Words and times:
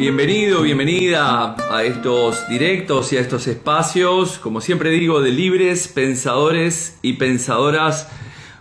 Bienvenido, 0.00 0.62
bienvenida 0.62 1.56
a 1.70 1.84
estos 1.84 2.48
directos 2.48 3.12
y 3.12 3.18
a 3.18 3.20
estos 3.20 3.46
espacios, 3.46 4.38
como 4.38 4.62
siempre 4.62 4.88
digo, 4.88 5.20
de 5.20 5.30
libres 5.30 5.88
pensadores 5.88 6.98
y 7.02 7.12
pensadoras 7.12 8.08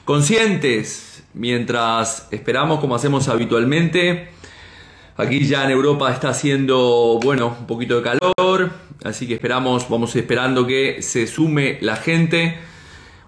conscientes, 0.04 1.24
mientras 1.34 2.28
esperamos 2.32 2.82
como 2.82 2.96
hacemos 2.96 3.30
habitualmente. 3.30 4.32
Aquí 5.16 5.46
ya 5.46 5.64
en 5.64 5.72
Europa 5.72 6.12
está 6.12 6.28
haciendo, 6.28 7.22
bueno, 7.24 7.56
un 7.58 7.68
poquito 7.68 8.02
de 8.02 8.04
calor, 8.04 8.72
así 9.06 9.26
que 9.26 9.36
esperamos, 9.36 9.88
vamos 9.88 10.14
esperando 10.18 10.68
que 10.68 11.02
se 11.02 11.26
sume 11.26 11.78
la 11.80 11.96
gente. 11.96 12.58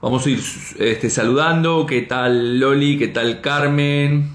Vamos 0.01 0.25
a 0.25 0.29
ir 0.31 0.43
este, 0.79 1.09
saludando. 1.09 1.85
¿Qué 1.85 2.01
tal 2.01 2.59
Loli? 2.59 2.99
¿Qué 2.99 3.07
tal 3.07 3.39
Carmen? 3.39 4.31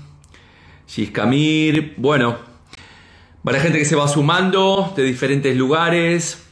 Giscamir. 0.86 1.92
Bueno, 1.98 2.55
para 3.46 3.60
gente 3.60 3.78
que 3.78 3.84
se 3.84 3.94
va 3.94 4.08
sumando 4.08 4.92
de 4.96 5.04
diferentes 5.04 5.56
lugares. 5.56 6.44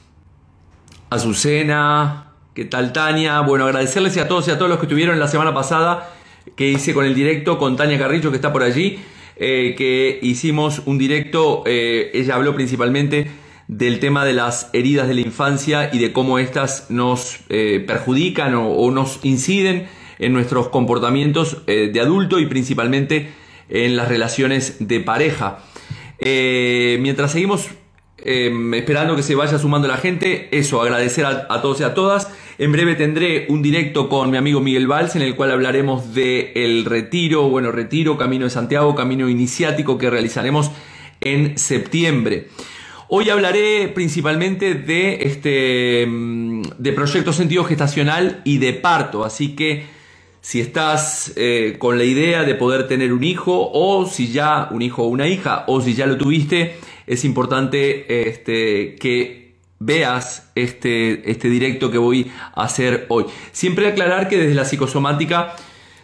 Azucena. 1.11 2.35
¿Qué 2.55 2.67
tal 2.67 2.93
Tania? 2.93 3.41
Bueno, 3.41 3.65
agradecerles 3.65 4.17
a 4.19 4.29
todos 4.29 4.47
y 4.47 4.53
a 4.53 4.59
todos 4.59 4.69
los 4.69 4.79
que 4.79 4.87
estuvieron 4.87 5.19
la 5.19 5.27
semana 5.27 5.53
pasada 5.53 6.15
que 6.55 6.69
hice 6.69 6.95
con 6.95 7.05
el 7.05 7.17
directo 7.17 7.59
con 7.59 7.75
Tania 7.75 7.99
Carrillo 7.99 8.31
que 8.31 8.37
está 8.37 8.53
por 8.53 8.63
allí. 8.63 9.01
Eh, 9.35 9.75
que 9.77 10.21
hicimos 10.23 10.83
un 10.87 10.97
directo, 10.97 11.65
eh, 11.67 12.13
ella 12.15 12.37
habló 12.37 12.55
principalmente 12.55 13.29
del 13.67 13.99
tema 13.99 14.25
de 14.25 14.35
las 14.35 14.71
heridas 14.73 15.09
de 15.09 15.15
la 15.15 15.23
infancia 15.23 15.91
y 15.93 15.99
de 15.99 16.13
cómo 16.13 16.39
éstas 16.39 16.87
nos 16.91 17.41
eh, 17.49 17.83
perjudican 17.85 18.55
o, 18.55 18.89
nos 18.93 19.19
inciden 19.25 19.89
en 20.21 20.33
nuestros 20.33 20.69
comportamientos 20.69 21.67
de 21.67 22.01
adulto 22.01 22.39
y 22.39 22.47
principalmente 22.47 23.33
en 23.69 23.97
las 23.97 24.07
relaciones 24.07 24.77
de 24.79 25.01
pareja. 25.01 25.59
Mientras 26.21 27.33
seguimos 27.33 27.69
esperando 28.17 29.17
que 29.17 29.23
se 29.23 29.35
vaya 29.35 29.59
sumando 29.59 29.89
la 29.89 29.97
gente, 29.97 30.49
eso, 30.57 30.81
agradecer 30.81 31.27
a 31.27 31.63
todos 31.63 31.81
y 31.81 31.85
a 31.85 31.95
todas. 31.95 32.29
En 32.57 32.71
breve 32.71 32.95
tendré 32.95 33.47
un 33.49 33.63
directo 33.63 34.09
con 34.09 34.31
mi 34.31 34.37
amigo 34.37 34.61
Miguel 34.61 34.87
Valls 34.87 35.17
en 35.17 35.23
el 35.23 35.35
cual 35.35 35.51
hablaremos 35.51 36.15
de 36.15 36.53
el 36.55 36.85
retiro, 36.85 37.49
bueno, 37.49 37.73
retiro, 37.73 38.17
Camino 38.17 38.45
de 38.45 38.51
Santiago, 38.51 38.95
Camino 38.95 39.29
Iniciático 39.29 39.99
que 39.99 40.09
realizaremos 40.09 40.71
en 41.21 41.59
septiembre. 41.59 42.49
Hoy 43.09 43.29
hablaré 43.29 43.89
principalmente 43.89 44.75
de 44.75 45.19
este 45.23 46.07
mm, 46.07 46.63
de 46.79 46.93
proyecto 46.93 47.33
sentido 47.33 47.65
gestacional 47.65 48.41
y 48.45 48.59
de 48.59 48.73
parto, 48.73 49.25
así 49.25 49.57
que 49.57 49.87
si 50.45 50.61
estás 50.61 51.33
eh, 51.37 51.77
con 51.79 51.97
la 51.97 52.05
idea 52.05 52.45
de 52.45 52.55
poder 52.55 52.87
tener 52.87 53.15
un 53.15 53.25
hijo 53.25 53.71
o 53.73 54.05
si 54.05 54.31
ya 54.31 54.69
un 54.71 54.83
hijo 54.83 55.05
o 55.05 55.07
una 55.07 55.27
hija 55.27 55.65
o 55.69 55.81
si 55.81 55.95
ya 55.95 56.05
lo 56.05 56.19
tuviste, 56.19 56.77
es 57.07 57.25
importante 57.25 58.29
este, 58.29 58.95
que 58.97 59.55
veas 59.79 60.51
este, 60.55 61.31
este 61.31 61.49
directo 61.49 61.91
que 61.91 61.97
voy 61.97 62.31
a 62.55 62.65
hacer 62.65 63.07
hoy. 63.09 63.25
Siempre 63.53 63.89
aclarar 63.89 64.29
que 64.29 64.37
desde 64.37 64.55
la 64.55 64.67
psicosomática, 64.67 65.57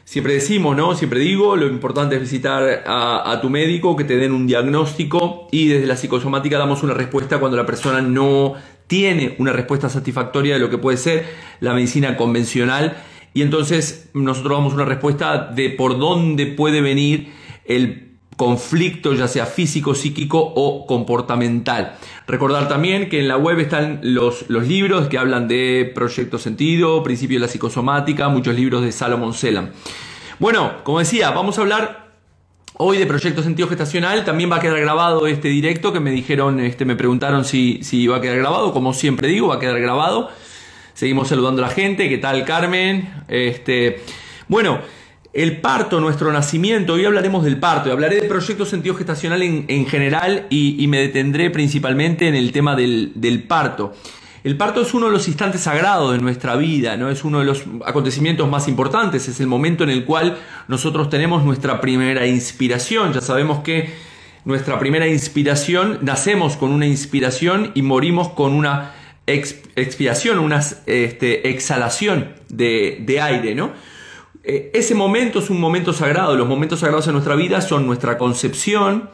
siempre 0.04 0.32
decimos, 0.32 0.74
¿no? 0.74 0.94
Siempre 0.94 1.20
digo, 1.20 1.54
lo 1.54 1.66
importante 1.66 2.14
es 2.14 2.22
visitar 2.22 2.84
a, 2.86 3.38
tu 3.42 3.50
médico, 3.50 3.94
que 3.94 4.04
te 4.04 4.16
den 4.16 4.32
un 4.32 4.46
diagnóstico 4.46 5.48
y 5.50 5.68
desde 5.68 5.86
la 5.86 5.98
psicosomática 5.98 6.56
damos 6.56 6.82
una 6.82 6.94
respuesta 6.94 7.40
cuando 7.40 7.58
la 7.58 7.66
persona 7.66 8.00
no 8.00 8.54
tiene 8.86 9.34
una 9.36 9.52
respuesta 9.52 9.90
satisfactoria 9.90 10.54
de 10.54 10.60
lo 10.60 10.70
que 10.70 10.78
puede 10.78 10.96
ser 10.96 11.26
la 11.60 11.74
medicina 11.74 12.16
convencional 12.16 12.96
y 13.34 13.42
entonces 13.42 14.10
nosotros 14.14 14.58
damos 14.58 14.74
una 14.74 14.84
respuesta 14.84 15.46
de 15.46 15.70
por 15.70 15.98
dónde 15.98 16.46
puede 16.46 16.80
venir 16.80 17.32
el 17.64 18.10
conflicto, 18.36 19.12
ya 19.12 19.28
sea 19.28 19.44
físico, 19.44 19.94
psíquico 19.94 20.38
o 20.40 20.86
comportamental. 20.86 21.96
Recordar 22.26 22.68
también 22.68 23.10
que 23.10 23.20
en 23.20 23.28
la 23.28 23.36
web 23.36 23.58
están 23.58 24.00
los, 24.02 24.48
los 24.48 24.66
libros 24.66 25.08
que 25.08 25.18
hablan 25.18 25.46
de 25.46 25.92
Proyecto 25.94 26.38
Sentido, 26.38 27.02
Principio 27.02 27.36
de 27.38 27.46
la 27.46 27.52
Psicosomática, 27.52 28.28
muchos 28.30 28.54
libros 28.54 28.82
de 28.82 28.92
Salomon 28.92 29.34
Selam. 29.34 29.70
Bueno, 30.38 30.72
como 30.84 31.00
decía, 31.00 31.32
vamos 31.32 31.58
a 31.58 31.60
hablar 31.60 32.12
hoy 32.78 32.96
de 32.96 33.04
Proyecto 33.04 33.42
Sentido 33.42 33.68
Gestacional. 33.68 34.24
También 34.24 34.50
va 34.50 34.56
a 34.56 34.60
quedar 34.60 34.80
grabado 34.80 35.26
este 35.26 35.48
directo 35.48 35.92
que 35.92 36.00
me 36.00 36.10
dijeron, 36.10 36.60
este, 36.60 36.86
me 36.86 36.96
preguntaron 36.96 37.44
si, 37.44 37.80
si 37.82 38.06
va 38.06 38.16
a 38.16 38.20
quedar 38.22 38.38
grabado. 38.38 38.72
Como 38.72 38.94
siempre 38.94 39.28
digo, 39.28 39.48
va 39.48 39.56
a 39.56 39.60
quedar 39.60 39.78
grabado. 39.78 40.30
Seguimos 40.94 41.28
saludando 41.28 41.64
a 41.64 41.68
la 41.68 41.72
gente. 41.72 42.08
¿Qué 42.08 42.18
tal, 42.18 42.44
Carmen? 42.44 43.08
Este, 43.28 44.02
bueno, 44.48 44.80
el 45.32 45.60
parto, 45.60 46.00
nuestro 46.00 46.32
nacimiento, 46.32 46.94
hoy 46.94 47.04
hablaremos 47.04 47.44
del 47.44 47.58
parto, 47.58 47.88
y 47.88 47.92
hablaré 47.92 48.16
del 48.16 48.28
proyecto 48.28 48.66
sentido 48.66 48.96
gestacional 48.96 49.42
en, 49.42 49.86
general 49.86 50.46
y, 50.50 50.84
me 50.88 50.98
detendré 50.98 51.50
principalmente 51.50 52.26
en 52.26 52.34
el 52.34 52.50
tema 52.50 52.74
del, 52.74 53.44
parto. 53.46 53.92
El 54.42 54.56
parto 54.56 54.80
es 54.80 54.92
uno 54.92 55.06
de 55.06 55.12
los 55.12 55.28
instantes 55.28 55.60
sagrados 55.60 56.12
de 56.12 56.18
nuestra 56.18 56.56
vida, 56.56 56.96
¿no? 56.96 57.10
es 57.10 57.24
uno 57.24 57.40
de 57.40 57.44
los 57.44 57.62
acontecimientos 57.84 58.48
más 58.48 58.66
importantes, 58.66 59.28
es 59.28 59.38
el 59.38 59.46
momento 59.46 59.84
en 59.84 59.90
el 59.90 60.04
cual 60.04 60.38
nosotros 60.66 61.10
tenemos 61.10 61.44
nuestra 61.44 61.80
primera 61.80 62.26
inspiración. 62.26 63.12
Ya 63.12 63.20
sabemos 63.20 63.60
que 63.60 63.90
nuestra 64.44 64.78
primera 64.78 65.06
inspiración, 65.06 65.98
nacemos 66.02 66.56
con 66.56 66.72
una 66.72 66.86
inspiración 66.86 67.70
y 67.74 67.82
morimos 67.82 68.30
con 68.30 68.52
una 68.54 68.94
expiación, 69.34 70.38
una 70.38 70.60
este, 70.86 71.48
exhalación 71.48 72.34
de, 72.48 73.20
aire, 73.20 73.54
¿no? 73.54 73.72
Eh, 74.42 74.70
ese 74.74 74.94
momento 74.94 75.38
es 75.38 75.50
un 75.50 75.60
momento 75.60 75.92
sagrado. 75.92 76.36
Los 76.36 76.48
momentos 76.48 76.80
sagrados 76.80 77.06
en 77.06 77.12
nuestra 77.12 77.34
vida 77.34 77.60
son 77.60 77.86
nuestra 77.86 78.18
concepción, 78.18 79.10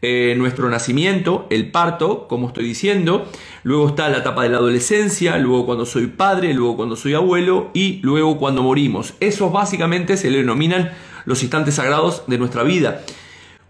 eh, 0.00 0.34
nuestro 0.38 0.70
nacimiento, 0.70 1.46
el 1.50 1.70
parto, 1.70 2.28
como 2.28 2.48
estoy 2.48 2.64
diciendo. 2.64 3.28
Luego 3.64 3.88
está 3.88 4.08
la 4.08 4.18
etapa 4.18 4.44
de 4.44 4.50
la 4.50 4.58
adolescencia, 4.58 5.36
luego 5.38 5.66
cuando 5.66 5.86
soy 5.86 6.06
padre, 6.06 6.54
luego 6.54 6.76
cuando 6.76 6.94
soy 6.94 7.14
abuelo 7.14 7.70
y 7.74 8.00
luego 8.02 8.38
cuando 8.38 8.62
morimos. 8.62 9.14
Esos 9.20 9.52
básicamente 9.52 10.16
se 10.16 10.30
le 10.30 10.38
denominan 10.38 10.92
los 11.24 11.42
instantes 11.42 11.74
sagrados 11.74 12.22
de 12.28 12.38
nuestra 12.38 12.62
vida. 12.62 13.02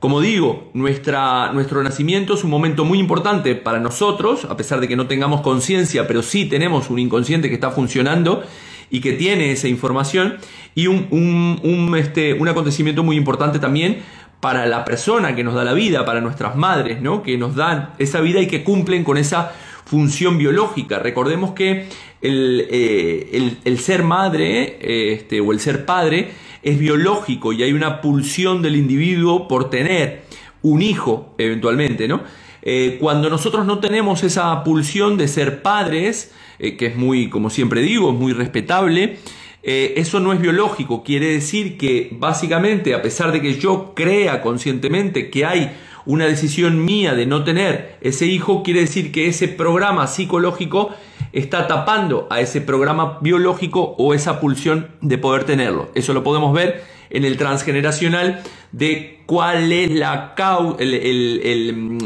Como 0.01 0.21
digo, 0.21 0.71
nuestra, 0.75 1.53
nuestro 1.53 1.83
nacimiento 1.83 2.35
es 2.35 2.45
un 2.45 2.51
momento 2.51 2.85
muy 2.85 3.01
importante 3.01 3.57
para 3.57 3.81
nosotros, 3.81 4.45
a 4.45 4.57
pesar 4.57 4.81
de 4.81 4.87
que 4.87 4.95
no 4.95 5.09
tengamos 5.09 5.41
conciencia, 5.41 6.07
pero 6.07 6.23
sí 6.23 6.45
tenemos 6.45 6.89
un 6.89 7.01
inconsciente 7.01 7.49
que 7.49 7.55
está 7.55 7.73
funcionando 7.73 8.45
y 8.91 9.01
que 9.01 9.15
tiene 9.15 9.51
esa 9.51 9.67
información 9.67 10.37
y 10.77 10.87
un, 10.87 11.93
este, 11.99 12.35
un 12.35 12.47
acontecimiento 12.47 13.03
muy 13.03 13.17
importante 13.17 13.59
también 13.59 13.99
para 14.39 14.67
la 14.67 14.85
persona 14.85 15.35
que 15.35 15.43
nos 15.43 15.55
da 15.55 15.65
la 15.65 15.73
vida, 15.73 16.05
para 16.05 16.21
nuestras 16.21 16.55
madres, 16.55 17.03
¿no? 17.03 17.25
que 17.25 17.37
nos 17.37 17.57
dan 17.57 17.91
esa 17.99 18.21
vida 18.21 18.41
y 18.41 18.47
que 18.47 18.63
cumplen 18.63 19.03
con 19.03 19.17
esa 19.17 19.53
función 19.89 20.37
biológica. 20.37 20.99
Recordemos 20.99 21.53
que 21.53 21.87
el, 22.21 22.67
eh, 22.71 23.77
ser 23.79 24.03
madre 24.03 24.79
este, 25.15 25.41
o 25.41 25.53
el 25.53 25.61
ser 25.61 25.87
padre 25.87 26.31
es 26.63 26.79
biológico 26.79 27.53
y 27.53 27.63
hay 27.63 27.73
una 27.73 28.03
pulsión 28.03 28.61
del 28.61 28.77
individuo 28.77 29.49
por 29.49 29.71
tener 29.71 30.25
un 30.63 30.83
hijo 30.83 31.35
eventualmente. 31.39 32.07
¿no? 32.07 32.21
Eh, 32.63 32.99
cuando 33.01 33.31
nosotros 33.31 33.65
no 33.65 33.79
tenemos 33.79 34.23
esa 34.25 34.63
pulsión 34.63 35.17
de 35.17 35.27
ser 35.27 35.63
padres, 35.63 36.33
eh, 36.59 36.77
que 36.77 36.87
es 36.87 36.97
muy, 36.97 37.31
como 37.31 37.49
siempre 37.49 37.81
digo, 37.81 38.13
muy 38.13 38.33
respetable, 38.35 39.17
eh, 39.63 39.95
eso 39.97 40.21
no 40.21 40.33
es 40.33 40.41
biológico. 40.41 41.03
Quiere 41.03 41.33
decir 41.33 41.79
que 41.79 42.11
básicamente, 42.13 42.95
a 42.95 43.01
pesar 43.01 43.33
de 43.33 43.41
que 43.41 43.59
yo 43.59 43.93
crea 43.95 44.43
conscientemente 44.43 45.31
que 45.31 45.47
hay 45.47 45.73
una 46.09 46.25
decisión 46.25 46.87
mía 46.87 47.15
de 47.15 47.27
no 47.27 47.45
tener 47.45 47.99
ese 48.01 48.25
hijo, 48.25 48.63
quiere 48.63 48.81
decir 48.81 49.13
que 49.13 49.29
ese 49.29 49.47
programa 49.47 50.07
psicológico 50.07 50.89
está 51.33 51.67
tapando 51.67 52.27
a 52.31 52.41
ese 52.41 52.63
programa 52.63 53.19
biológico 53.21 53.95
o 53.99 54.15
esa 54.15 54.41
pulsión 54.41 54.89
de 55.03 55.19
poder 55.19 55.45
tenerlo. 55.45 55.91
Eso 55.95 56.15
lo 56.15 56.25
podemos 56.25 56.55
ver 56.55 56.83
en 57.11 57.27
el 57.27 57.37
transgeneracional 57.37 58.43
de 58.73 59.21
cuál 59.27 59.71
es 59.71 59.91
la, 59.91 60.35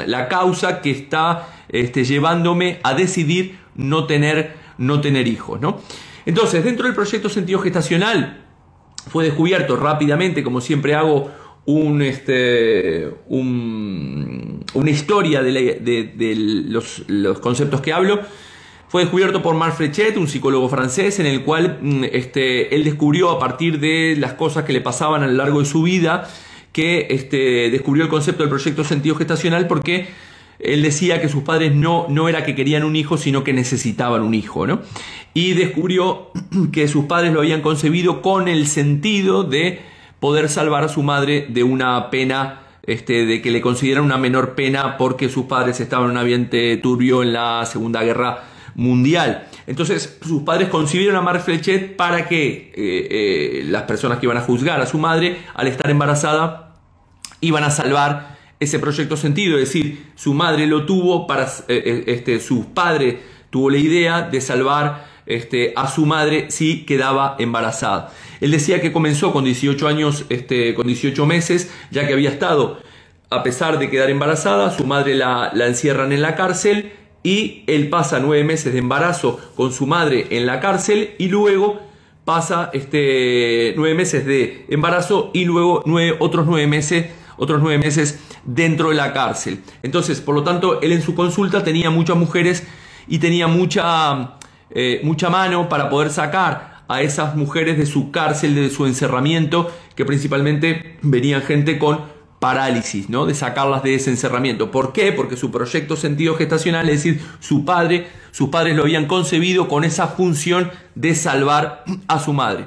la 0.06 0.28
causa 0.28 0.80
que 0.80 0.90
está 0.90 1.48
este, 1.68 2.04
llevándome 2.04 2.80
a 2.82 2.94
decidir 2.94 3.60
no 3.76 4.06
tener, 4.06 4.56
no 4.78 5.00
tener 5.00 5.28
hijos. 5.28 5.60
¿no? 5.60 5.80
Entonces, 6.26 6.64
dentro 6.64 6.86
del 6.86 6.96
proyecto 6.96 7.28
sentido 7.28 7.60
gestacional 7.60 8.46
fue 9.08 9.22
descubierto 9.22 9.76
rápidamente, 9.76 10.42
como 10.42 10.60
siempre 10.60 10.96
hago, 10.96 11.30
un, 11.64 12.02
este, 12.02 13.08
una 13.28 14.90
historia 14.90 15.42
de, 15.42 16.34
los, 16.68 17.38
conceptos 17.40 17.80
que 17.80 17.92
hablo. 17.92 18.20
Fue 18.88 19.02
descubierto 19.02 19.42
por 19.42 19.54
Marc 19.54 19.74
Frechet, 19.74 20.16
un 20.18 20.28
psicólogo 20.28 20.68
francés, 20.68 21.18
en 21.18 21.26
el 21.26 21.44
cual 21.44 21.78
mm, 21.80 22.04
este, 22.12 22.74
él 22.74 22.84
descubrió 22.84 23.30
a 23.30 23.38
partir 23.38 23.80
de 23.80 24.16
las 24.18 24.34
cosas 24.34 24.64
que 24.64 24.74
le 24.74 24.82
pasaban 24.82 25.22
a 25.22 25.26
lo 25.26 25.32
largo 25.32 25.60
de 25.60 25.64
su 25.64 25.82
vida, 25.82 26.28
que 26.72 27.06
este, 27.10 27.70
descubrió 27.70 28.04
el 28.04 28.10
concepto 28.10 28.42
del 28.42 28.50
proyecto 28.50 28.84
sentido 28.84 29.14
gestacional 29.14 29.66
porque 29.66 30.08
él 30.58 30.82
decía 30.82 31.22
que 31.22 31.28
sus 31.28 31.42
padres 31.42 31.74
no, 31.74 32.06
no 32.10 32.28
era 32.28 32.44
que 32.44 32.54
querían 32.54 32.84
un 32.84 32.94
hijo, 32.94 33.16
sino 33.16 33.44
que 33.44 33.52
necesitaban 33.52 34.22
un 34.22 34.34
hijo, 34.34 34.66
¿no? 34.66 34.82
Y 35.32 35.54
descubrió 35.54 36.30
que 36.72 36.86
sus 36.86 37.06
padres 37.06 37.32
lo 37.32 37.40
habían 37.40 37.62
concebido 37.62 38.20
con 38.20 38.46
el 38.46 38.66
sentido 38.66 39.42
de 39.42 39.91
poder 40.22 40.48
salvar 40.48 40.84
a 40.84 40.88
su 40.88 41.02
madre 41.02 41.46
de 41.48 41.64
una 41.64 42.08
pena 42.08 42.60
este, 42.84 43.26
de 43.26 43.42
que 43.42 43.50
le 43.50 43.60
consideran 43.60 44.04
una 44.04 44.18
menor 44.18 44.54
pena 44.54 44.96
porque 44.96 45.28
sus 45.28 45.46
padres 45.46 45.80
estaban 45.80 46.04
en 46.04 46.10
un 46.12 46.18
ambiente 46.18 46.76
turbio 46.76 47.24
en 47.24 47.32
la 47.32 47.66
Segunda 47.66 48.04
Guerra 48.04 48.44
Mundial. 48.76 49.48
Entonces 49.66 50.20
sus 50.24 50.42
padres 50.42 50.68
concibieron 50.68 51.16
a 51.16 51.22
Mar 51.22 51.40
Flechet 51.40 51.96
para 51.96 52.28
que 52.28 52.72
eh, 52.72 52.72
eh, 52.76 53.64
las 53.66 53.82
personas 53.82 54.20
que 54.20 54.26
iban 54.26 54.36
a 54.36 54.42
juzgar 54.42 54.80
a 54.80 54.86
su 54.86 54.96
madre, 54.96 55.38
al 55.54 55.66
estar 55.66 55.90
embarazada, 55.90 56.76
iban 57.40 57.64
a 57.64 57.70
salvar 57.72 58.38
ese 58.60 58.78
proyecto 58.78 59.16
sentido, 59.16 59.58
es 59.58 59.72
decir, 59.72 60.12
su 60.14 60.34
madre 60.34 60.68
lo 60.68 60.86
tuvo 60.86 61.26
para, 61.26 61.48
eh, 61.66 62.04
este, 62.06 62.38
su 62.38 62.72
padre 62.72 63.18
tuvo 63.50 63.70
la 63.70 63.78
idea 63.78 64.22
de 64.22 64.40
salvar 64.40 65.04
este, 65.26 65.72
a 65.76 65.88
su 65.88 66.06
madre 66.06 66.50
si 66.50 66.84
quedaba 66.84 67.36
embarazada. 67.38 68.12
Él 68.40 68.50
decía 68.50 68.80
que 68.80 68.92
comenzó 68.92 69.32
con 69.32 69.44
18 69.44 69.88
años, 69.88 70.24
este, 70.28 70.74
con 70.74 70.86
18 70.86 71.26
meses, 71.26 71.70
ya 71.90 72.06
que 72.06 72.12
había 72.12 72.30
estado, 72.30 72.78
a 73.30 73.42
pesar 73.42 73.78
de 73.78 73.88
quedar 73.90 74.10
embarazada, 74.10 74.70
su 74.70 74.84
madre 74.84 75.14
la, 75.14 75.50
la 75.54 75.66
encierran 75.66 76.12
en 76.12 76.22
la 76.22 76.34
cárcel 76.34 76.92
y 77.22 77.64
él 77.66 77.88
pasa 77.88 78.18
nueve 78.18 78.44
meses 78.44 78.72
de 78.72 78.80
embarazo 78.80 79.38
con 79.54 79.72
su 79.72 79.86
madre 79.86 80.26
en 80.30 80.46
la 80.46 80.60
cárcel 80.60 81.14
y 81.18 81.28
luego 81.28 81.80
pasa 82.24 82.70
este, 82.72 83.74
nueve 83.76 83.94
meses 83.94 84.26
de 84.26 84.66
embarazo 84.68 85.30
y 85.32 85.44
luego 85.44 85.82
nueve, 85.86 86.16
otros 86.20 86.46
nueve 86.46 86.66
meses 86.66 87.06
otros 87.36 87.60
nueve 87.60 87.78
meses 87.78 88.20
dentro 88.44 88.90
de 88.90 88.94
la 88.94 89.12
cárcel. 89.12 89.62
Entonces, 89.82 90.20
por 90.20 90.34
lo 90.34 90.44
tanto, 90.44 90.80
él 90.80 90.92
en 90.92 91.02
su 91.02 91.14
consulta 91.14 91.64
tenía 91.64 91.90
muchas 91.90 92.16
mujeres 92.16 92.64
y 93.08 93.18
tenía 93.18 93.48
mucha, 93.48 94.36
eh, 94.74 95.00
mucha 95.04 95.30
mano 95.30 95.68
para 95.68 95.88
poder 95.88 96.10
sacar 96.10 96.82
a 96.88 97.02
esas 97.02 97.36
mujeres 97.36 97.78
de 97.78 97.86
su 97.86 98.10
cárcel, 98.10 98.54
de 98.54 98.70
su 98.70 98.86
encerramiento, 98.86 99.70
que 99.94 100.04
principalmente 100.04 100.98
venían 101.02 101.42
gente 101.42 101.78
con 101.78 102.00
parálisis, 102.38 103.08
¿no? 103.08 103.24
De 103.24 103.34
sacarlas 103.34 103.84
de 103.84 103.94
ese 103.94 104.10
encerramiento. 104.10 104.72
¿Por 104.72 104.92
qué? 104.92 105.12
Porque 105.12 105.36
su 105.36 105.52
proyecto 105.52 105.96
sentido 105.96 106.34
gestacional, 106.34 106.88
es 106.88 107.04
decir, 107.04 107.22
su 107.38 107.64
padre, 107.64 108.08
sus 108.32 108.48
padres 108.48 108.74
lo 108.74 108.82
habían 108.82 109.06
concebido 109.06 109.68
con 109.68 109.84
esa 109.84 110.08
función 110.08 110.70
de 110.96 111.14
salvar 111.14 111.84
a 112.08 112.18
su 112.18 112.32
madre. 112.32 112.66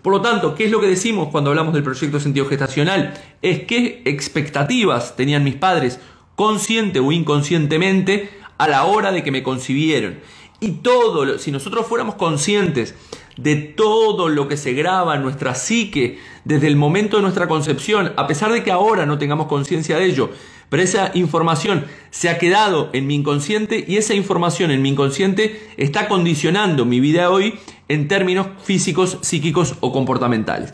Por 0.00 0.12
lo 0.12 0.20
tanto, 0.22 0.54
¿qué 0.54 0.66
es 0.66 0.70
lo 0.70 0.80
que 0.80 0.86
decimos 0.86 1.30
cuando 1.32 1.50
hablamos 1.50 1.74
del 1.74 1.82
proyecto 1.82 2.20
sentido 2.20 2.46
gestacional? 2.46 3.14
Es 3.42 3.64
qué 3.64 4.02
expectativas 4.04 5.16
tenían 5.16 5.42
mis 5.42 5.56
padres, 5.56 5.98
consciente 6.36 7.00
o 7.00 7.10
inconscientemente, 7.10 8.30
a 8.58 8.68
la 8.68 8.84
hora 8.84 9.10
de 9.10 9.24
que 9.24 9.32
me 9.32 9.42
concibieron. 9.42 10.20
Y 10.60 10.72
todo, 10.82 11.38
si 11.38 11.50
nosotros 11.50 11.86
fuéramos 11.86 12.14
conscientes 12.14 12.94
de 13.36 13.56
todo 13.56 14.28
lo 14.28 14.48
que 14.48 14.56
se 14.56 14.72
graba 14.72 15.14
en 15.14 15.22
nuestra 15.22 15.54
psique 15.54 16.18
desde 16.44 16.66
el 16.66 16.76
momento 16.76 17.16
de 17.16 17.22
nuestra 17.22 17.48
concepción, 17.48 18.12
a 18.16 18.26
pesar 18.26 18.52
de 18.52 18.64
que 18.64 18.70
ahora 18.70 19.04
no 19.04 19.18
tengamos 19.18 19.46
conciencia 19.46 19.98
de 19.98 20.06
ello, 20.06 20.30
pero 20.68 20.82
esa 20.82 21.10
información 21.14 21.84
se 22.10 22.28
ha 22.28 22.38
quedado 22.38 22.90
en 22.92 23.06
mi 23.06 23.14
inconsciente 23.14 23.84
y 23.86 23.98
esa 23.98 24.14
información 24.14 24.70
en 24.70 24.82
mi 24.82 24.88
inconsciente 24.88 25.68
está 25.76 26.08
condicionando 26.08 26.84
mi 26.84 27.00
vida 27.00 27.30
hoy 27.30 27.54
en 27.88 28.08
términos 28.08 28.48
físicos, 28.64 29.18
psíquicos 29.20 29.76
o 29.80 29.92
comportamentales. 29.92 30.72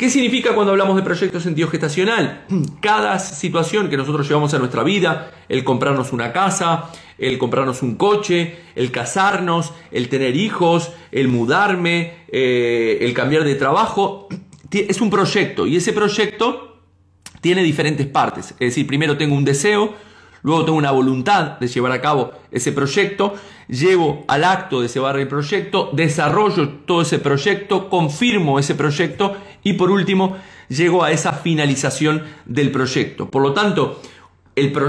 ¿Qué 0.00 0.08
significa 0.08 0.54
cuando 0.54 0.72
hablamos 0.72 0.96
de 0.96 1.02
proyecto 1.02 1.40
sentido 1.40 1.68
gestacional? 1.68 2.46
Cada 2.80 3.18
situación 3.18 3.90
que 3.90 3.98
nosotros 3.98 4.26
llevamos 4.26 4.54
a 4.54 4.58
nuestra 4.58 4.82
vida, 4.82 5.30
el 5.46 5.62
comprarnos 5.62 6.14
una 6.14 6.32
casa, 6.32 6.90
el 7.18 7.36
comprarnos 7.36 7.82
un 7.82 7.96
coche, 7.96 8.60
el 8.76 8.92
casarnos, 8.92 9.74
el 9.90 10.08
tener 10.08 10.36
hijos, 10.36 10.90
el 11.12 11.28
mudarme, 11.28 12.14
eh, 12.32 12.96
el 13.02 13.12
cambiar 13.12 13.44
de 13.44 13.56
trabajo, 13.56 14.26
es 14.70 15.02
un 15.02 15.10
proyecto 15.10 15.66
y 15.66 15.76
ese 15.76 15.92
proyecto 15.92 16.80
tiene 17.42 17.62
diferentes 17.62 18.06
partes. 18.06 18.52
Es 18.52 18.68
decir, 18.70 18.86
primero 18.86 19.18
tengo 19.18 19.36
un 19.36 19.44
deseo, 19.44 19.92
luego 20.42 20.64
tengo 20.64 20.78
una 20.78 20.90
voluntad 20.90 21.58
de 21.58 21.68
llevar 21.68 21.92
a 21.92 22.00
cabo 22.00 22.32
ese 22.50 22.72
proyecto, 22.72 23.34
llevo 23.68 24.24
al 24.28 24.44
acto 24.44 24.80
de 24.80 24.88
llevar 24.88 25.18
el 25.18 25.28
proyecto, 25.28 25.90
desarrollo 25.92 26.68
todo 26.86 27.02
ese 27.02 27.18
proyecto, 27.18 27.88
confirmo 27.88 28.58
ese 28.58 28.74
proyecto 28.74 29.36
y 29.62 29.74
por 29.74 29.90
último 29.90 30.36
llego 30.68 31.04
a 31.04 31.12
esa 31.12 31.32
finalización 31.32 32.24
del 32.46 32.70
proyecto. 32.70 33.30
Por 33.30 33.42
lo 33.42 33.52
tanto, 33.52 34.00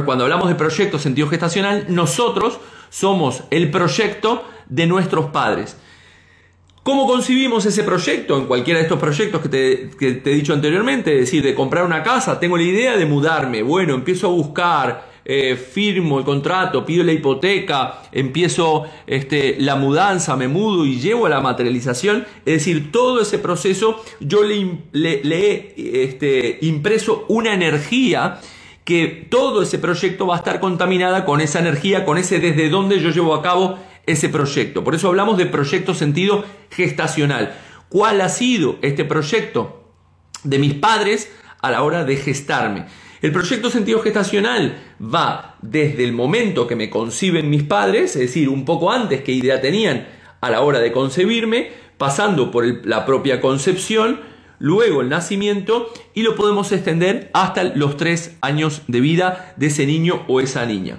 cuando 0.06 0.24
hablamos 0.24 0.50
de 0.50 0.56
proyecto 0.56 1.00
sentido 1.00 1.28
gestacional, 1.28 1.86
nosotros 1.90 2.60
somos 2.90 3.44
el 3.52 3.72
proyecto 3.72 4.44
de 4.68 4.88
nuestros 4.88 5.28
padres. 5.28 5.78
¿Cómo 6.84 7.06
concibimos 7.06 7.66
ese 7.68 7.84
proyecto? 7.84 8.38
En 8.38 8.48
cualquiera 8.48 8.80
de 8.80 8.86
estos 8.86 9.00
proyectos 9.00 9.42
que 9.42 9.50
te, 9.50 10.32
he 10.32 10.34
dicho 10.34 10.54
anteriormente, 10.54 11.14
es 11.14 11.20
decir, 11.22 11.44
de 11.44 11.54
comprar 11.54 11.86
una 11.86 12.02
casa, 12.02 12.40
tengo 12.40 12.58
la 12.58 12.64
idea 12.64 12.98
de 12.98 13.06
mudarme, 13.06 13.62
bueno, 13.62 13.94
empiezo 13.94 14.28
a 14.28 14.32
buscar, 14.32 15.11
eh, 15.24 15.56
firmo 15.56 16.18
el 16.20 16.26
contrato, 16.26 16.86
pido 16.86 17.04
la 17.04 17.14
hipoteca, 17.14 18.02
empiezo 18.12 18.86
este, 19.06 19.56
la 19.60 19.76
mudanza, 19.76 20.36
me 20.36 20.48
mudo 20.48 20.86
y 20.86 21.00
llevo 21.00 21.28
a 21.28 21.30
la 21.30 21.42
materialización. 21.42 22.26
Es 22.46 22.54
decir, 22.54 22.92
todo 22.92 23.22
ese 23.22 23.38
proceso 23.38 24.04
yo 24.20 24.42
le, 24.44 24.82
he 24.94 26.04
este, 26.04 26.58
impreso 26.62 27.26
una 27.28 27.54
energía 27.54 28.40
que 28.84 29.28
todo 29.30 29.62
ese 29.62 29.78
proyecto 29.78 30.26
va 30.26 30.36
a 30.36 30.38
estar 30.40 30.60
contaminada 30.60 31.24
con 31.24 31.40
esa 31.40 31.60
energía, 31.60 32.04
con 32.04 32.18
ese 32.18 32.40
desde 32.40 32.70
donde 32.70 33.00
yo 33.00 33.12
llevo 33.12 33.36
a 33.36 33.44
cabo 33.44 33.78
ese 34.08 34.28
proyecto. 34.30 34.84
Por 34.84 34.96
eso 34.96 35.08
hablamos 35.08 35.38
de 35.38 35.46
proyecto 35.46 35.94
sentido 35.94 36.44
gestacional. 36.72 37.56
¿Cuál 37.90 38.22
ha 38.22 38.30
sido 38.30 38.78
este 38.82 39.06
proyecto 39.06 39.84
de 40.44 40.58
mis 40.58 40.74
padres 40.74 41.32
a 41.62 41.70
la 41.70 41.84
hora 41.84 42.06
de 42.06 42.16
gestarme? 42.16 42.88
El 43.22 43.32
proyecto 43.32 43.70
sentido 43.70 44.02
gestacional 44.02 44.80
va 45.00 45.56
desde 45.62 46.04
el 46.04 46.12
momento 46.12 46.66
que 46.66 46.76
me 46.76 46.90
conciben 46.90 47.52
mis 47.52 47.62
padres, 47.62 48.16
es 48.16 48.22
decir, 48.22 48.50
un 48.50 48.66
poco 48.66 48.92
antes 48.92 49.22
que 49.22 49.32
idea 49.32 49.62
tenían 49.62 50.08
a 50.42 50.50
la 50.50 50.62
hora 50.62 50.80
de 50.80 50.92
concebirme, 50.92 51.70
pasando 52.00 52.50
por 52.50 52.66
la 52.84 53.06
propia 53.06 53.40
concepción, 53.40 54.22
luego 54.58 55.02
el 55.02 55.10
nacimiento 55.10 55.94
y 56.16 56.24
lo 56.24 56.36
podemos 56.36 56.72
extender 56.72 57.30
hasta 57.34 57.64
los 57.64 57.96
tres 57.96 58.38
años 58.42 58.82
de 58.88 59.02
vida 59.02 59.54
de 59.56 59.68
ese 59.68 59.86
niño 59.86 60.24
o 60.28 60.42
esa 60.42 60.66
niña. 60.66 60.98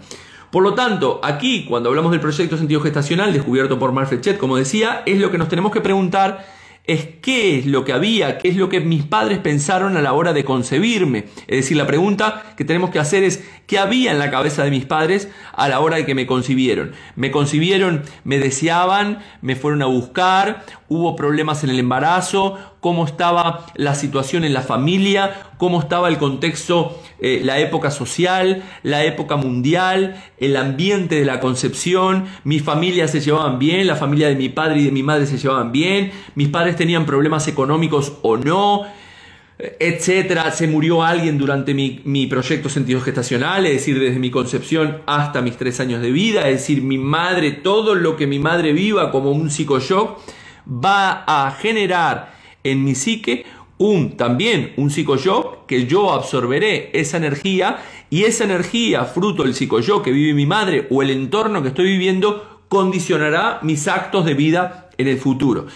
Por 0.52 0.62
lo 0.62 0.74
tanto, 0.74 1.18
aquí 1.24 1.64
cuando 1.64 1.88
hablamos 1.88 2.12
del 2.12 2.20
proyecto 2.20 2.56
sentido 2.56 2.80
gestacional 2.82 3.32
descubierto 3.32 3.80
por 3.80 3.90
Marfred 3.90 4.20
Chet, 4.20 4.38
como 4.38 4.56
decía, 4.56 5.02
es 5.06 5.18
lo 5.18 5.32
que 5.32 5.38
nos 5.38 5.48
tenemos 5.48 5.72
que 5.72 5.80
preguntar 5.80 6.46
es 6.84 7.06
qué 7.22 7.58
es 7.58 7.66
lo 7.66 7.84
que 7.84 7.92
había, 7.92 8.38
qué 8.38 8.48
es 8.48 8.56
lo 8.56 8.68
que 8.68 8.80
mis 8.80 9.04
padres 9.04 9.38
pensaron 9.38 9.96
a 9.96 10.02
la 10.02 10.14
hora 10.14 10.32
de 10.32 10.44
concebirme. 10.44 11.26
Es 11.46 11.58
decir, 11.58 11.76
la 11.76 11.86
pregunta 11.86 12.54
que 12.56 12.64
tenemos 12.64 12.90
que 12.90 12.98
hacer 12.98 13.22
es 13.22 13.44
qué 13.66 13.78
había 13.78 14.10
en 14.10 14.18
la 14.18 14.30
cabeza 14.30 14.64
de 14.64 14.70
mis 14.70 14.84
padres 14.84 15.28
a 15.52 15.68
la 15.68 15.78
hora 15.78 15.96
de 15.96 16.06
que 16.06 16.16
me 16.16 16.26
concibieron. 16.26 16.92
Me 17.14 17.30
concibieron, 17.30 18.02
me 18.24 18.38
deseaban, 18.38 19.20
me 19.42 19.54
fueron 19.54 19.82
a 19.82 19.86
buscar, 19.86 20.64
hubo 20.88 21.14
problemas 21.14 21.62
en 21.62 21.70
el 21.70 21.78
embarazo, 21.78 22.58
cómo 22.82 23.06
estaba 23.06 23.66
la 23.76 23.94
situación 23.94 24.42
en 24.42 24.52
la 24.52 24.60
familia, 24.60 25.44
cómo 25.56 25.80
estaba 25.80 26.08
el 26.08 26.18
contexto, 26.18 27.00
eh, 27.20 27.40
la 27.44 27.60
época 27.60 27.92
social, 27.92 28.64
la 28.82 29.04
época 29.04 29.36
mundial, 29.36 30.20
el 30.38 30.56
ambiente 30.56 31.14
de 31.14 31.24
la 31.24 31.38
concepción, 31.38 32.26
mi 32.42 32.58
familia 32.58 33.06
se 33.06 33.20
llevaban 33.20 33.60
bien, 33.60 33.86
la 33.86 33.94
familia 33.94 34.26
de 34.26 34.34
mi 34.34 34.48
padre 34.48 34.80
y 34.80 34.84
de 34.86 34.90
mi 34.90 35.04
madre 35.04 35.26
se 35.26 35.38
llevaban 35.38 35.70
bien, 35.70 36.10
mis 36.34 36.48
padres 36.48 36.74
tenían 36.74 37.06
problemas 37.06 37.46
económicos 37.46 38.14
o 38.22 38.36
no, 38.36 38.82
etcétera, 39.78 40.50
se 40.50 40.66
murió 40.66 41.04
alguien 41.04 41.38
durante 41.38 41.74
mi, 41.74 42.00
mi, 42.02 42.26
proyecto 42.26 42.68
sentido 42.68 43.00
gestacional, 43.00 43.64
es 43.64 43.74
decir, 43.74 44.00
desde 44.00 44.18
mi 44.18 44.32
concepción 44.32 45.02
hasta 45.06 45.40
mis 45.40 45.56
tres 45.56 45.78
años 45.78 46.02
de 46.02 46.10
vida, 46.10 46.48
es 46.48 46.62
decir, 46.62 46.82
mi 46.82 46.98
madre, 46.98 47.52
todo 47.52 47.94
lo 47.94 48.16
que 48.16 48.26
mi 48.26 48.40
madre 48.40 48.72
viva 48.72 49.12
como 49.12 49.30
un 49.30 49.50
psicoshock 49.50 50.18
va 50.66 51.22
a 51.28 51.52
generar 51.52 52.41
en 52.64 52.84
mi 52.84 52.94
psique 52.94 53.44
un 53.78 54.16
también 54.16 54.72
un 54.76 54.90
psicoyo 54.90 55.66
que 55.66 55.86
yo 55.86 56.12
absorberé 56.12 56.90
esa 56.92 57.16
energía 57.16 57.82
y 58.10 58.24
esa 58.24 58.44
energía 58.44 59.04
fruto 59.04 59.42
del 59.42 59.54
psicoyo 59.54 60.02
que 60.02 60.12
vive 60.12 60.34
mi 60.34 60.46
madre 60.46 60.86
o 60.90 61.02
el 61.02 61.10
entorno 61.10 61.62
que 61.62 61.68
estoy 61.68 61.86
viviendo 61.86 62.60
condicionará 62.68 63.58
mis 63.62 63.88
actos 63.88 64.24
de 64.24 64.34
vida 64.34 64.90
en 64.98 65.08
el 65.08 65.18
futuro. 65.18 65.66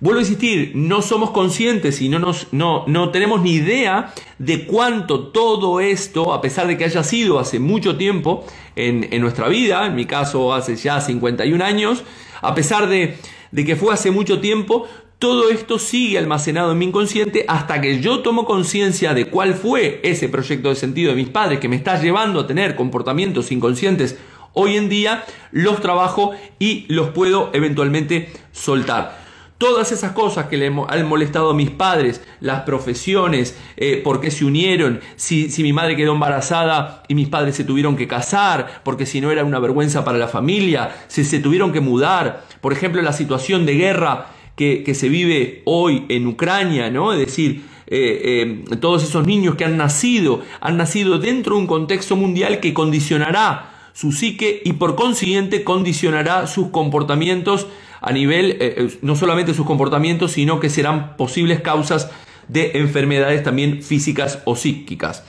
Vuelvo 0.00 0.18
a 0.18 0.22
insistir, 0.22 0.72
no 0.74 1.00
somos 1.00 1.30
conscientes 1.30 2.02
y 2.02 2.08
no, 2.08 2.18
nos, 2.18 2.48
no, 2.52 2.84
no 2.86 3.10
tenemos 3.10 3.40
ni 3.40 3.52
idea 3.52 4.12
de 4.38 4.66
cuánto 4.66 5.28
todo 5.28 5.80
esto, 5.80 6.34
a 6.34 6.42
pesar 6.42 6.66
de 6.66 6.76
que 6.76 6.84
haya 6.84 7.02
sido 7.02 7.38
hace 7.38 7.58
mucho 7.58 7.96
tiempo 7.96 8.44
en, 8.76 9.08
en 9.10 9.22
nuestra 9.22 9.48
vida, 9.48 9.86
en 9.86 9.94
mi 9.94 10.04
caso 10.04 10.52
hace 10.52 10.76
ya 10.76 11.00
51 11.00 11.64
años, 11.64 12.04
a 12.42 12.54
pesar 12.54 12.88
de, 12.88 13.16
de 13.50 13.64
que 13.64 13.76
fue 13.76 13.94
hace 13.94 14.10
mucho 14.10 14.40
tiempo, 14.40 14.86
todo 15.24 15.48
esto 15.48 15.78
sigue 15.78 16.18
almacenado 16.18 16.72
en 16.72 16.78
mi 16.78 16.84
inconsciente 16.84 17.46
hasta 17.48 17.80
que 17.80 18.02
yo 18.02 18.20
tomo 18.20 18.44
conciencia 18.44 19.14
de 19.14 19.24
cuál 19.24 19.54
fue 19.54 20.00
ese 20.02 20.28
proyecto 20.28 20.68
de 20.68 20.74
sentido 20.74 21.12
de 21.12 21.16
mis 21.16 21.30
padres 21.30 21.60
que 21.60 21.68
me 21.70 21.76
está 21.76 21.98
llevando 21.98 22.40
a 22.40 22.46
tener 22.46 22.76
comportamientos 22.76 23.50
inconscientes 23.50 24.18
hoy 24.52 24.76
en 24.76 24.90
día, 24.90 25.24
los 25.50 25.80
trabajo 25.80 26.32
y 26.58 26.84
los 26.92 27.08
puedo 27.08 27.48
eventualmente 27.54 28.30
soltar. 28.52 29.24
todas 29.56 29.92
esas 29.92 30.12
cosas 30.12 30.48
que 30.48 30.58
le 30.58 30.66
han 30.66 31.08
molestado 31.08 31.48
a 31.52 31.54
mis 31.54 31.70
padres, 31.70 32.22
las 32.40 32.64
profesiones, 32.64 33.56
eh, 33.78 34.02
por 34.04 34.20
qué 34.20 34.30
se 34.30 34.44
unieron, 34.44 35.00
si, 35.16 35.48
si 35.48 35.62
mi 35.62 35.72
madre 35.72 35.96
quedó 35.96 36.12
embarazada 36.12 37.02
y 37.08 37.14
mis 37.14 37.28
padres 37.28 37.56
se 37.56 37.64
tuvieron 37.64 37.96
que 37.96 38.06
casar, 38.06 38.82
porque 38.84 39.06
si 39.06 39.22
no 39.22 39.30
era 39.30 39.42
una 39.42 39.58
vergüenza 39.58 40.04
para 40.04 40.18
la 40.18 40.28
familia, 40.28 40.94
si 41.08 41.24
se 41.24 41.38
tuvieron 41.38 41.72
que 41.72 41.80
mudar, 41.80 42.44
por 42.60 42.74
ejemplo, 42.74 43.00
la 43.00 43.14
situación 43.14 43.64
de 43.64 43.74
guerra 43.76 44.33
que, 44.56 44.94
se 44.94 45.08
vive 45.08 45.62
hoy 45.64 46.04
en 46.08 46.26
Ucrania, 46.26 46.90
¿no? 46.90 47.12
Es 47.12 47.18
decir, 47.18 47.64
eh, 47.86 48.62
eh, 48.70 48.76
todos 48.76 49.02
esos 49.02 49.26
niños 49.26 49.56
que 49.56 49.64
han 49.64 49.76
nacido, 49.76 50.42
han 50.60 50.76
nacido 50.76 51.18
dentro 51.18 51.56
de 51.56 51.62
un 51.62 51.66
contexto 51.66 52.16
mundial 52.16 52.60
que 52.60 52.72
condicionará 52.72 53.70
su 53.92 54.12
psique 54.12 54.62
y 54.64 54.74
por 54.74 54.96
consiguiente 54.96 55.64
condicionará 55.64 56.46
sus 56.46 56.68
comportamientos 56.68 57.66
a 58.00 58.12
nivel, 58.12 58.56
eh, 58.60 58.88
no 59.02 59.16
solamente 59.16 59.54
sus 59.54 59.66
comportamientos, 59.66 60.32
sino 60.32 60.60
que 60.60 60.68
serán 60.68 61.16
posibles 61.16 61.60
causas 61.60 62.10
de 62.48 62.72
enfermedades 62.74 63.42
también 63.42 63.82
físicas 63.82 64.40
o 64.44 64.56
psíquicas. 64.56 65.24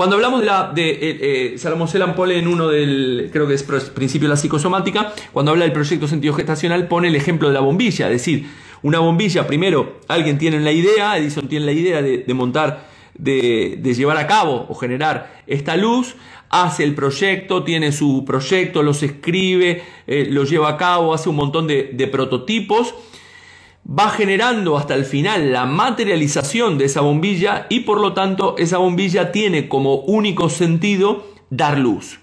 Cuando 0.00 0.16
hablamos 0.16 0.40
de 0.40 0.46
la, 0.46 0.72
de, 0.74 0.90
eh, 0.92 1.54
eh 1.54 2.12
pone 2.16 2.38
en 2.38 2.48
uno 2.48 2.68
del, 2.68 3.28
creo 3.30 3.46
que 3.46 3.52
es 3.52 3.62
principio 3.62 4.28
de 4.28 4.30
la 4.30 4.38
psicosomática, 4.38 5.12
cuando 5.30 5.50
habla 5.50 5.64
del 5.66 5.74
proyecto 5.74 6.08
sentido 6.08 6.32
gestacional 6.32 6.88
pone 6.88 7.08
el 7.08 7.16
ejemplo 7.16 7.48
de 7.48 7.52
la 7.52 7.60
bombilla, 7.60 8.06
es 8.06 8.12
decir, 8.12 8.46
una 8.80 8.98
bombilla, 9.00 9.46
primero, 9.46 10.00
alguien 10.08 10.38
tiene 10.38 10.58
la 10.60 10.72
idea, 10.72 11.18
Edison 11.18 11.48
tiene 11.48 11.66
la 11.66 11.72
idea 11.72 12.00
de, 12.00 12.24
montar, 12.32 12.88
de, 13.12 13.78
llevar 13.94 14.16
a 14.16 14.26
cabo 14.26 14.64
o 14.70 14.74
generar 14.74 15.42
esta 15.46 15.76
luz, 15.76 16.14
hace 16.48 16.82
el 16.82 16.94
proyecto, 16.94 17.62
tiene 17.62 17.92
su 17.92 18.24
proyecto, 18.24 18.82
los 18.82 19.02
escribe, 19.02 19.82
eh, 20.06 20.28
los 20.30 20.48
lleva 20.48 20.70
a 20.70 20.76
cabo, 20.78 21.12
hace 21.12 21.28
un 21.28 21.36
montón 21.36 21.66
de 21.66 22.08
prototipos, 22.10 22.94
va 23.88 24.10
generando 24.10 24.76
hasta 24.76 24.94
el 24.94 25.04
final 25.04 25.52
la 25.52 25.66
materialización 25.66 26.78
de 26.78 26.84
esa 26.84 27.00
bombilla 27.00 27.66
y 27.68 27.80
por 27.80 28.00
lo 28.00 28.12
tanto 28.12 28.56
esa 28.58 28.78
bombilla 28.78 29.32
tiene 29.32 29.68
como 29.68 29.96
único 29.96 30.48
sentido 30.48 31.26
dar 31.50 31.78
luz. 31.78 32.20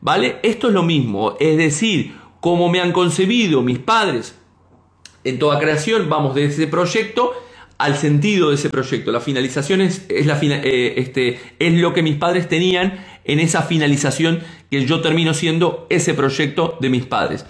¿Vale? 0.00 0.38
Esto 0.42 0.68
es 0.68 0.74
lo 0.74 0.82
mismo, 0.82 1.36
es 1.40 1.58
decir, 1.58 2.14
como 2.40 2.70
me 2.70 2.80
han 2.80 2.92
concebido 2.92 3.60
mis 3.60 3.78
padres 3.78 4.34
en 5.24 5.38
toda 5.38 5.58
creación, 5.58 6.08
vamos 6.08 6.34
de 6.34 6.46
ese 6.46 6.66
proyecto 6.66 7.34
al 7.76 7.96
sentido 7.96 8.48
de 8.48 8.54
ese 8.56 8.70
proyecto. 8.70 9.12
La 9.12 9.20
finalización 9.20 9.80
es, 9.82 10.06
la, 10.24 10.38
eh, 10.42 10.94
este, 10.96 11.38
es 11.58 11.74
lo 11.74 11.92
que 11.92 12.02
mis 12.02 12.16
padres 12.16 12.48
tenían 12.48 13.04
en 13.24 13.40
esa 13.40 13.62
finalización 13.62 14.40
que 14.70 14.86
yo 14.86 15.00
termino 15.00 15.34
siendo 15.34 15.86
ese 15.90 16.14
proyecto 16.14 16.78
de 16.80 16.88
mis 16.90 17.04
padres. 17.04 17.44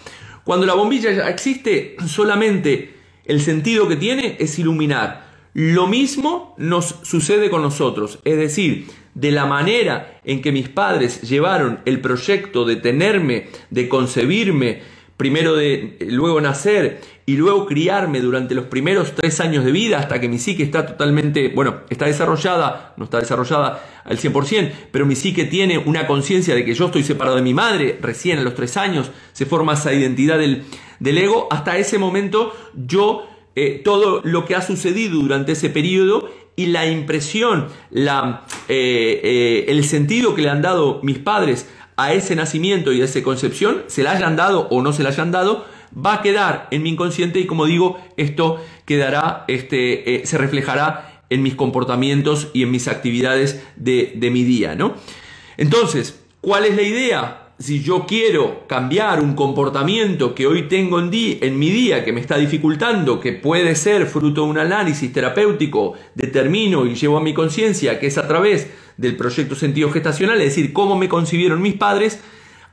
Cuando 0.45 0.67
la 0.67 0.75
bombilla 0.75 1.13
ya 1.13 1.29
existe, 1.29 1.97
solamente 2.07 3.00
el 3.31 3.41
sentido 3.41 3.87
que 3.87 3.95
tiene 3.95 4.37
es 4.41 4.59
iluminar. 4.59 5.31
Lo 5.55 5.87
mismo 5.87 6.55
nos 6.59 6.97
sucede 7.03 7.49
con 7.49 7.63
nosotros, 7.63 8.19
es 8.25 8.37
decir, 8.37 8.89
de 9.15 9.31
la 9.31 9.47
manera 9.47 10.21
en 10.25 10.43
que 10.43 10.51
mis 10.51 10.69
padres 10.69 11.23
llevaron 11.23 11.79
el 11.85 12.01
proyecto 12.01 12.65
de 12.65 12.75
tenerme, 12.75 13.47
de 13.71 13.89
concebirme, 13.89 14.83
primero 15.21 15.55
de 15.55 15.99
luego 16.09 16.41
nacer 16.41 17.03
y 17.27 17.37
luego 17.37 17.67
criarme 17.67 18.23
durante 18.23 18.55
los 18.55 18.65
primeros 18.65 19.15
tres 19.15 19.39
años 19.41 19.67
de 19.67 19.71
vida 19.71 19.99
hasta 19.99 20.19
que 20.19 20.31
mi 20.31 20.39
psique 20.39 20.63
está 20.63 20.87
totalmente, 20.87 21.49
bueno, 21.55 21.83
está 21.91 22.07
desarrollada, 22.07 22.95
no 22.97 23.05
está 23.05 23.21
desarrollada 23.21 23.85
al 24.03 24.17
100%, 24.17 24.73
pero 24.91 25.05
mi 25.05 25.15
psique 25.15 25.45
tiene 25.45 25.77
una 25.77 26.07
conciencia 26.07 26.55
de 26.55 26.65
que 26.65 26.73
yo 26.73 26.87
estoy 26.87 27.03
separado 27.03 27.37
de 27.37 27.43
mi 27.43 27.53
madre, 27.53 27.99
recién 28.01 28.39
a 28.39 28.43
los 28.43 28.55
tres 28.55 28.79
años 28.79 29.11
se 29.35 29.45
forma 29.45 29.75
esa 29.75 29.93
identidad 29.93 30.39
del, 30.39 30.65
del 31.01 31.19
ego, 31.19 31.49
hasta 31.51 31.77
ese 31.77 31.99
momento 31.99 32.55
yo, 32.75 33.29
eh, 33.57 33.83
todo 33.85 34.23
lo 34.25 34.47
que 34.47 34.55
ha 34.55 34.63
sucedido 34.63 35.21
durante 35.21 35.53
ese 35.53 35.69
periodo 35.69 36.31
y 36.57 36.67
la 36.67 36.87
impresión, 36.87 37.69
la, 37.91 38.47
eh, 38.69 39.21
eh, 39.23 39.65
el 39.69 39.85
sentido 39.85 40.35
que 40.35 40.41
le 40.41 40.49
han 40.49 40.63
dado 40.63 41.01
mis 41.03 41.19
padres 41.19 41.69
a 42.01 42.15
ese 42.15 42.35
nacimiento 42.35 42.93
y 42.93 43.03
a 43.03 43.05
esa 43.05 43.23
concepción, 43.23 43.83
se 43.89 44.03
la 44.03 44.13
hayan 44.13 44.35
dado 44.35 44.69
o 44.71 44.81
no 44.81 44.93
se 44.95 45.03
la 45.03 45.11
hayan 45.11 45.31
dado, 45.31 45.67
va 45.95 46.15
a 46.15 46.23
quedar 46.23 46.67
en 46.71 46.83
mi 46.83 46.91
inconsciente 46.91 47.41
y 47.41 47.47
como 47.47 47.67
digo, 47.67 47.99
esto 48.17 48.59
quedará, 48.87 49.45
este, 49.49 50.15
eh, 50.15 50.27
se 50.27 50.39
reflejará 50.39 51.25
en 51.29 51.43
mis 51.43 51.55
comportamientos 51.55 52.49
y 52.55 52.63
en 52.63 52.71
mis 52.71 52.89
actividades 52.89 53.63
de, 53.77 54.15
de 54.17 54.31
mi 54.31 54.45
día, 54.45 54.75
¿no? 54.75 54.95
Entonces, 55.59 56.21
¿cuál 56.41 56.65
es 56.65 56.75
la 56.75 56.83
idea? 56.83 57.37
si 57.61 57.83
yo 57.83 58.07
quiero 58.07 58.67
cambiar 58.67 59.21
un 59.21 59.35
comportamiento 59.35 60.35
que 60.35 60.47
hoy 60.47 60.63
tengo 60.63 60.99
en, 60.99 61.11
en, 61.13 61.59
mi 61.59 61.69
día 61.69 62.03
que 62.07 62.13
me 62.15 62.23
está 62.23 62.39
dificultando, 62.39 63.21
que 63.21 63.35
puede 63.35 63.75
ser 63.75 64.07
fruto 64.07 64.45
de 64.45 64.49
un 64.49 64.59
análisis 64.59 65.13
terapéutico, 65.13 65.93
determino 66.15 66.87
y 66.87 66.95
llevo 66.95 67.19
a 67.19 67.21
mi 67.21 67.35
conciencia 67.35 68.01
que 68.01 68.07
es 68.07 68.17
a 68.17 68.27
través 68.27 68.71
del 69.01 69.17
proyecto 69.17 69.55
sentido 69.55 69.91
gestacional, 69.91 70.39
es 70.41 70.55
decir, 70.55 70.73
cómo 70.73 70.97
me 70.97 71.09
concibieron 71.09 71.63
mis 71.63 71.75
padres, 71.75 72.21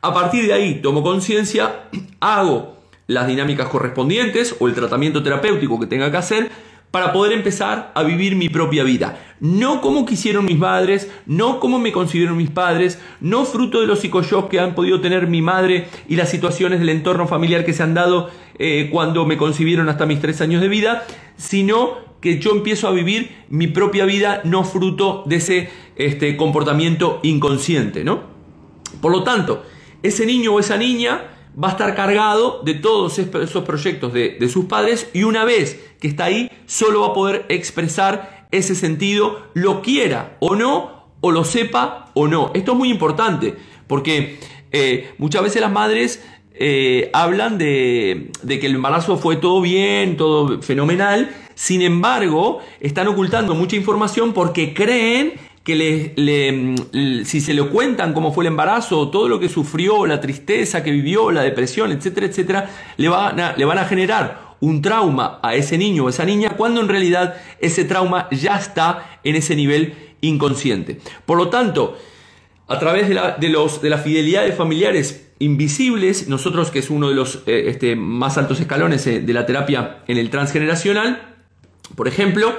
a 0.02 0.14
partir 0.14 0.46
de 0.46 0.54
ahí 0.54 0.82
tomo 0.82 1.02
conciencia, 1.02 1.90
hago 2.20 2.78
las 3.08 3.28
dinámicas 3.28 3.70
correspondientes 3.70 4.56
o 4.60 4.68
el 4.68 4.74
tratamiento 4.74 5.24
terapéutico 5.24 5.80
que 5.80 5.88
tenga 5.88 6.12
que 6.12 6.18
hacer, 6.18 6.52
para 6.92 7.12
poder 7.12 7.34
empezar 7.34 7.92
a 7.96 8.04
vivir 8.04 8.36
mi 8.36 8.50
propia 8.50 8.84
vida. 8.84 9.20
No 9.40 9.82
como 9.82 10.06
quisieron 10.06 10.46
mis 10.46 10.58
madres, 10.58 11.12
no 11.26 11.60
como 11.60 11.80
me 11.80 11.92
concibieron 11.92 12.38
mis 12.38 12.50
padres, 12.50 13.00
no 13.20 13.46
fruto 13.46 13.82
de 13.82 13.88
los 13.88 14.00
psicoshocks 14.00 14.50
que 14.50 14.60
han 14.60 14.74
podido 14.74 15.02
tener 15.02 15.28
mi 15.28 15.42
madre 15.42 15.88
y 16.08 16.16
las 16.16 16.30
situaciones 16.30 16.80
del 16.80 16.90
entorno 16.90 17.28
familiar 17.28 17.66
que 17.66 17.74
se 17.74 17.84
han 17.84 17.94
dado 17.94 18.30
eh, 18.58 18.90
cuando 18.92 19.26
me 19.26 19.38
concibieron 19.38 19.90
hasta 19.90 20.06
mis 20.06 20.22
tres 20.22 20.42
años 20.42 20.62
de 20.62 20.70
vida, 20.70 21.06
sino 21.36 22.07
que 22.22 22.40
yo 22.40 22.52
empiezo 22.52 22.88
a 22.88 22.92
vivir 22.92 23.46
mi 23.50 23.68
propia 23.68 24.06
vida 24.06 24.42
no 24.44 24.64
fruto 24.64 25.24
de 25.26 25.36
ese 25.36 25.70
este, 25.96 26.36
comportamiento 26.38 27.20
inconsciente, 27.24 28.04
¿no? 28.04 28.22
Por 29.02 29.12
lo 29.12 29.24
tanto, 29.24 29.64
ese 30.04 30.26
niño 30.26 30.54
o 30.54 30.60
esa 30.60 30.78
niña 30.78 31.32
va 31.62 31.70
a 31.70 31.72
estar 31.72 31.96
cargado 31.96 32.62
de 32.64 32.76
todos 32.76 33.18
esos 33.20 33.64
proyectos 33.64 34.14
de, 34.14 34.50
sus 34.50 34.66
padres 34.66 35.10
y 35.14 35.24
una 35.24 35.44
vez 35.44 35.80
que 36.00 36.08
está 36.08 36.26
ahí, 36.26 36.52
solo 36.66 37.02
va 37.02 37.08
a 37.08 37.14
poder 37.14 37.46
expresar 37.50 38.48
ese 38.52 38.76
sentido, 38.76 39.48
lo 39.54 39.82
quiera 39.82 40.38
o 40.40 40.56
no, 40.56 41.08
o 41.20 41.32
lo 41.32 41.44
sepa 41.44 42.12
o 42.14 42.28
no. 42.28 42.52
Esto 42.54 42.74
es 42.74 42.78
muy 42.78 42.90
importante 42.90 43.56
porque 43.88 44.40
eh, 44.72 45.12
muchas 45.18 45.44
veces 45.44 45.62
las 45.62 45.72
madres 45.72 46.24
eh, 46.60 47.10
hablan 47.14 47.58
de, 47.58 48.32
que 48.48 48.66
el 48.66 48.76
embarazo 48.76 49.18
fue 49.18 49.36
todo 49.38 49.62
bien, 49.62 50.18
todo 50.18 50.62
fenomenal, 50.62 51.30
sin 51.56 51.82
embargo, 51.82 52.60
están 52.80 53.08
ocultando 53.08 53.56
mucha 53.56 53.76
información 53.76 54.34
porque 54.34 54.74
creen 54.74 55.34
que 55.64 55.76
le, 55.76 57.26
si 57.26 57.42
se 57.42 57.54
le 57.54 57.64
cuentan 57.64 58.14
cómo 58.14 58.32
fue 58.32 58.46
el 58.46 58.48
embarazo, 58.50 59.10
todo 59.10 59.28
lo 59.28 59.40
que 59.40 59.50
sufrió, 59.50 60.06
la 60.06 60.22
tristeza 60.22 60.84
que 60.84 60.92
vivió, 60.92 61.32
la 61.32 61.42
depresión, 61.42 61.92
etcétera, 61.92 62.28
etcétera, 62.28 62.70
le 62.96 63.10
van 63.10 63.40
a, 63.40 63.56
le 63.58 63.66
van 63.66 63.78
a 63.78 63.86
generar 63.86 64.56
un 64.60 64.82
trauma 64.82 65.40
a 65.44 65.56
ese 65.56 65.78
niño 65.78 66.06
o 66.06 66.10
esa 66.10 66.26
niña 66.26 66.52
cuando 66.58 66.82
en 66.82 66.88
realidad 66.88 67.36
ese 67.60 67.84
trauma 67.84 68.30
ya 68.32 68.58
está 68.58 69.20
en 69.24 69.36
ese 69.36 69.56
nivel 69.56 69.94
inconsciente. 70.22 71.00
Por 71.26 71.38
lo 71.38 71.50
tanto, 71.50 71.98
a 72.68 72.80
través 72.80 73.08
de, 73.08 73.16
la, 73.16 73.38
de, 73.38 73.50
los, 73.50 73.82
de 73.82 73.90
las 73.90 74.04
fidelidades 74.04 74.56
familiares 74.56 75.30
invisibles, 75.40 76.28
nosotros 76.28 76.72
que 76.72 76.80
es 76.80 76.90
uno 76.90 77.10
de 77.10 77.16
los 77.16 77.44
eh, 77.46 77.66
este, 77.68 77.96
más 77.96 78.38
altos 78.38 78.60
escalones 78.60 79.06
eh, 79.08 79.22
de 79.22 79.34
la 79.34 79.46
terapia 79.46 80.00
en 80.08 80.18
el 80.18 80.30
transgeneracional, 80.30 81.36
por 81.96 82.08
ejemplo, 82.08 82.54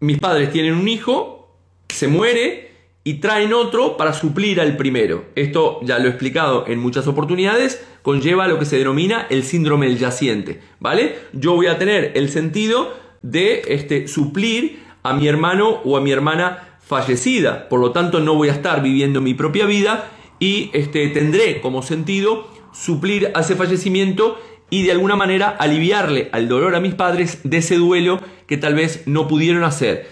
mis 0.00 0.18
padres 0.18 0.50
tienen 0.50 0.74
un 0.74 0.88
hijo, 0.88 1.56
se 1.88 2.08
muere 2.08 2.68
y 3.04 3.14
traen 3.14 3.52
otro 3.54 3.96
para 3.96 4.12
suplir 4.12 4.60
al 4.60 4.76
primero. 4.76 5.26
Esto 5.34 5.80
ya 5.82 5.98
lo 5.98 6.06
he 6.06 6.10
explicado 6.10 6.66
en 6.66 6.78
muchas 6.78 7.06
oportunidades, 7.06 7.84
conlleva 8.02 8.48
lo 8.48 8.58
que 8.58 8.64
se 8.64 8.78
denomina 8.78 9.26
el 9.30 9.44
síndrome 9.44 9.86
del 9.86 9.98
yaciente, 9.98 10.60
¿vale? 10.80 11.16
Yo 11.32 11.54
voy 11.54 11.68
a 11.68 11.78
tener 11.78 12.12
el 12.14 12.28
sentido 12.28 12.94
de 13.22 13.62
este, 13.68 14.08
suplir 14.08 14.82
a 15.02 15.14
mi 15.14 15.28
hermano 15.28 15.80
o 15.84 15.96
a 15.96 16.00
mi 16.00 16.10
hermana 16.10 16.67
fallecida, 16.88 17.68
por 17.68 17.80
lo 17.80 17.92
tanto 17.92 18.18
no 18.20 18.34
voy 18.34 18.48
a 18.48 18.52
estar 18.52 18.82
viviendo 18.82 19.20
mi 19.20 19.34
propia 19.34 19.66
vida 19.66 20.10
y 20.38 20.70
este, 20.72 21.06
tendré 21.08 21.60
como 21.60 21.82
sentido 21.82 22.48
suplir 22.72 23.30
a 23.34 23.40
ese 23.40 23.56
fallecimiento 23.56 24.38
y 24.70 24.84
de 24.84 24.92
alguna 24.92 25.14
manera 25.14 25.48
aliviarle 25.50 26.30
al 26.32 26.48
dolor 26.48 26.74
a 26.74 26.80
mis 26.80 26.94
padres 26.94 27.40
de 27.44 27.58
ese 27.58 27.76
duelo 27.76 28.20
que 28.46 28.56
tal 28.56 28.74
vez 28.74 29.02
no 29.06 29.28
pudieron 29.28 29.64
hacer. 29.64 30.08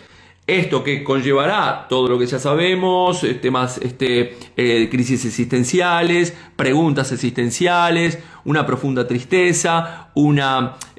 Esto 0.47 0.85
que 0.85 1.03
conllevará 1.03 1.87
todo 1.89 2.09
lo 2.09 2.19
que 2.19 2.27
ya 2.27 2.39
sabemos, 2.39 3.27
temas, 3.41 3.79
este, 3.79 4.37
eh, 4.57 4.89
crisis 4.91 5.25
existenciales, 5.25 6.37
preguntas 6.57 7.11
existenciales, 7.11 8.19
una 8.45 8.67
profunda 8.67 9.09
tristeza, 9.09 10.11
un 10.15 10.41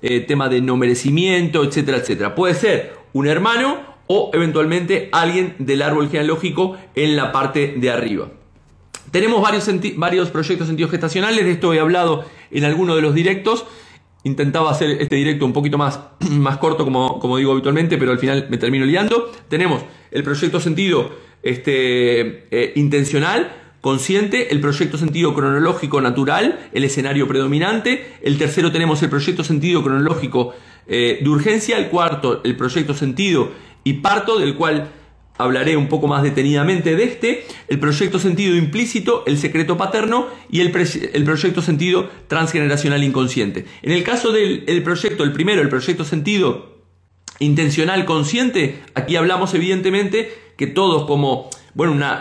eh, 0.02 0.20
tema 0.22 0.50
de 0.50 0.60
no 0.60 0.76
merecimiento, 0.76 1.64
etcétera, 1.64 2.00
etcétera. 2.00 2.36
Puede 2.36 2.56
ser 2.56 2.98
un 3.14 3.28
hermano 3.28 3.87
o 4.08 4.32
eventualmente 4.34 5.10
alguien 5.12 5.56
del 5.60 5.82
árbol 5.82 6.10
genealógico 6.10 6.78
en 6.96 7.16
la 7.16 7.32
parte 7.32 7.76
de 7.78 7.90
arriba. 7.90 8.30
Tenemos 9.12 9.42
varios, 9.42 9.70
varios 9.96 10.30
proyectos 10.30 10.68
sentidos 10.68 10.92
gestacionales, 10.92 11.46
de 11.46 11.52
esto 11.52 11.74
he 11.74 11.80
hablado 11.80 12.26
en 12.52 12.64
alguno 12.64 12.96
de 12.96 13.02
los 13.02 13.14
directos. 13.14 13.66
intentaba 14.24 14.72
hacer 14.72 15.02
este 15.02 15.16
directo 15.16 15.46
un 15.46 15.54
poquito 15.54 15.78
más, 15.78 16.00
más 16.30 16.58
corto, 16.58 16.84
como, 16.84 17.20
como 17.20 17.38
digo 17.38 17.52
habitualmente, 17.52 17.98
pero 17.98 18.12
al 18.12 18.20
final 18.20 18.48
me 18.50 18.58
termino 18.58 18.86
liando. 18.86 19.32
Tenemos 19.48 19.84
el 20.12 20.24
proyecto 20.24 20.60
sentido 20.60 21.12
este, 21.44 22.48
eh, 22.52 22.74
intencional, 22.76 23.54
consciente, 23.80 24.52
el 24.52 24.60
proyecto 24.60 24.98
sentido 24.98 25.34
cronológico 25.34 26.02
natural, 26.02 26.70
el 26.74 26.84
escenario 26.84 27.28
predominante. 27.28 28.16
El 28.22 28.38
tercero 28.38 28.72
tenemos 28.72 29.02
el 29.04 29.10
proyecto 29.10 29.46
sentido 29.46 29.82
cronológico 29.82 30.54
eh, 30.88 31.20
de 31.22 31.30
urgencia. 31.30 31.78
El 31.78 31.88
cuarto, 31.88 32.42
el 32.44 32.58
proyecto 32.58 32.94
sentido 32.94 33.52
y 33.88 33.94
parto, 33.94 34.38
del 34.38 34.56
cual 34.56 34.90
hablaré 35.38 35.78
un 35.78 35.88
poco 35.88 36.08
más 36.08 36.24
detenidamente 36.24 36.96
de 36.98 37.04
este, 37.06 37.46
el 37.70 37.80
proyecto 37.80 38.20
sentido 38.20 38.56
implícito, 38.56 39.24
el 39.28 39.38
secreto 39.38 39.78
paterno 39.78 40.28
y 40.50 40.60
el, 40.60 40.74
el 41.14 41.24
proyecto 41.24 41.62
sentido 41.62 42.10
transgeneracional 42.28 43.02
inconsciente. 43.04 43.66
En 43.82 43.94
el 43.94 44.04
caso 44.04 44.34
del 44.34 44.84
proyecto, 44.84 45.24
el 45.24 45.32
primero, 45.32 45.62
el 45.62 45.70
proyecto 45.70 46.04
sentido 46.04 46.78
intencional 47.40 48.04
consciente, 48.04 48.84
aquí 48.94 49.16
hablamos 49.16 49.54
evidentemente 49.54 50.34
que 50.58 50.68
todos 50.68 51.06
como, 51.06 51.50
bueno, 51.76 51.94
una, 51.94 52.20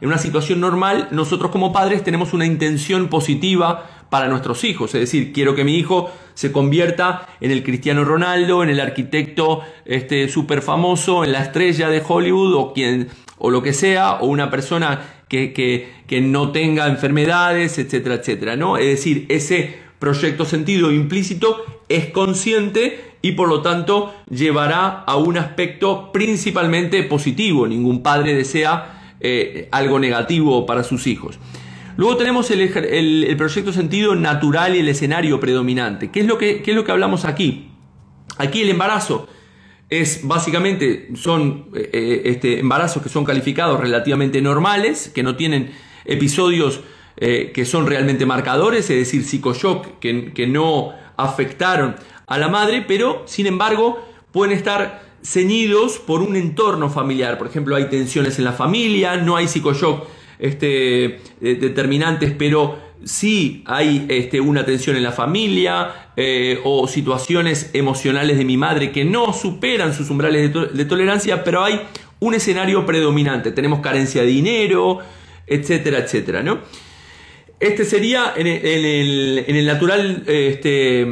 en 0.00 0.08
una 0.08 0.18
situación 0.18 0.60
normal, 0.60 1.08
nosotros 1.10 1.50
como 1.50 1.70
padres 1.70 2.02
tenemos 2.02 2.32
una 2.32 2.46
intención 2.46 3.08
positiva 3.08 3.93
para 4.14 4.28
nuestros 4.28 4.62
hijos. 4.62 4.94
Es 4.94 5.00
decir, 5.00 5.32
quiero 5.32 5.56
que 5.56 5.64
mi 5.64 5.76
hijo 5.76 6.08
se 6.34 6.52
convierta 6.52 7.26
en 7.40 7.50
el 7.50 7.64
Cristiano 7.64 8.04
Ronaldo, 8.04 8.62
en 8.62 8.70
el 8.70 8.78
arquitecto 8.78 9.62
este, 9.84 10.28
súper 10.28 10.62
famoso, 10.62 11.24
en 11.24 11.32
la 11.32 11.42
estrella 11.42 11.88
de 11.88 12.00
Hollywood 12.06 12.54
o, 12.54 12.72
quien, 12.72 13.08
o 13.38 13.50
lo 13.50 13.60
que 13.60 13.72
sea, 13.72 14.20
o 14.20 14.26
una 14.26 14.50
persona 14.50 15.00
que, 15.28 15.52
que, 15.52 16.20
no 16.20 16.52
tenga 16.52 16.86
enfermedades, 16.86 17.76
etcétera, 17.76 18.14
etcétera. 18.14 18.54
¿no? 18.54 18.76
Es 18.76 18.86
decir, 18.86 19.26
ese 19.30 19.78
proyecto 19.98 20.44
sentido 20.44 20.92
implícito 20.92 21.64
es 21.88 22.06
consciente 22.10 23.16
y 23.20 23.32
por 23.32 23.48
lo 23.48 23.62
tanto 23.62 24.14
llevará 24.30 25.00
a 25.00 25.16
un 25.16 25.38
aspecto 25.38 26.12
principalmente 26.12 27.02
positivo. 27.02 27.66
Ningún 27.66 28.00
padre 28.00 28.32
desea 28.36 29.16
eh, 29.18 29.68
algo 29.72 29.98
negativo 29.98 30.66
para 30.66 30.84
sus 30.84 31.08
hijos. 31.08 31.40
Luego 31.96 32.16
tenemos 32.16 32.50
el, 32.50 33.34
proyecto 33.36 33.72
sentido 33.72 34.14
natural 34.16 34.74
y 34.74 34.80
el 34.80 34.88
escenario 34.88 35.38
predominante. 35.38 36.10
¿Qué 36.10 36.20
es, 36.20 36.26
lo 36.26 36.38
que, 36.38 36.62
es 36.66 36.74
lo 36.74 36.84
que 36.84 36.92
hablamos 36.92 37.24
aquí? 37.24 37.70
Aquí 38.38 38.62
el 38.62 38.70
embarazo 38.70 39.28
es 39.90 40.20
básicamente, 40.24 41.10
son 41.14 41.66
eh, 41.74 41.90
eh, 41.92 42.22
este, 42.24 42.58
embarazos 42.58 43.02
que 43.02 43.08
son 43.08 43.24
calificados 43.24 43.78
relativamente 43.78 44.42
normales, 44.42 45.10
que 45.14 45.22
no 45.22 45.36
tienen 45.36 45.72
episodios 46.04 46.80
eh, 47.16 47.52
que 47.54 47.64
son 47.64 47.86
realmente 47.86 48.26
marcadores, 48.26 48.90
es 48.90 48.96
decir, 48.96 49.24
psicoshock 49.24 50.00
que, 50.00 50.32
que 50.32 50.48
no 50.48 50.92
afectaron 51.16 51.94
a 52.26 52.38
la 52.38 52.48
madre, 52.48 52.84
pero 52.86 53.22
sin 53.26 53.46
embargo 53.46 54.04
pueden 54.32 54.56
estar 54.56 55.04
ceñidos 55.22 55.98
por 55.98 56.22
un 56.22 56.34
entorno 56.34 56.90
familiar. 56.90 57.38
Por 57.38 57.46
ejemplo, 57.46 57.76
hay 57.76 57.84
tensiones 57.84 58.38
en 58.40 58.44
la 58.44 58.52
familia, 58.52 59.16
no 59.16 59.36
hay 59.36 59.46
psicoshock 59.46 60.08
este, 60.38 61.04
eh, 61.04 61.20
determinantes, 61.40 62.32
pero 62.36 62.78
sí 63.04 63.62
hay 63.66 64.06
este, 64.08 64.40
una 64.40 64.64
tensión 64.64 64.96
en 64.96 65.02
la 65.02 65.12
familia 65.12 66.10
eh, 66.16 66.60
o 66.64 66.86
situaciones 66.86 67.70
emocionales 67.72 68.38
de 68.38 68.44
mi 68.44 68.56
madre 68.56 68.92
que 68.92 69.04
no 69.04 69.32
superan 69.32 69.94
sus 69.94 70.10
umbrales 70.10 70.52
de, 70.52 70.84
tolerancia, 70.84 71.44
pero 71.44 71.64
hay 71.64 71.80
un 72.20 72.34
escenario 72.34 72.86
predominante. 72.86 73.52
Tenemos 73.52 73.80
carencia 73.80 74.22
de 74.22 74.28
dinero, 74.28 75.00
etcétera, 75.46 75.98
etcétera, 75.98 76.42
¿no? 76.42 76.60
Este 77.60 77.84
sería 77.84 78.32
en 78.36 78.46
el, 78.46 79.66
natural 79.66 80.24
este, 80.26 81.06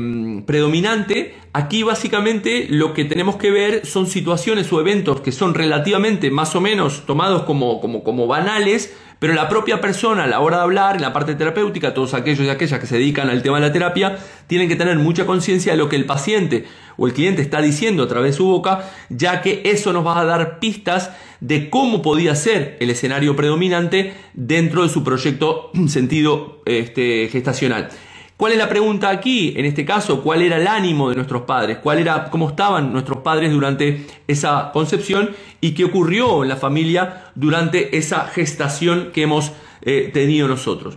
predominante. 0.44 1.35
Aquí 1.52 1.83
básicamente 1.83 2.66
lo 2.68 2.94
que 2.94 3.05
tenemos 3.05 3.37
que 3.37 3.50
ver 3.50 3.87
son 3.87 4.07
situaciones 4.07 4.72
o 4.72 4.81
eventos 4.81 5.20
que 5.20 5.33
son 5.33 5.55
relativamente 5.55 6.31
más 6.31 6.55
o 6.57 6.61
menos 6.61 7.07
tomados 7.07 7.42
como, 7.42 7.81
como, 7.81 8.02
como 8.02 8.26
banales, 8.26 8.94
pero 9.18 9.35
la 9.35 9.48
propia 9.48 9.81
persona 9.81 10.24
a 10.24 10.26
la 10.26 10.40
hora 10.40 10.57
de 10.57 10.62
hablar, 10.64 10.96
en 10.96 11.02
la 11.02 11.12
parte 11.12 11.37
terapéutica, 11.37 11.94
todos 11.94 12.12
aquellos 12.12 12.44
y 12.44 12.50
aquellas 12.50 12.81
que 12.81 12.87
se 12.87 12.96
dedican 12.96 13.31
al 13.31 13.42
tema 13.42 13.61
de 13.61 13.68
la 13.68 13.72
terapia, 13.72 14.18
tienen 14.48 14.68
que 14.68 14.74
tener 14.74 14.98
mucha 14.98 15.26
conciencia 15.26 15.72
de 15.72 15.78
lo 15.78 15.88
que 15.88 15.94
el 15.94 16.07
paciente 16.07 16.64
o 16.96 17.07
el 17.07 17.12
cliente 17.12 17.40
está 17.40 17.62
diciendo 17.62 18.02
a 18.02 18.09
través 18.09 18.33
de 18.33 18.37
su 18.38 18.46
boca, 18.46 18.90
ya 19.11 19.40
que 19.40 19.62
eso 19.64 19.92
nos 19.92 20.05
va 20.05 20.18
a 20.18 20.24
dar 20.24 20.59
pistas 20.59 21.12
de 21.42 21.70
cómo 21.70 22.02
podía 22.02 22.37
ser 22.37 22.76
el 22.78 22.88
escenario 22.88 23.35
predominante 23.35 24.14
dentro 24.33 24.85
de 24.85 24.88
su 24.88 25.02
proyecto 25.02 25.72
sentido 25.88 26.62
este, 26.64 27.28
gestacional. 27.31 27.88
¿Cuál 28.37 28.52
es 28.52 28.59
la 28.59 28.68
pregunta 28.68 29.11
aquí? 29.11 29.52
En 29.57 29.64
este 29.64 29.85
caso, 29.85 30.22
¿cuál 30.22 30.42
era 30.42 30.57
el 30.57 30.68
ánimo 30.68 31.11
de 31.11 31.16
nuestros 31.16 31.42
padres? 31.42 31.78
¿Cuál 31.78 31.98
era, 31.98 32.31
cómo 32.31 32.48
estaban 32.48 32.92
nuestros 32.92 33.18
padres 33.18 33.52
durante 33.52 34.07
esa 34.26 34.70
concepción? 34.72 35.31
¿Y 35.61 35.72
qué 35.72 35.85
ocurrió 35.85 36.42
en 36.42 36.48
la 36.48 36.57
familia 36.57 37.33
durante 37.35 37.96
esa 37.96 38.26
gestación 38.26 39.11
que 39.12 39.22
hemos 39.22 39.52
eh, 39.83 40.11
tenido 40.12 40.48
nosotros? 40.48 40.96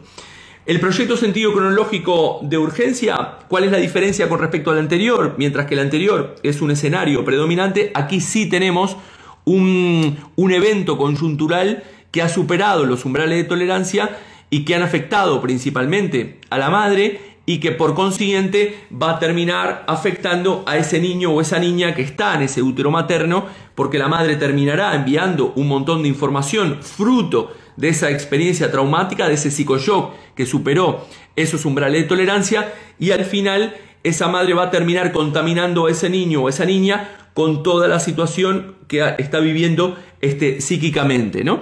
El 0.68 0.80
proyecto 0.80 1.18
sentido 1.18 1.54
cronológico 1.54 2.40
de 2.44 2.58
urgencia, 2.58 3.38
¿cuál 3.48 3.66
es 3.66 3.72
la 3.72 3.78
diferencia 3.78 4.28
con 4.30 4.40
respecto 4.40 4.72
al 4.72 4.80
anterior? 4.80 5.36
Mientras 5.38 5.68
que 5.68 5.76
el 5.76 5.82
anterior 5.82 6.36
es 6.42 6.62
un 6.62 6.72
escenario 6.72 7.24
predominante, 7.24 7.92
aquí 7.94 8.22
sí 8.22 8.50
tenemos 8.50 8.98
un, 9.46 10.18
un 10.36 10.52
evento 10.52 10.98
conjuntural 10.98 11.84
que 12.12 12.22
ha 12.22 12.30
superado 12.30 12.86
los 12.86 13.06
umbrales 13.06 13.38
de 13.38 13.44
tolerancia 13.44 14.18
y 14.50 14.66
que 14.66 14.76
han 14.76 14.84
afectado 14.84 15.42
principalmente 15.42 16.40
a 16.50 16.58
la 16.58 16.70
madre 16.70 17.36
y 17.46 17.60
que 17.60 17.72
por 17.72 17.94
consiguiente 17.94 18.80
va 18.92 19.12
a 19.12 19.20
terminar 19.20 19.84
afectando 19.88 20.64
a 20.66 20.78
ese 20.78 21.00
niño 21.00 21.32
o 21.32 21.42
esa 21.42 21.60
niña 21.60 21.94
que 21.94 22.02
está 22.02 22.34
en 22.36 22.42
ese 22.44 22.62
útero 22.62 22.90
materno, 22.90 23.46
porque 23.76 24.00
la 24.00 24.08
madre 24.08 24.36
terminará 24.36 24.96
enviando 24.96 25.54
un 25.56 25.68
montón 25.68 26.02
de 26.02 26.10
información 26.10 26.80
fruto 26.82 27.54
de 27.78 27.90
esa 27.90 28.10
experiencia 28.10 28.72
traumática, 28.72 29.28
de 29.28 29.36
ese 29.36 29.52
psicoshock 29.52 30.14
que 30.36 30.46
superó 30.46 31.06
esos 31.36 31.66
umbrales 31.66 32.02
de 32.02 32.08
tolerancia 32.08 32.74
y 32.98 33.12
al 33.12 33.26
final 33.26 33.76
esa 34.08 34.28
madre 34.28 34.54
va 34.54 34.64
a 34.64 34.72
terminar 34.72 35.12
contaminando 35.12 35.88
a 35.88 35.92
ese 35.92 36.10
niño 36.10 36.44
o 36.44 36.50
esa 36.50 36.66
niña 36.66 37.10
con 37.34 37.64
toda 37.64 37.88
la 37.88 38.00
situación 38.00 38.76
que 38.88 39.16
está 39.18 39.40
viviendo 39.40 39.98
este, 40.22 40.62
psíquicamente, 40.62 41.44
¿no? 41.44 41.60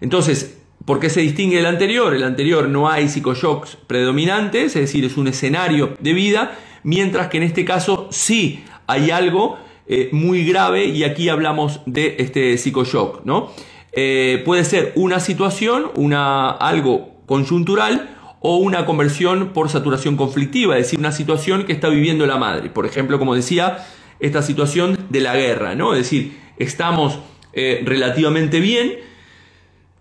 Entonces, 0.00 0.58
¿Por 0.84 1.00
qué 1.00 1.08
se 1.08 1.22
distingue 1.22 1.56
del 1.56 1.66
anterior? 1.66 2.14
El 2.14 2.24
anterior 2.24 2.68
no 2.68 2.90
hay 2.90 3.08
psicoshocks 3.08 3.78
predominantes, 3.86 4.76
es 4.76 4.82
decir, 4.82 5.02
es 5.06 5.16
un 5.16 5.28
escenario 5.28 5.94
de 5.98 6.12
vida, 6.12 6.58
mientras 6.82 7.28
que 7.28 7.38
en 7.38 7.44
este 7.44 7.64
caso 7.64 8.08
sí 8.10 8.64
hay 8.86 9.10
algo 9.10 9.56
eh, 9.86 10.10
muy 10.12 10.44
grave 10.44 10.84
y 10.84 11.04
aquí 11.04 11.30
hablamos 11.30 11.80
de 11.86 12.16
este 12.18 12.58
psicoshock, 12.58 13.24
¿no? 13.24 13.50
Eh, 13.92 14.42
puede 14.44 14.64
ser 14.64 14.92
una 14.94 15.20
situación, 15.20 15.90
una, 15.94 16.50
algo 16.50 17.14
conjuntural 17.24 18.13
o 18.46 18.58
una 18.58 18.84
conversión 18.84 19.54
por 19.54 19.70
saturación 19.70 20.18
conflictiva, 20.18 20.76
es 20.76 20.84
decir, 20.84 20.98
una 20.98 21.12
situación 21.12 21.64
que 21.64 21.72
está 21.72 21.88
viviendo 21.88 22.26
la 22.26 22.36
madre. 22.36 22.68
Por 22.68 22.84
ejemplo, 22.84 23.18
como 23.18 23.34
decía, 23.34 23.86
esta 24.20 24.42
situación 24.42 24.98
de 25.08 25.22
la 25.22 25.34
guerra, 25.34 25.74
¿no? 25.74 25.94
Es 25.94 26.00
decir, 26.00 26.38
estamos 26.58 27.20
eh, 27.54 27.80
relativamente 27.86 28.60
bien, 28.60 28.96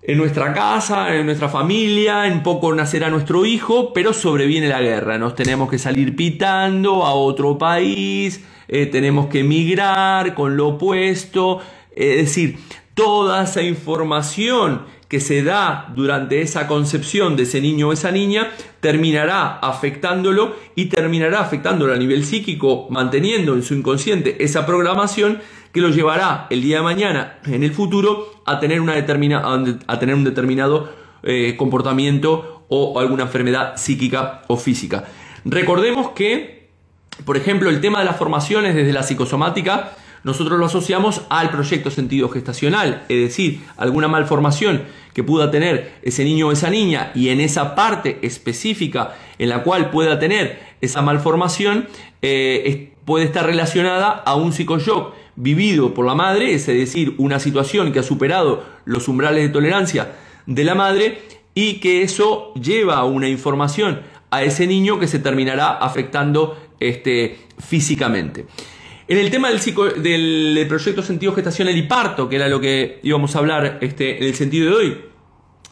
en 0.01 0.17
nuestra 0.17 0.51
casa, 0.53 1.15
en 1.15 1.25
nuestra 1.25 1.47
familia, 1.47 2.27
en 2.27 2.43
poco 2.43 2.75
nacerá 2.75 3.09
nuestro 3.09 3.45
hijo, 3.45 3.93
pero 3.93 4.11
sobreviene 4.11 4.67
la 4.67 4.81
guerra, 4.81 5.17
nos 5.17 5.35
tenemos 5.35 5.69
que 5.69 5.79
salir 5.79 6.13
pitando 6.13 7.05
a 7.05 7.13
otro 7.13 7.57
país, 7.57 8.43
eh, 8.67 8.87
tenemos 8.87 9.27
que 9.27 9.39
emigrar 9.39 10.33
con 10.33 10.57
lo 10.57 10.67
opuesto, 10.67 11.61
es 11.95 12.17
decir, 12.17 12.57
toda 12.93 13.43
esa 13.45 13.61
información 13.61 14.81
que 15.13 15.19
se 15.19 15.43
da 15.43 15.93
durante 15.95 16.41
esa 16.41 16.65
concepción 16.65 17.35
de 17.35 17.43
ese 17.43 17.61
niño 17.61 17.89
o 17.89 17.93
esa 17.93 18.09
niña 18.09 18.49
terminará 18.79 19.59
afectándolo 19.59 20.55
y 20.73 20.85
terminará 20.85 21.39
afectándolo 21.39 21.93
a 21.93 21.97
nivel 21.97 22.25
psíquico, 22.25 22.87
manteniendo 22.89 23.53
en 23.53 23.61
su 23.61 23.75
inconsciente 23.75 24.43
esa 24.43 24.65
programación 24.65 25.37
que 25.71 25.81
lo 25.81 25.89
llevará 25.89 26.47
el 26.49 26.63
día 26.63 26.77
de 26.77 26.81
mañana, 26.81 27.37
en 27.45 27.61
el 27.61 27.73
futuro, 27.73 28.41
a 28.47 28.59
tener, 28.59 28.81
una 28.81 28.95
determina, 28.95 29.43
a 29.85 29.99
tener 29.99 30.15
un 30.15 30.23
determinado 30.23 30.89
eh, 31.21 31.53
comportamiento 31.57 32.65
o 32.69 32.99
alguna 32.99 33.25
enfermedad 33.25 33.77
psíquica 33.77 34.41
o 34.47 34.57
física. 34.57 35.03
Recordemos 35.45 36.09
que, 36.15 36.69
por 37.23 37.37
ejemplo, 37.37 37.69
el 37.69 37.81
tema 37.81 37.99
de 37.99 38.05
las 38.05 38.17
formaciones 38.17 38.73
desde 38.73 38.93
la 38.93 39.03
psicosomática, 39.03 39.91
nosotros 40.23 40.59
lo 40.59 40.65
asociamos 40.65 41.21
al 41.29 41.49
proyecto 41.49 41.91
sentido 41.91 42.29
gestacional, 42.29 43.05
es 43.09 43.21
decir, 43.21 43.61
alguna 43.77 44.07
malformación 44.07 44.83
que 45.13 45.23
pueda 45.23 45.51
tener 45.51 45.95
ese 46.01 46.23
niño 46.23 46.47
o 46.47 46.51
esa 46.51 46.69
niña 46.69 47.11
y 47.13 47.29
en 47.29 47.39
esa 47.41 47.75
parte 47.75 48.19
específica 48.21 49.15
en 49.37 49.49
la 49.49 49.63
cual 49.63 49.89
pueda 49.89 50.19
tener 50.19 50.59
esa 50.81 51.01
malformación 51.01 51.87
eh, 52.21 52.93
puede 53.05 53.25
estar 53.25 53.45
relacionada 53.45 54.09
a 54.09 54.35
un 54.35 54.53
psicoshock 54.53 55.13
vivido 55.35 55.93
por 55.93 56.05
la 56.05 56.15
madre, 56.15 56.53
es 56.53 56.67
decir, 56.67 57.15
una 57.17 57.39
situación 57.39 57.91
que 57.91 57.99
ha 57.99 58.03
superado 58.03 58.63
los 58.85 59.07
umbrales 59.07 59.43
de 59.43 59.49
tolerancia 59.49 60.15
de 60.45 60.63
la 60.63 60.75
madre 60.75 61.21
y 61.55 61.75
que 61.75 62.01
eso 62.01 62.53
lleva 62.53 63.03
una 63.03 63.27
información 63.27 64.01
a 64.31 64.43
ese 64.43 64.67
niño 64.67 64.99
que 64.99 65.07
se 65.07 65.19
terminará 65.19 65.71
afectando 65.71 66.57
este, 66.79 67.37
físicamente. 67.59 68.45
En 69.07 69.17
el 69.17 69.29
tema 69.29 69.49
del, 69.49 70.01
del, 70.01 70.65
proyecto 70.67 71.03
sentido 71.03 71.33
gestacional 71.33 71.75
y 71.75 71.83
parto, 71.83 72.29
que 72.29 72.37
era 72.37 72.47
lo 72.47 72.61
que 72.61 72.99
íbamos 73.03 73.35
a 73.35 73.39
hablar 73.39 73.79
este, 73.81 74.17
en 74.17 74.23
el 74.23 74.35
sentido 74.35 74.69
de 74.69 74.75
hoy, 74.75 74.97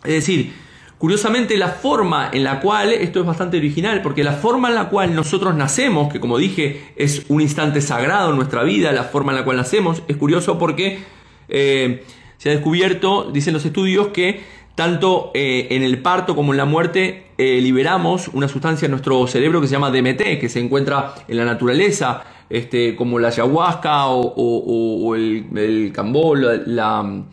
es 0.03 0.13
decir, 0.13 0.51
curiosamente 0.97 1.55
la 1.57 1.69
forma 1.69 2.29
en 2.33 2.43
la 2.43 2.59
cual, 2.59 2.91
esto 2.91 3.21
es 3.21 3.25
bastante 3.25 3.57
original, 3.57 4.01
porque 4.01 4.23
la 4.23 4.33
forma 4.33 4.67
en 4.67 4.75
la 4.75 4.89
cual 4.89 5.15
nosotros 5.15 5.55
nacemos, 5.55 6.11
que 6.11 6.19
como 6.19 6.37
dije 6.37 6.93
es 6.97 7.25
un 7.29 7.41
instante 7.41 7.79
sagrado 7.81 8.31
en 8.31 8.35
nuestra 8.35 8.63
vida, 8.63 8.91
la 8.91 9.05
forma 9.05 9.31
en 9.31 9.37
la 9.37 9.45
cual 9.45 9.57
nacemos, 9.57 10.03
es 10.09 10.17
curioso 10.17 10.59
porque 10.59 10.99
eh, 11.47 12.03
se 12.37 12.49
ha 12.49 12.51
descubierto, 12.53 13.31
dicen 13.31 13.53
los 13.53 13.63
estudios, 13.63 14.07
que 14.07 14.41
tanto 14.75 15.31
eh, 15.33 15.67
en 15.71 15.83
el 15.83 16.01
parto 16.01 16.35
como 16.35 16.53
en 16.53 16.57
la 16.57 16.65
muerte 16.65 17.27
eh, 17.37 17.61
liberamos 17.61 18.27
una 18.29 18.47
sustancia 18.47 18.85
en 18.85 18.91
nuestro 18.91 19.25
cerebro 19.27 19.61
que 19.61 19.67
se 19.67 19.73
llama 19.73 19.89
DMT, 19.91 20.39
que 20.39 20.49
se 20.49 20.59
encuentra 20.59 21.13
en 21.27 21.37
la 21.37 21.45
naturaleza, 21.45 22.23
este, 22.51 22.95
como 22.97 23.17
la 23.17 23.29
ayahuasca 23.29 24.07
o, 24.07 25.15
el, 25.15 25.45
el, 25.55 25.91
cambó, 25.93 26.35
la, 26.35 27.23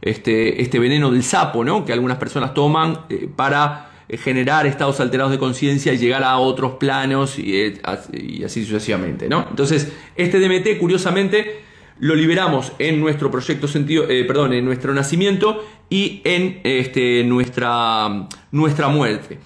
este, 0.00 0.62
este, 0.62 0.78
veneno 0.78 1.10
del 1.10 1.22
sapo, 1.22 1.62
¿no? 1.62 1.84
que 1.84 1.92
algunas 1.92 2.16
personas 2.16 2.54
toman 2.54 3.00
eh, 3.10 3.28
para 3.34 3.90
eh, 4.08 4.16
generar 4.16 4.66
estados 4.66 4.98
alterados 5.00 5.30
de 5.30 5.38
conciencia 5.38 5.92
y 5.92 5.98
llegar 5.98 6.24
a 6.24 6.38
otros 6.38 6.72
planos 6.72 7.38
y, 7.38 7.54
eh, 7.54 7.80
así 7.84 8.64
sucesivamente. 8.64 9.28
¿no? 9.28 9.46
Entonces, 9.50 9.92
este 10.16 10.40
DMT, 10.40 10.78
curiosamente, 10.80 11.60
lo 11.98 12.14
liberamos 12.14 12.72
en 12.78 12.98
nuestro 12.98 13.30
proyecto 13.30 13.68
sentido, 13.68 14.06
perdón, 14.08 14.54
en 14.54 14.64
nuestro 14.64 14.94
nacimiento 14.94 15.62
y 15.90 16.22
en 16.24 16.60
este, 16.64 17.22
nuestra, 17.24 18.26
nuestra 18.50 18.88
muerte. 18.88 19.38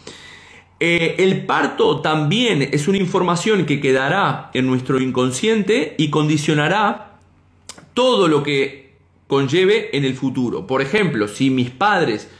Eh, 0.79 1.17
el 1.19 1.47
parto 1.47 2.01
también 2.01 2.69
es 2.73 2.87
una 2.87 2.99
información 2.99 3.65
que 3.65 3.81
quedará 3.81 4.51
en 4.53 4.67
nuestro 4.67 5.01
inconsciente 5.01 5.95
y 5.97 6.11
condicionará 6.11 7.19
todo 7.95 8.29
lo 8.29 8.43
que 8.43 8.95
conlleve 9.27 9.97
en 9.97 10.05
el 10.05 10.15
futuro. 10.15 10.67
Por 10.67 10.83
ejemplo, 10.83 11.29
si 11.29 11.49
mis 11.49 11.71
padres 11.71 12.31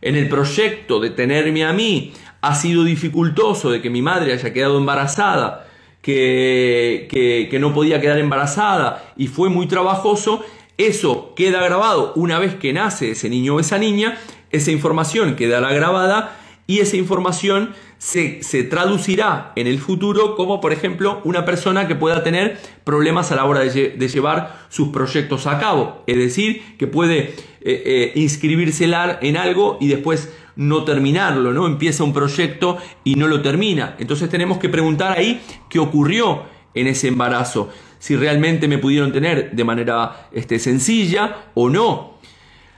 en 0.00 0.16
el 0.16 0.28
proyecto 0.28 1.00
de 1.00 1.10
tenerme 1.10 1.64
a 1.64 1.72
mí 1.74 2.12
ha 2.40 2.54
sido 2.54 2.82
dificultoso 2.82 3.70
de 3.70 3.82
que 3.82 3.90
mi 3.90 4.00
madre 4.00 4.32
haya 4.32 4.52
quedado 4.52 4.78
embarazada, 4.78 5.68
que, 6.00 7.06
que 7.48 7.58
no 7.60 7.72
podía 7.74 8.00
quedar 8.00 8.18
embarazada 8.18 9.12
y 9.16 9.28
fue 9.28 9.50
muy 9.50 9.68
trabajoso, 9.68 10.44
eso 10.78 11.34
queda 11.36 11.62
grabado 11.62 12.12
una 12.16 12.38
vez 12.38 12.54
que 12.54 12.72
nace 12.72 13.12
ese 13.12 13.28
niño 13.28 13.56
o 13.56 13.60
esa 13.60 13.78
niña, 13.78 14.18
esa 14.50 14.72
información 14.72 15.36
quedará 15.36 15.72
grabada 15.72 16.41
y 16.72 16.80
esa 16.80 16.96
información 16.96 17.74
se, 17.98 18.40
traducirá 18.70 19.52
en 19.56 19.66
el 19.66 19.78
futuro 19.78 20.36
como, 20.36 20.58
por 20.58 20.72
ejemplo, 20.72 21.20
una 21.22 21.44
persona 21.44 21.86
que 21.86 21.94
pueda 21.94 22.22
tener 22.24 22.58
problemas 22.82 23.30
a 23.30 23.36
la 23.36 23.44
hora 23.44 23.60
de, 23.60 24.08
llevar 24.08 24.64
sus 24.70 24.88
proyectos 24.88 25.46
a 25.46 25.58
cabo. 25.58 26.02
Es 26.06 26.16
decir, 26.16 26.62
que 26.78 26.86
puede 26.86 27.18
eh, 27.18 27.34
eh, 27.60 28.12
inscribirse 28.14 28.86
en 28.86 29.36
algo 29.36 29.76
y 29.82 29.88
después 29.88 30.32
no 30.56 30.84
terminarlo, 30.84 31.52
¿no? 31.52 31.66
Empieza 31.66 32.04
un 32.04 32.14
proyecto 32.14 32.78
y 33.04 33.16
no 33.16 33.28
lo 33.28 33.42
termina. 33.42 33.94
Entonces 33.98 34.30
tenemos 34.30 34.56
que 34.56 34.70
preguntar 34.70 35.18
ahí 35.18 35.42
qué 35.68 35.78
ocurrió 35.78 36.44
en 36.72 36.86
ese 36.86 37.08
embarazo. 37.08 37.68
Si 37.98 38.16
realmente 38.16 38.66
me 38.66 38.78
pudieron 38.78 39.12
tener 39.12 39.50
de 39.50 39.64
manera 39.64 40.30
este, 40.32 40.58
sencilla 40.58 41.50
o 41.52 41.68
no. 41.68 42.11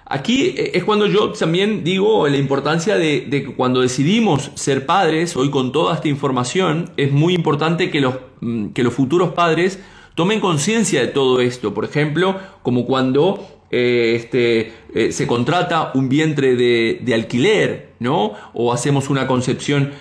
Aquí 0.07 0.55
eh, 0.57 0.73
es 0.75 0.85
cuando 0.85 1.07
yo 1.07 1.33
también 1.33 1.83
digo 1.83 2.29
la 2.29 2.37
importancia 2.37 2.97
de, 2.97 3.27
que 3.31 3.55
cuando 3.55 3.81
decidimos 3.81 4.51
ser 4.55 4.85
padres, 4.87 5.37
hoy 5.37 5.51
con 5.51 5.73
toda 5.73 5.95
esta 5.95 6.09
información, 6.09 6.91
es 6.97 7.11
muy 7.11 7.35
importante 7.35 7.91
que 7.91 8.01
los, 8.01 8.17
mm, 8.41 8.69
que 8.69 8.83
los 8.83 8.93
futuros 8.93 9.33
padres 9.33 9.79
tomen 10.15 10.41
conciencia 10.41 11.01
de 11.01 11.09
todo 11.09 11.41
esto. 11.41 11.73
Por 11.73 11.85
ejemplo, 11.85 12.37
como 12.63 12.85
cuando 12.85 13.49
eh, 13.71 14.13
este, 14.17 14.73
eh, 14.95 15.11
se 15.11 15.27
contrata 15.27 15.91
un 15.95 16.09
vientre 16.09 16.55
de, 16.55 17.15
alquiler, 17.15 17.95
¿no? 17.99 18.35
O 18.53 18.73
hacemos 18.73 19.09
una 19.09 19.27
concepción 19.27 19.93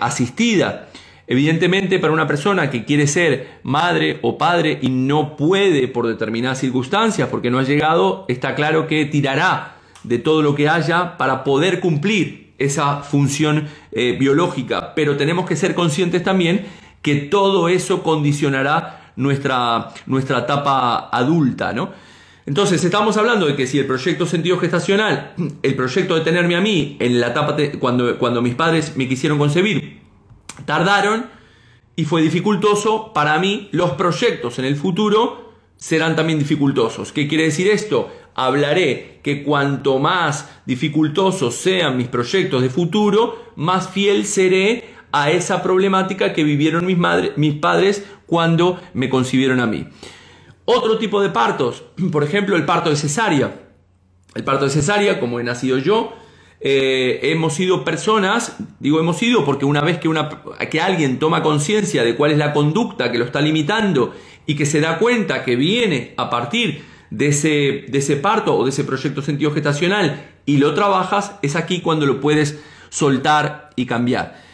asistida. 0.00 0.88
Evidentemente, 1.30 1.98
para 1.98 2.14
una 2.14 2.26
persona 2.26 2.70
que 2.70 2.86
quiere 2.86 3.06
ser 3.06 3.58
madre 3.62 4.18
o 4.22 4.38
padre 4.38 4.78
y 4.80 4.88
no 4.88 5.36
puede 5.36 5.86
por 5.86 6.06
determinadas 6.06 6.58
circunstancias, 6.58 7.28
porque 7.28 7.50
no 7.50 7.58
ha 7.58 7.64
llegado, 7.64 8.24
está 8.28 8.54
claro 8.54 8.86
que 8.86 9.04
tirará 9.04 9.76
de 10.04 10.18
todo 10.18 10.40
lo 10.40 10.54
que 10.54 10.70
haya 10.70 11.18
para 11.18 11.44
poder 11.44 11.80
cumplir 11.80 12.54
esa 12.56 13.02
función 13.02 13.68
eh, 13.92 14.16
biológica. 14.18 14.94
Pero 14.94 15.18
tenemos 15.18 15.44
que 15.44 15.54
ser 15.54 15.74
conscientes 15.74 16.24
también 16.24 16.64
que 17.02 17.16
todo 17.16 17.68
eso 17.68 18.02
condicionará 18.02 19.12
nuestra, 19.16 19.90
nuestra 20.06 20.38
etapa 20.38 21.10
adulta, 21.12 21.74
¿no? 21.74 21.90
Entonces, 22.46 22.82
estamos 22.82 23.18
hablando 23.18 23.44
de 23.44 23.54
que 23.54 23.66
si 23.66 23.78
el 23.78 23.84
proyecto 23.84 24.24
sentido 24.24 24.56
gestacional, 24.58 25.34
el 25.62 25.74
proyecto 25.74 26.14
de 26.14 26.22
tenerme 26.22 26.56
a 26.56 26.62
mí 26.62 26.96
en 26.98 27.20
la 27.20 27.28
etapa 27.28 27.54
cuando, 27.78 28.18
cuando 28.18 28.40
mis 28.40 28.54
padres 28.54 28.96
me 28.96 29.06
quisieron 29.06 29.36
concebir, 29.36 30.07
tardaron 30.64 31.26
y 31.96 32.04
fue 32.04 32.22
dificultoso, 32.22 33.12
para 33.12 33.38
mí 33.38 33.68
los 33.72 33.92
proyectos 33.92 34.58
en 34.58 34.64
el 34.64 34.76
futuro 34.76 35.54
serán 35.76 36.16
también 36.16 36.38
dificultosos. 36.38 37.12
¿Qué 37.12 37.26
quiere 37.26 37.44
decir 37.44 37.68
esto? 37.68 38.10
Hablaré 38.34 39.20
que 39.22 39.42
cuanto 39.42 39.98
más 39.98 40.48
dificultosos 40.66 41.54
sean 41.54 41.96
mis 41.96 42.08
proyectos 42.08 42.62
de 42.62 42.70
futuro, 42.70 43.52
más 43.56 43.88
fiel 43.88 44.26
seré 44.26 44.94
a 45.12 45.30
esa 45.30 45.62
problemática 45.62 46.32
que 46.32 46.44
vivieron 46.44 46.86
mis, 46.86 46.98
mis 47.36 47.54
padres 47.54 48.04
cuando 48.26 48.80
me 48.94 49.08
concibieron 49.08 49.60
a 49.60 49.66
mí. 49.66 49.88
Otro 50.64 50.98
tipo 50.98 51.20
de 51.22 51.30
partos, 51.30 51.82
por 52.12 52.22
ejemplo 52.22 52.56
el 52.56 52.64
parto 52.64 52.90
de 52.90 52.96
cesárea. 52.96 53.60
El 54.34 54.44
parto 54.44 54.66
de 54.66 54.70
cesárea, 54.70 55.18
como 55.18 55.40
he 55.40 55.44
nacido 55.44 55.78
yo, 55.78 56.12
eh, 56.60 57.20
hemos 57.22 57.54
sido 57.54 57.84
personas, 57.84 58.56
digo 58.80 58.98
hemos 58.98 59.16
sido 59.18 59.44
porque 59.44 59.64
una 59.64 59.80
vez 59.80 59.98
que, 59.98 60.08
una, 60.08 60.28
que 60.70 60.80
alguien 60.80 61.18
toma 61.18 61.42
conciencia 61.42 62.02
de 62.02 62.16
cuál 62.16 62.32
es 62.32 62.38
la 62.38 62.52
conducta 62.52 63.12
que 63.12 63.18
lo 63.18 63.24
está 63.24 63.40
limitando 63.40 64.14
y 64.46 64.56
que 64.56 64.66
se 64.66 64.80
da 64.80 64.98
cuenta 64.98 65.44
que 65.44 65.56
viene 65.56 66.14
a 66.16 66.30
partir 66.30 66.84
de 67.10 67.28
ese, 67.28 67.84
de 67.88 67.98
ese 67.98 68.16
parto 68.16 68.56
o 68.56 68.64
de 68.64 68.70
ese 68.70 68.84
proyecto 68.84 69.22
sentido 69.22 69.52
gestacional 69.52 70.26
y 70.46 70.56
lo 70.56 70.74
trabajas, 70.74 71.36
es 71.42 71.56
aquí 71.56 71.80
cuando 71.80 72.06
lo 72.06 72.20
puedes 72.20 72.58
soltar 72.88 73.70
y 73.76 73.86
cambiar. 73.86 74.47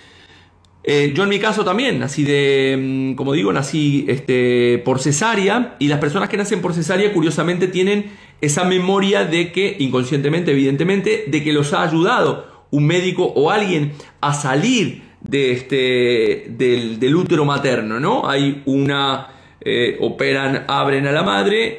Eh, 0.87 1.13
yo 1.15 1.23
en 1.23 1.31
mi 1.31 1.39
caso 1.39 1.65
también, 1.65 1.99
nací 1.99 2.25
de, 2.25 2.77
mm, 2.79 3.15
como 3.15 3.33
digo, 3.33 3.53
nací 3.55 4.05
este, 4.07 4.83
por 4.85 5.01
cesárea 5.01 5.77
y 5.79 5.89
las 5.89 5.99
personas 5.99 6.29
que 6.29 6.37
nacen 6.37 6.61
por 6.61 6.75
cesárea 6.75 7.11
curiosamente 7.11 7.69
tienen 7.69 8.13
esa 8.43 8.65
memoria 8.65 9.25
de 9.25 9.51
que, 9.51 9.77
inconscientemente, 9.79 10.51
evidentemente, 10.51 11.25
de 11.27 11.43
que 11.43 11.55
los 11.55 11.73
ha 11.73 11.83
ayudado 11.83 12.67
un 12.71 12.87
médico 12.87 13.25
o 13.25 13.51
alguien 13.51 13.93
a 14.21 14.35
salir 14.35 15.03
de 15.23 15.53
este, 15.53 16.47
del, 16.51 17.17
útero 17.17 17.47
materno, 17.47 17.99
¿no? 17.99 18.29
Hay 18.29 18.63
una, 18.67 19.29
eh, 19.63 19.97
operan, 20.01 20.65
abren 20.69 21.07
a 21.07 21.13
la 21.13 21.23
madre 21.23 21.79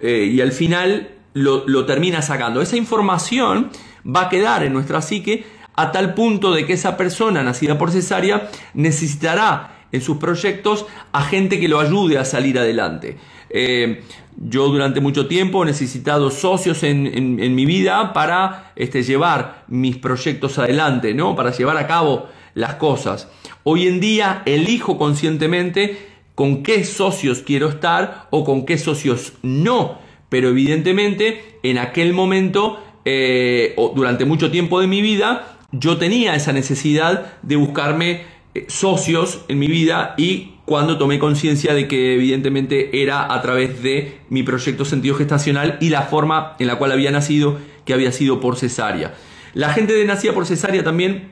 eh, 0.00 0.30
y 0.32 0.40
al 0.40 0.52
final 0.52 1.10
lo, 1.34 1.64
lo 1.66 1.84
termina 1.84 2.22
sacando. 2.22 2.62
Esa 2.62 2.78
información 2.78 3.70
va 4.04 4.22
a 4.22 4.28
quedar 4.30 4.62
en 4.62 4.72
nuestra 4.72 5.02
psique 5.02 5.44
a 5.76 5.92
tal 5.92 6.14
punto 6.14 6.52
de 6.52 6.66
que 6.66 6.74
esa 6.74 6.96
persona 6.96 7.42
nacida 7.42 7.78
por 7.78 7.90
cesárea 7.90 8.50
necesitará 8.74 9.86
en 9.92 10.00
sus 10.00 10.16
proyectos 10.16 10.86
a 11.12 11.22
gente 11.22 11.60
que 11.60 11.68
lo 11.68 11.78
ayude 11.80 12.18
a 12.18 12.24
salir 12.24 12.58
adelante. 12.58 13.16
Eh, 13.50 14.02
yo 14.36 14.68
durante 14.68 15.00
mucho 15.00 15.28
tiempo 15.28 15.62
he 15.62 15.66
necesitado 15.66 16.30
socios 16.30 16.82
en, 16.82 17.54
mi 17.54 17.66
vida 17.66 18.12
para 18.12 18.72
este, 18.74 19.04
llevar 19.04 19.64
mis 19.68 19.96
proyectos 19.96 20.58
adelante, 20.58 21.14
¿no? 21.14 21.36
para 21.36 21.52
llevar 21.52 21.76
a 21.76 21.86
cabo 21.86 22.26
las 22.54 22.74
cosas. 22.74 23.28
Hoy 23.62 23.86
en 23.86 24.00
día 24.00 24.42
elijo 24.46 24.98
conscientemente 24.98 25.96
con 26.34 26.64
qué 26.64 26.84
socios 26.84 27.42
quiero 27.42 27.68
estar 27.68 28.26
o 28.30 28.44
con 28.44 28.66
qué 28.66 28.76
socios 28.76 29.34
no, 29.42 29.98
pero 30.28 30.48
evidentemente 30.48 31.58
en 31.62 31.78
aquel 31.78 32.12
momento 32.12 32.82
eh, 33.04 33.74
o 33.76 33.92
durante 33.94 34.24
mucho 34.24 34.50
tiempo 34.50 34.80
de 34.80 34.88
mi 34.88 35.00
vida 35.00 35.53
yo 35.78 35.96
tenía 35.96 36.34
esa 36.34 36.52
necesidad 36.52 37.32
de 37.42 37.56
buscarme 37.56 38.22
eh, 38.54 38.66
socios 38.68 39.40
en 39.48 39.58
mi 39.58 39.66
vida 39.66 40.14
y 40.16 40.52
cuando 40.64 40.96
tomé 40.96 41.18
conciencia 41.18 41.74
de 41.74 41.88
que 41.88 42.14
evidentemente 42.14 43.02
era 43.02 43.32
a 43.32 43.42
través 43.42 43.82
de 43.82 44.20
mi 44.30 44.42
proyecto 44.42 44.84
sentido 44.84 45.14
gestacional 45.16 45.76
y 45.80 45.90
la 45.90 46.02
forma 46.02 46.54
en 46.58 46.68
la 46.68 46.76
cual 46.76 46.92
había 46.92 47.10
nacido, 47.10 47.58
que 47.84 47.92
había 47.92 48.12
sido 48.12 48.40
por 48.40 48.56
cesárea. 48.56 49.14
La 49.52 49.72
gente 49.72 49.92
de 49.92 50.04
nacida 50.04 50.32
por 50.32 50.46
cesárea 50.46 50.82
también 50.82 51.30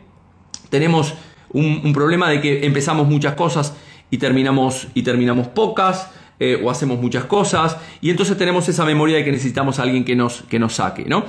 tenemos 0.68 1.14
un, 1.50 1.92
problema 1.92 2.28
de 2.28 2.40
que 2.40 2.66
empezamos 2.66 3.07
muchas 3.07 3.35
cosas 3.35 3.74
y 4.11 4.18
terminamos, 4.18 4.88
y 4.94 5.02
terminamos 5.02 5.48
pocas. 5.48 6.11
Eh, 6.40 6.61
o 6.64 6.70
hacemos 6.72 7.00
muchas 7.00 7.26
cosas 7.26 7.76
y 8.00 8.11
entonces 8.11 8.37
tenemos 8.37 8.68
esa 8.68 8.85
memoria 8.85 9.16
de 9.16 9.24
que 9.24 9.31
necesitamos 9.31 9.78
a 9.78 9.83
alguien 9.83 10.05
que 10.05 10.16
nos, 10.16 10.42
que 10.42 10.59
nos 10.59 10.72
saque, 10.72 11.05
¿no? 11.05 11.24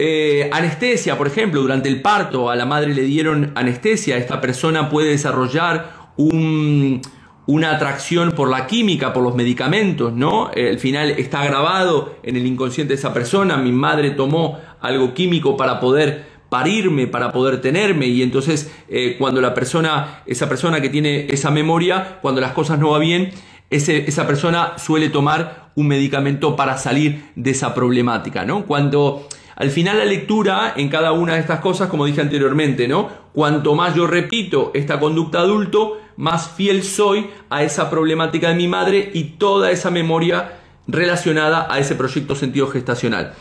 Eh, 0.00 0.48
anestesia, 0.52 1.18
por 1.18 1.26
ejemplo, 1.26 1.60
durante 1.60 1.88
el 1.88 2.00
parto 2.00 2.50
a 2.50 2.54
la 2.54 2.64
madre 2.64 2.94
le 2.94 3.02
dieron 3.02 3.50
anestesia, 3.56 4.16
esta 4.16 4.40
persona 4.40 4.88
puede 4.90 5.10
desarrollar 5.10 5.90
una 6.16 7.70
atracción 7.72 8.30
por 8.30 8.48
la 8.48 8.68
química, 8.68 9.12
por 9.12 9.24
los 9.24 9.34
medicamentos, 9.34 10.12
¿no? 10.12 10.52
Eh, 10.54 10.68
al 10.68 10.78
final 10.78 11.10
está 11.10 11.44
grabado 11.44 12.14
en 12.22 12.36
el 12.36 12.46
inconsciente 12.46 12.92
de 12.92 12.98
esa 12.98 13.12
persona, 13.12 13.56
mi 13.56 13.72
madre 13.72 14.12
tomó 14.12 14.60
algo 14.80 15.14
químico 15.14 15.56
para 15.56 15.80
poder 15.80 16.26
parirme, 16.48 17.08
para 17.08 17.32
poder 17.32 17.60
tenerme 17.60 18.06
y 18.06 18.22
entonces 18.22 18.72
eh, 18.88 19.16
cuando 19.18 19.40
la 19.40 19.52
persona, 19.52 20.22
esa 20.26 20.48
persona 20.48 20.80
que 20.80 20.90
tiene 20.90 21.26
esa 21.28 21.50
memoria, 21.50 22.18
cuando 22.22 22.40
las 22.40 22.52
cosas 22.52 22.78
no 22.78 22.90
van 22.90 23.00
bien, 23.00 23.30
esa 23.68 24.26
persona 24.28 24.78
suele 24.78 25.08
tomar 25.08 25.70
un 25.74 25.88
medicamento 25.88 26.54
para 26.54 26.78
salir 26.78 27.32
de 27.34 27.50
esa 27.50 27.74
problemática, 27.74 28.44
¿no? 28.44 28.64
Cuando 28.64 29.26
al 29.58 29.72
final 29.72 29.98
la 29.98 30.04
lectura 30.04 30.74
en 30.76 30.88
cada 30.88 31.10
una 31.10 31.34
de 31.34 31.40
estas 31.40 31.58
cosas, 31.58 31.88
como 31.88 32.06
dije 32.06 32.20
anteriormente, 32.20 32.86
¿no? 32.86 33.10
Cuanto 33.32 33.74
más 33.74 33.92
yo 33.96 34.06
repito 34.06 34.70
esta 34.72 35.00
conducta 35.00 35.40
adulto, 35.40 36.00
más 36.16 36.48
fiel 36.50 36.84
soy 36.84 37.26
a 37.50 37.64
esa 37.64 37.90
problemática 37.90 38.50
de 38.50 38.54
mi 38.54 38.68
madre 38.68 39.10
y 39.12 39.24
toda 39.36 39.72
esa 39.72 39.90
memoria 39.90 40.60
relacionada 40.86 41.66
a 41.68 41.80
ese 41.80 41.96
proyecto 41.96 42.36
sentido 42.36 42.68
gestacional. 42.68 43.34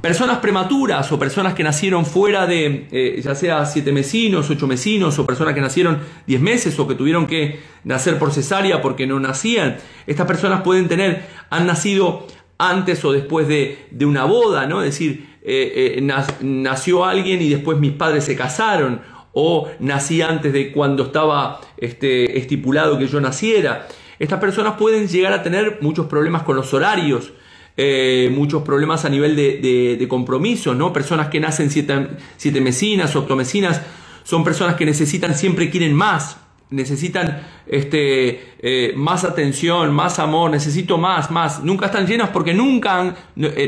Personas 0.00 0.38
prematuras 0.38 1.12
o 1.12 1.20
personas 1.20 1.54
que 1.54 1.62
nacieron 1.62 2.04
fuera 2.04 2.48
de, 2.48 2.88
eh, 2.90 3.20
ya 3.22 3.36
sea 3.36 3.64
siete 3.64 3.92
mesinos, 3.92 4.50
ocho 4.50 4.66
mesinos, 4.66 5.16
o 5.20 5.24
personas 5.24 5.54
que 5.54 5.60
nacieron 5.60 6.00
diez 6.26 6.40
meses 6.40 6.76
o 6.80 6.88
que 6.88 6.96
tuvieron 6.96 7.28
que 7.28 7.60
nacer 7.84 8.18
por 8.18 8.32
cesárea 8.32 8.82
porque 8.82 9.06
no 9.06 9.20
nacían. 9.20 9.76
Estas 10.08 10.26
personas 10.26 10.62
pueden 10.62 10.88
tener, 10.88 11.24
han 11.48 11.68
nacido 11.68 12.26
antes 12.58 13.04
o 13.04 13.12
después 13.12 13.48
de, 13.48 13.88
una 14.04 14.24
boda, 14.24 14.66
¿no? 14.66 14.82
Es 14.82 14.92
decir, 14.92 15.33
eh, 15.46 15.98
eh, 15.98 16.34
nació 16.40 17.04
alguien 17.04 17.42
y 17.42 17.50
después 17.50 17.78
mis 17.78 17.92
padres 17.92 18.24
se 18.24 18.34
casaron, 18.34 19.02
o 19.34 19.68
nací 19.78 20.22
antes 20.22 20.54
de 20.54 20.72
cuando 20.72 21.04
estaba 21.04 21.60
este, 21.76 22.38
estipulado 22.38 22.98
que 22.98 23.06
yo 23.08 23.20
naciera. 23.20 23.86
Estas 24.18 24.40
personas 24.40 24.76
pueden 24.78 25.06
llegar 25.06 25.34
a 25.34 25.42
tener 25.42 25.78
muchos 25.82 26.06
problemas 26.06 26.44
con 26.44 26.56
los 26.56 26.72
horarios, 26.72 27.34
eh, 27.76 28.32
muchos 28.34 28.62
problemas 28.62 29.04
a 29.04 29.10
nivel 29.10 29.36
de, 29.36 30.06
compromiso, 30.08 30.74
¿no? 30.74 30.94
Personas 30.94 31.28
que 31.28 31.40
nacen 31.40 31.68
siete, 31.68 32.08
siete 32.38 32.62
mesinas, 32.62 33.14
octomesinas, 33.14 33.82
son 34.22 34.44
personas 34.44 34.76
que 34.76 34.86
necesitan, 34.86 35.34
siempre 35.34 35.68
quieren 35.68 35.92
más, 35.92 36.38
necesitan 36.70 37.42
este, 37.66 38.92
más 38.96 39.24
atención, 39.24 39.92
más 39.92 40.20
amor, 40.20 40.52
necesito 40.52 40.96
más, 40.96 41.30
más. 41.30 41.62
Nunca 41.62 41.86
están 41.86 42.06
llenas 42.06 42.30
porque 42.30 42.54
nunca 42.54 43.00
han, 43.00 43.16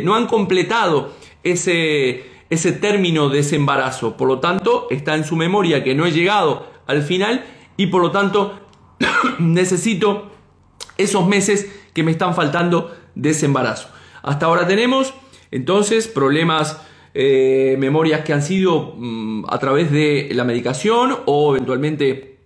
no 0.05 0.15
han 0.15 0.27
completado 0.27 1.13
ese, 1.43 2.25
ese 2.51 2.73
término 2.73 3.29
de 3.29 3.41
ese 3.41 3.57
embarazo. 3.57 4.17
Por 4.17 4.29
lo 4.29 4.41
tanto, 4.41 4.87
está 4.91 5.15
en 5.15 5.25
su 5.25 5.37
memoria 5.37 5.85
que 5.85 5.95
no 5.95 6.07
he 6.07 6.13
llegado 6.13 6.67
al 6.87 7.03
final 7.03 7.45
y 7.77 7.89
por 7.89 8.03
lo 8.03 8.11
tanto 8.11 8.61
necesito 9.39 10.31
esos 10.97 11.27
meses 11.27 11.71
que 11.93 12.03
me 12.03 12.11
están 12.11 12.35
faltando 12.35 12.95
de. 13.15 13.91
Hasta 14.23 14.47
ahora 14.47 14.67
tenemos 14.67 15.15
entonces 15.51 16.09
problemas, 16.09 16.81
eh, 17.15 17.77
memorias 17.79 18.23
que 18.23 18.33
han 18.33 18.43
sido 18.43 18.95
mm, 18.97 19.45
a 19.49 19.59
través 19.59 19.91
de 19.91 20.29
la 20.33 20.45
medicación 20.45 21.17
o 21.27 21.55
eventualmente 21.55 22.39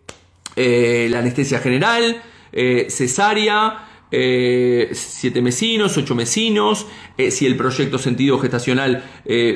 eh, 0.56 1.08
la 1.10 1.18
anestesia 1.20 1.58
general, 1.58 2.22
eh, 2.52 2.86
cesárea, 2.90 3.88
siete 4.10 5.40
mesinos, 5.40 5.96
ocho 5.96 6.14
mesinos, 6.14 6.86
si 7.30 7.46
el 7.46 7.56
proyecto 7.56 7.98
sentido 7.98 8.38
gestacional 8.38 9.04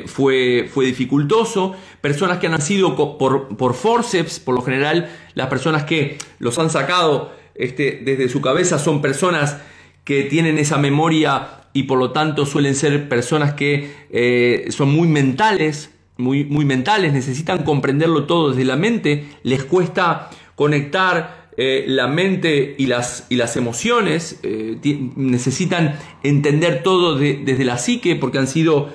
fue, 0.07 0.69
fue 0.73 0.87
dificultoso, 0.87 1.75
personas 2.01 2.39
que 2.39 2.47
han 2.47 2.53
nacido 2.53 2.97
por, 2.97 3.57
por 3.57 3.75
forceps, 3.75 4.39
por 4.39 4.55
lo 4.55 4.63
general 4.63 5.11
las 5.35 5.49
personas 5.49 5.85
que 5.85 6.19
los 6.39 6.59
han 6.59 6.71
sacado 6.71 7.33
este, 7.55 8.01
desde 8.05 8.29
su 8.29 8.41
cabeza 8.41 8.79
son 8.79 9.01
personas 9.01 9.59
que 10.05 10.25
tienen 10.25 10.59
esa 10.59 10.77
memoria 10.79 11.65
y 11.73 11.85
por 11.85 11.99
lo 11.99 12.13
tanto 12.13 12.47
suelen 12.47 12.75
ser 12.75 13.09
personas 13.09 13.55
que 13.55 13.93
eh, 14.11 14.67
son 14.71 14.91
muy 14.91 15.09
mentales, 15.09 15.91
muy, 16.17 16.45
muy 16.45 16.65
mentales, 16.65 17.13
necesitan 17.13 17.65
comprenderlo 17.65 18.25
todo 18.25 18.51
desde 18.51 18.65
la 18.65 18.77
mente, 18.77 19.27
les 19.43 19.65
cuesta 19.65 20.31
conectar 20.55 21.44
eh, 21.57 21.85
la 21.87 22.07
mente 22.09 22.75
y 22.79 22.87
las, 22.87 23.27
y 23.29 23.37
las 23.37 23.57
emociones, 23.57 24.41
eh, 24.43 24.79
necesitan 25.17 25.99
entender 26.23 26.83
todo 26.83 27.17
desde 27.17 27.65
la 27.65 27.79
psique 27.79 28.17
porque 28.17 28.39
han 28.39 28.47
sido 28.47 28.91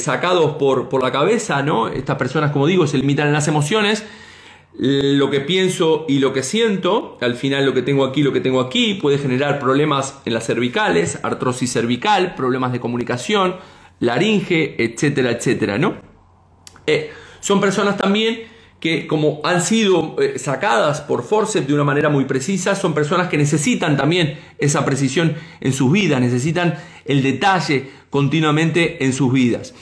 sacados 0.00 0.56
por, 0.56 0.88
por 0.88 1.04
la 1.04 1.12
cabeza, 1.12 1.62
¿no? 1.62 1.86
Estas 1.86 2.16
personas, 2.16 2.50
como 2.50 2.66
digo, 2.66 2.88
se 2.88 2.98
limitan 2.98 3.28
en 3.28 3.32
las 3.32 3.46
emociones 3.46 4.04
lo 4.78 5.28
que 5.28 5.40
pienso 5.40 6.04
y 6.08 6.20
lo 6.20 6.32
que 6.32 6.44
siento, 6.44 7.18
al 7.20 7.34
final 7.34 7.66
lo 7.66 7.74
que 7.74 7.82
tengo 7.82 8.04
aquí, 8.04 8.22
lo 8.22 8.32
que 8.32 8.40
tengo 8.40 8.60
aquí, 8.60 8.94
puede 8.94 9.18
generar 9.18 9.58
problemas 9.58 10.20
en 10.24 10.34
las 10.34 10.46
cervicales, 10.46 11.18
artrosis 11.24 11.72
cervical, 11.72 12.36
problemas 12.36 12.72
de 12.72 12.78
comunicación, 12.78 13.56
laringe, 13.98 14.76
etcétera, 14.78 15.32
etcétera, 15.32 15.78
¿no? 15.78 15.96
Eh, 16.86 17.10
son 17.40 17.60
personas 17.60 17.96
también 17.96 18.44
que 18.80 19.06
como 19.06 19.40
han 19.44 19.62
sido 19.62 20.16
eh, 20.20 20.38
sacadas 20.38 21.00
por 21.00 21.24
forceps 21.24 21.66
de 21.66 21.74
una 21.74 21.84
manera 21.84 22.08
muy 22.08 22.24
precisa, 22.26 22.74
son 22.74 22.94
personas 22.94 23.28
que 23.28 23.36
necesitan 23.36 23.96
también 23.96 24.38
esa 24.58 24.84
precisión 24.84 25.34
en 25.60 25.72
sus 25.72 25.90
vidas, 25.90 26.20
necesitan 26.20 26.78
el 27.04 27.22
detalle 27.22 27.90
continuamente 28.10 29.04
en 29.04 29.12
sus 29.12 29.32
vidas. 29.32 29.74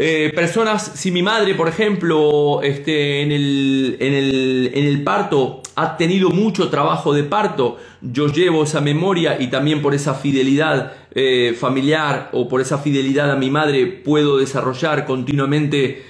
Eh, 0.00 0.32
personas, 0.34 0.92
si 0.94 1.10
mi 1.10 1.22
madre, 1.22 1.54
por 1.54 1.66
ejemplo, 1.66 2.62
este, 2.62 3.22
en, 3.22 3.32
el, 3.32 3.96
en, 3.98 4.14
el, 4.14 4.70
en 4.72 4.84
el 4.84 5.02
parto 5.02 5.60
ha 5.74 5.96
tenido 5.96 6.30
mucho 6.30 6.70
trabajo 6.70 7.12
de 7.12 7.24
parto, 7.24 7.78
yo 8.00 8.28
llevo 8.28 8.62
esa 8.62 8.80
memoria 8.80 9.40
y 9.40 9.48
también 9.48 9.82
por 9.82 9.94
esa 9.94 10.14
fidelidad 10.14 10.92
eh, 11.14 11.56
familiar 11.58 12.30
o 12.32 12.48
por 12.48 12.60
esa 12.60 12.78
fidelidad 12.78 13.30
a 13.32 13.36
mi 13.36 13.50
madre 13.50 13.86
puedo 13.86 14.38
desarrollar 14.38 15.04
continuamente 15.04 16.02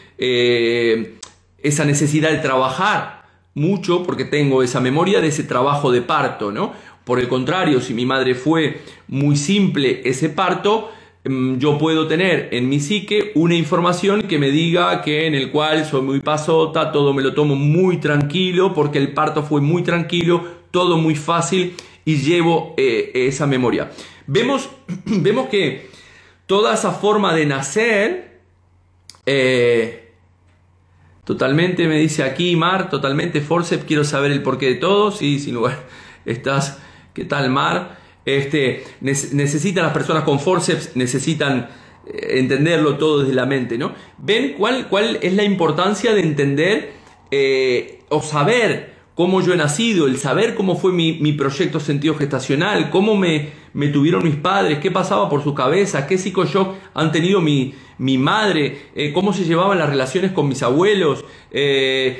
esa 1.63 1.85
necesidad 1.85 2.31
de 2.31 2.39
trabajar 2.39 3.27
mucho 3.55 4.05
porque 4.05 4.25
tengo 4.25 4.63
esa 4.63 4.81
memoria 4.81 5.21
de 5.21 5.29
ese 5.29 5.45
trabajo 5.45 5.91
de 5.91 6.03
parto, 6.03 6.53
¿no? 6.53 6.73
Por 7.05 7.19
el 7.19 7.29
contrario, 7.29 7.81
si 7.81 7.95
mi 7.95 8.07
madre 8.07 8.35
fue 8.35 8.83
muy 9.09 9.37
simple 9.37 10.03
ese 10.05 10.29
parto, 10.29 10.91
Mm, 11.29 11.59
yo 11.59 11.79
puedo 11.79 12.07
tener 12.07 12.49
en 12.53 12.69
mi 12.69 12.81
psique 12.81 13.33
una 13.35 13.55
información 13.55 14.23
que 14.23 14.39
me 14.39 14.51
diga 14.51 15.03
que 15.03 15.27
en 15.27 15.35
el 15.35 15.51
cual 15.51 15.85
soy 15.85 16.03
muy 16.03 16.21
pasota, 16.21 16.93
todo 16.93 17.13
me 17.13 17.23
lo 17.23 17.35
tomo 17.35 17.55
muy 17.55 17.99
tranquilo, 17.99 18.73
porque 18.73 18.99
el 18.99 19.13
parto 19.13 19.43
fue 19.43 19.61
muy 19.61 19.83
tranquilo, 19.83 20.43
todo 20.71 20.97
muy 20.97 21.17
fácil 21.17 21.75
y 22.05 22.17
llevo 22.17 22.75
eh, 22.77 23.11
esa 23.15 23.47
memoria. 23.47 23.91
Vemos, 24.27 24.71
vemos 25.05 25.49
que 25.49 25.91
toda 26.47 26.75
esa 26.75 26.93
forma 26.93 27.35
de 27.35 27.47
nacer, 27.47 28.41
eh, 29.27 30.08
totalmente, 31.29 31.87
me 31.89 31.99
dice 31.99 32.23
aquí 32.23 32.57
Mar, 32.57 32.89
totalmente 32.89 33.43
forceps, 33.43 33.85
quiero 33.85 34.03
saber 34.03 34.33
el 34.33 34.43
porqué 34.43 34.65
de 34.65 34.75
todo, 34.77 35.13
sí, 35.13 35.39
sin 35.39 35.57
lugar, 35.57 35.85
estás, 36.25 36.79
¿qué 37.13 37.27
tal 37.27 37.51
Mar? 37.51 37.99
Este, 38.25 38.83
necesitan 39.03 39.85
las 39.85 39.93
personas 39.93 40.23
con 40.23 40.41
forceps, 40.41 40.97
necesitan 40.97 41.69
eh, 42.07 42.39
entenderlo 42.39 42.97
todo 42.97 43.21
desde 43.21 43.35
la 43.35 43.45
mente, 43.45 43.77
¿no? 43.77 43.93
¿Ven 44.17 44.55
cuál, 44.57 44.89
cuál 44.89 45.19
es 45.21 45.35
la 45.35 45.45
importancia 45.45 46.15
de 46.15 46.23
entender 46.23 46.93
eh, 47.31 48.01
o 48.09 48.23
saber 48.23 48.95
cómo 49.19 49.41
yo 49.41 49.53
he 49.53 49.57
nacido, 49.57 50.07
el 50.07 50.17
saber 50.17 50.55
cómo 50.55 50.77
fue 50.77 50.93
mi, 50.93 51.33
proyecto 51.33 51.81
sentido 51.81 52.15
gestacional, 52.15 52.89
cómo 52.89 53.17
me, 53.17 53.49
me, 53.73 53.89
tuvieron 53.89 54.23
mis 54.23 54.37
padres, 54.37 54.79
qué 54.79 54.93
pasaba 54.93 55.29
por 55.29 55.43
su 55.43 55.57
cabeza, 55.57 56.07
qué 56.07 56.17
psicoshock 56.17 56.77
han 56.95 57.11
tenido 57.11 57.41
mi, 57.41 57.75
mi 57.99 58.17
madre, 58.17 58.83
eh, 58.95 59.13
cómo 59.13 59.33
se 59.33 59.43
llevaban 59.43 59.77
las 59.77 59.89
relaciones 59.89 60.31
con 60.31 60.47
mis 60.47 60.63
abuelos, 60.63 61.25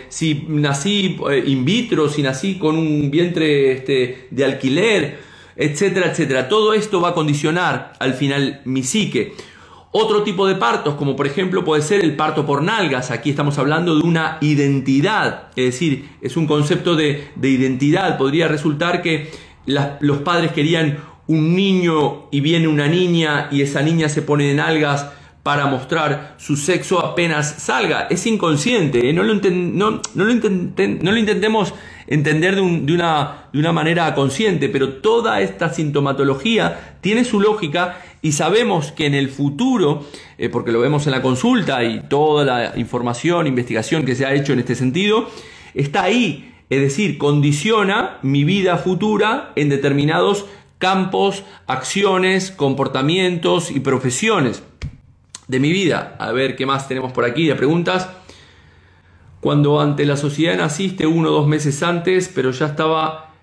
si 0.09 0.45
nací 0.49 1.21
in 1.47 1.65
vitro, 1.65 2.09
si 2.09 2.21
nací 2.21 2.59
con 2.59 2.77
un 2.77 3.13
vientre 3.13 3.71
este, 3.71 4.27
de 4.33 4.45
alquiler, 4.45 5.21
etcétera, 5.55 6.11
etcétera. 6.11 6.49
Todo 6.49 6.75
esto 6.75 7.01
va 7.01 7.11
a 7.11 7.15
condicionar 7.15 7.93
al 8.01 8.15
final 8.15 8.61
mi 8.65 8.83
psique. 8.83 9.35
Otro 10.01 10.23
tipo 10.23 10.47
de 10.47 10.55
partos, 10.55 10.95
como 10.95 11.17
por 11.17 11.27
ejemplo 11.27 11.65
puede 11.65 11.83
ser 11.83 12.05
el 12.05 12.15
parto 12.15 12.47
por 12.47 12.63
nalgas, 12.63 13.11
aquí 13.11 13.31
estamos 13.31 13.59
hablando 13.59 13.97
de 13.97 14.07
una 14.07 14.39
identidad, 14.41 15.49
es 15.57 15.65
decir, 15.73 16.09
es 16.23 16.37
un 16.37 16.47
concepto 16.47 16.95
de, 16.95 17.33
identidad. 17.43 18.17
Podría 18.17 18.47
resultar 18.47 19.03
que 19.03 19.29
los 19.67 20.19
padres 20.19 20.53
querían 20.53 20.99
un 21.27 21.57
niño 21.57 22.29
y 22.31 22.41
viene 22.41 22.69
una 22.69 22.87
niña 22.87 23.49
y 23.51 23.63
esa 23.63 23.83
niña 23.83 24.09
se 24.09 24.23
pone 24.23 24.45
de 24.45 24.55
nalgas 24.55 25.11
para 25.43 25.67
mostrar 25.67 26.37
su 26.39 26.57
sexo 26.57 27.05
apenas 27.05 27.57
salga. 27.59 28.07
Es 28.09 28.25
inconsciente, 28.27 29.11
¿eh? 29.11 29.13
no, 29.13 29.25
lo 29.25 29.35
no, 29.35 30.01
lo 30.15 30.25
no, 30.27 31.11
lo 31.11 31.17
intentemos 31.17 31.75
entender 32.07 32.55
de, 32.55 32.61
una, 32.61 33.49
de 33.53 33.59
una 33.59 33.73
manera 33.73 34.15
consciente, 34.15 34.69
pero 34.69 34.95
toda 34.95 35.41
esta 35.41 35.73
sintomatología 35.73 36.99
tiene 37.01 37.25
su 37.25 37.41
lógica 37.41 38.01
y 38.21 38.33
sabemos 38.33 38.93
que 38.93 39.07
en 39.07 39.15
el 39.15 39.29
futuro, 39.29 40.05
eh, 40.39 40.49
porque 40.49 40.73
lo 40.73 40.81
vemos 40.81 41.07
en 41.07 41.13
la 41.13 41.23
consulta 41.23 41.85
y 41.85 42.01
toda 42.09 42.45
la 42.45 42.79
información, 42.79 43.47
investigación 43.47 44.05
que 44.05 44.15
se 44.15 44.27
ha 44.27 44.35
hecho 44.35 44.53
en 44.53 44.59
este 44.59 44.75
sentido, 44.75 45.29
está 45.75 46.03
ahí, 46.03 46.55
es 46.71 46.81
decir, 46.81 47.19
condiciona 47.19 48.19
mi 48.23 48.45
vida 48.45 48.77
futura 48.79 49.53
en 49.57 49.69
determinados 49.69 50.47
campos, 50.79 51.45
acciones, 51.67 52.51
comportamientos 52.51 53.71
y 53.71 53.81
profesiones 53.81 54.63
de 55.47 55.61
mi 55.61 55.73
vida. 55.73 56.17
A 56.19 56.33
ver 56.33 56.57
qué 56.57 56.67
más 56.67 56.89
tenemos 56.89 57.13
por 57.13 57.25
aquí 57.25 57.47
de 57.47 57.55
preguntas. 57.55 58.09
Cuando 59.41 59.81
ante 59.81 60.05
la 60.05 60.17
sociedad 60.17 60.57
naciste 60.57 61.07
uno 61.07 61.31
o 61.31 61.33
dos 61.33 61.47
meses 61.47 61.83
antes, 61.83 62.31
pero 62.33 62.51
ya 62.51 62.67
estaba 62.67 63.35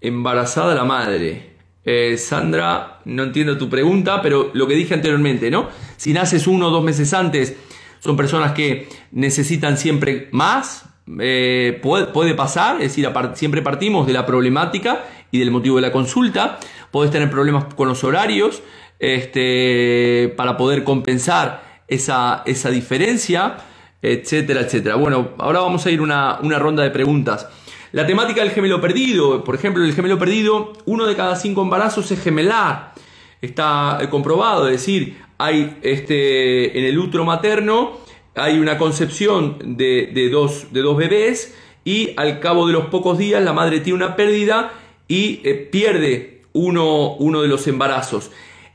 embarazada 0.00 0.74
la 0.74 0.84
madre. 0.84 1.51
Eh, 1.84 2.16
Sandra, 2.16 3.00
no 3.04 3.24
entiendo 3.24 3.58
tu 3.58 3.68
pregunta, 3.68 4.22
pero 4.22 4.50
lo 4.54 4.66
que 4.68 4.74
dije 4.74 4.94
anteriormente, 4.94 5.50
¿no? 5.50 5.68
Si 5.96 6.12
naces 6.12 6.46
uno 6.46 6.68
o 6.68 6.70
dos 6.70 6.84
meses 6.84 7.12
antes, 7.12 7.56
son 7.98 8.16
personas 8.16 8.52
que 8.52 8.88
necesitan 9.10 9.76
siempre 9.76 10.28
más. 10.32 10.86
Eh, 11.18 11.80
puede, 11.82 12.34
pasar, 12.34 12.76
es 12.76 12.94
decir, 12.94 13.08
siempre 13.34 13.62
partimos 13.62 14.06
de 14.06 14.12
la 14.12 14.24
problemática 14.24 15.04
y 15.30 15.38
del 15.38 15.50
motivo 15.50 15.76
de 15.76 15.82
la 15.82 15.92
consulta. 15.92 16.58
Puedes 16.90 17.10
tener 17.10 17.30
problemas 17.30 17.74
con 17.74 17.88
los 17.88 18.04
horarios, 18.04 18.62
este, 19.00 20.32
para 20.36 20.56
poder 20.56 20.84
compensar 20.84 21.82
esa, 21.88 22.42
esa 22.46 22.70
diferencia, 22.70 23.56
etcétera, 24.00 24.60
etcétera. 24.60 24.94
Bueno, 24.94 25.30
ahora 25.38 25.60
vamos 25.60 25.84
a 25.86 25.90
ir 25.90 26.00
una, 26.00 26.38
una 26.40 26.58
ronda 26.58 26.84
de 26.84 26.90
preguntas. 26.90 27.48
La 27.92 28.06
temática 28.06 28.42
del 28.42 28.50
gemelo 28.50 28.80
perdido, 28.80 29.44
por 29.44 29.54
ejemplo, 29.54 29.84
el 29.84 29.94
gemelo 29.94 30.18
perdido, 30.18 30.72
uno 30.86 31.06
de 31.06 31.14
cada 31.14 31.36
cinco 31.36 31.62
embarazos 31.62 32.10
es 32.10 32.22
gemelar. 32.22 32.94
Está 33.40 33.98
comprobado, 34.10 34.66
es 34.68 34.72
decir, 34.72 35.18
hay 35.38 35.78
este, 35.82 36.78
en 36.78 36.84
el 36.84 36.98
útero 36.98 37.24
materno 37.24 37.98
hay 38.34 38.58
una 38.58 38.78
concepción 38.78 39.58
de, 39.76 40.28
dos, 40.30 40.72
de 40.72 40.80
dos 40.80 40.96
bebés 40.96 41.54
y 41.84 42.10
al 42.16 42.40
cabo 42.40 42.66
de 42.66 42.72
los 42.72 42.86
pocos 42.86 43.18
días 43.18 43.42
la 43.42 43.52
madre 43.52 43.80
tiene 43.80 43.96
una 43.96 44.16
pérdida 44.16 44.72
y 45.06 45.40
eh, 45.44 45.54
pierde 45.54 46.42
uno, 46.52 47.14
uno 47.14 47.42
de 47.42 47.48
los 47.48 47.66
embarazos 47.66 48.30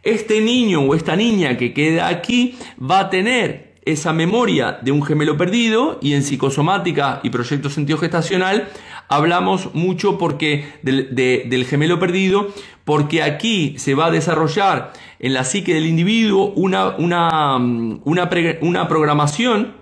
este 0.07 0.39
niño 0.39 0.83
o 0.83 0.95
esta 0.95 1.17
niña 1.17 1.57
que 1.57 1.73
queda 1.73 2.07
aquí 2.07 2.57
va 2.79 2.99
a 2.99 3.09
tener 3.09 3.75
esa 3.83 4.13
memoria 4.13 4.79
de 4.81 4.91
un 4.91 5.03
gemelo 5.03 5.35
perdido 5.35 5.99
y 6.01 6.13
en 6.13 6.23
psicosomática 6.23 7.19
y 7.23 7.29
proyecto 7.29 7.69
sentido 7.69 7.97
gestacional 7.97 8.69
hablamos 9.09 9.73
mucho 9.73 10.17
porque 10.17 10.65
del, 10.81 11.65
gemelo 11.65 11.99
perdido 11.99 12.47
porque 12.85 13.23
aquí 13.23 13.75
se 13.77 13.95
va 13.95 14.07
a 14.07 14.11
desarrollar 14.11 14.93
en 15.19 15.33
la 15.33 15.43
psique 15.43 15.73
del 15.73 15.85
individuo 15.85 16.53
una, 16.55 16.95
una, 16.97 17.57
una, 17.57 18.29
una 18.61 18.87
programación 18.87 19.73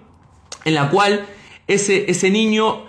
en 0.64 0.74
la 0.74 0.90
cual 0.90 1.26
ese, 1.68 2.10
ese 2.10 2.30
niño 2.30 2.86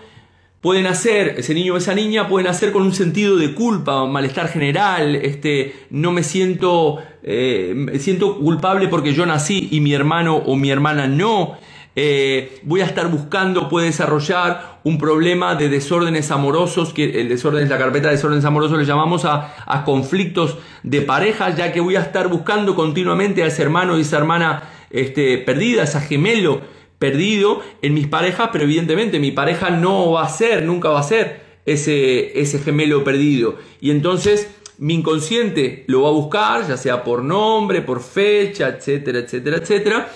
pueden 0.66 0.84
nacer, 0.84 1.36
ese 1.38 1.54
niño 1.54 1.74
o 1.74 1.76
esa 1.76 1.94
niña 1.94 2.28
pueden 2.28 2.46
nacer 2.46 2.72
con 2.72 2.82
un 2.82 2.92
sentido 2.92 3.36
de 3.36 3.54
culpa, 3.54 4.04
malestar 4.06 4.48
general, 4.48 5.14
este, 5.14 5.74
no 5.90 6.10
me 6.10 6.24
siento, 6.24 6.98
eh, 7.22 7.72
me 7.76 7.98
siento 8.00 8.38
culpable 8.38 8.88
porque 8.88 9.14
yo 9.14 9.26
nací 9.26 9.68
y 9.70 9.80
mi 9.80 9.92
hermano 9.92 10.36
o 10.36 10.56
mi 10.56 10.70
hermana 10.70 11.06
no. 11.06 11.56
Eh, 11.98 12.60
voy 12.62 12.82
a 12.82 12.84
estar 12.84 13.10
buscando, 13.10 13.70
puede 13.70 13.86
desarrollar 13.86 14.80
un 14.84 14.98
problema 14.98 15.54
de 15.54 15.70
desórdenes 15.70 16.30
amorosos, 16.30 16.92
que 16.92 17.22
el 17.22 17.30
desorden 17.30 17.64
es 17.64 17.70
la 17.70 17.78
carpeta 17.78 18.08
de 18.08 18.16
desórdenes 18.16 18.44
amorosos, 18.44 18.78
le 18.78 18.84
llamamos 18.84 19.24
a, 19.24 19.54
a 19.66 19.82
conflictos 19.82 20.58
de 20.82 21.00
pareja, 21.00 21.56
ya 21.56 21.72
que 21.72 21.80
voy 21.80 21.96
a 21.96 22.02
estar 22.02 22.28
buscando 22.28 22.74
continuamente 22.74 23.42
a 23.42 23.46
ese 23.46 23.62
hermano 23.62 23.96
y 23.96 24.02
esa 24.02 24.18
hermana 24.18 24.64
este, 24.90 25.38
perdida, 25.38 25.84
esa 25.84 26.02
gemelo 26.02 26.60
perdido 26.98 27.62
en 27.82 27.94
mis 27.94 28.06
parejas, 28.06 28.50
pero 28.52 28.64
evidentemente 28.64 29.18
mi 29.18 29.30
pareja 29.30 29.70
no 29.70 30.12
va 30.12 30.24
a 30.24 30.28
ser, 30.28 30.64
nunca 30.64 30.90
va 30.90 31.00
a 31.00 31.02
ser 31.02 31.40
ese, 31.66 32.38
ese 32.40 32.58
gemelo 32.58 33.04
perdido. 33.04 33.56
Y 33.80 33.90
entonces 33.90 34.50
mi 34.78 34.94
inconsciente 34.94 35.84
lo 35.86 36.02
va 36.02 36.08
a 36.08 36.12
buscar, 36.12 36.68
ya 36.68 36.76
sea 36.76 37.02
por 37.02 37.22
nombre, 37.22 37.82
por 37.82 38.02
fecha, 38.02 38.68
etcétera, 38.68 39.20
etcétera, 39.20 39.56
etcétera, 39.56 40.08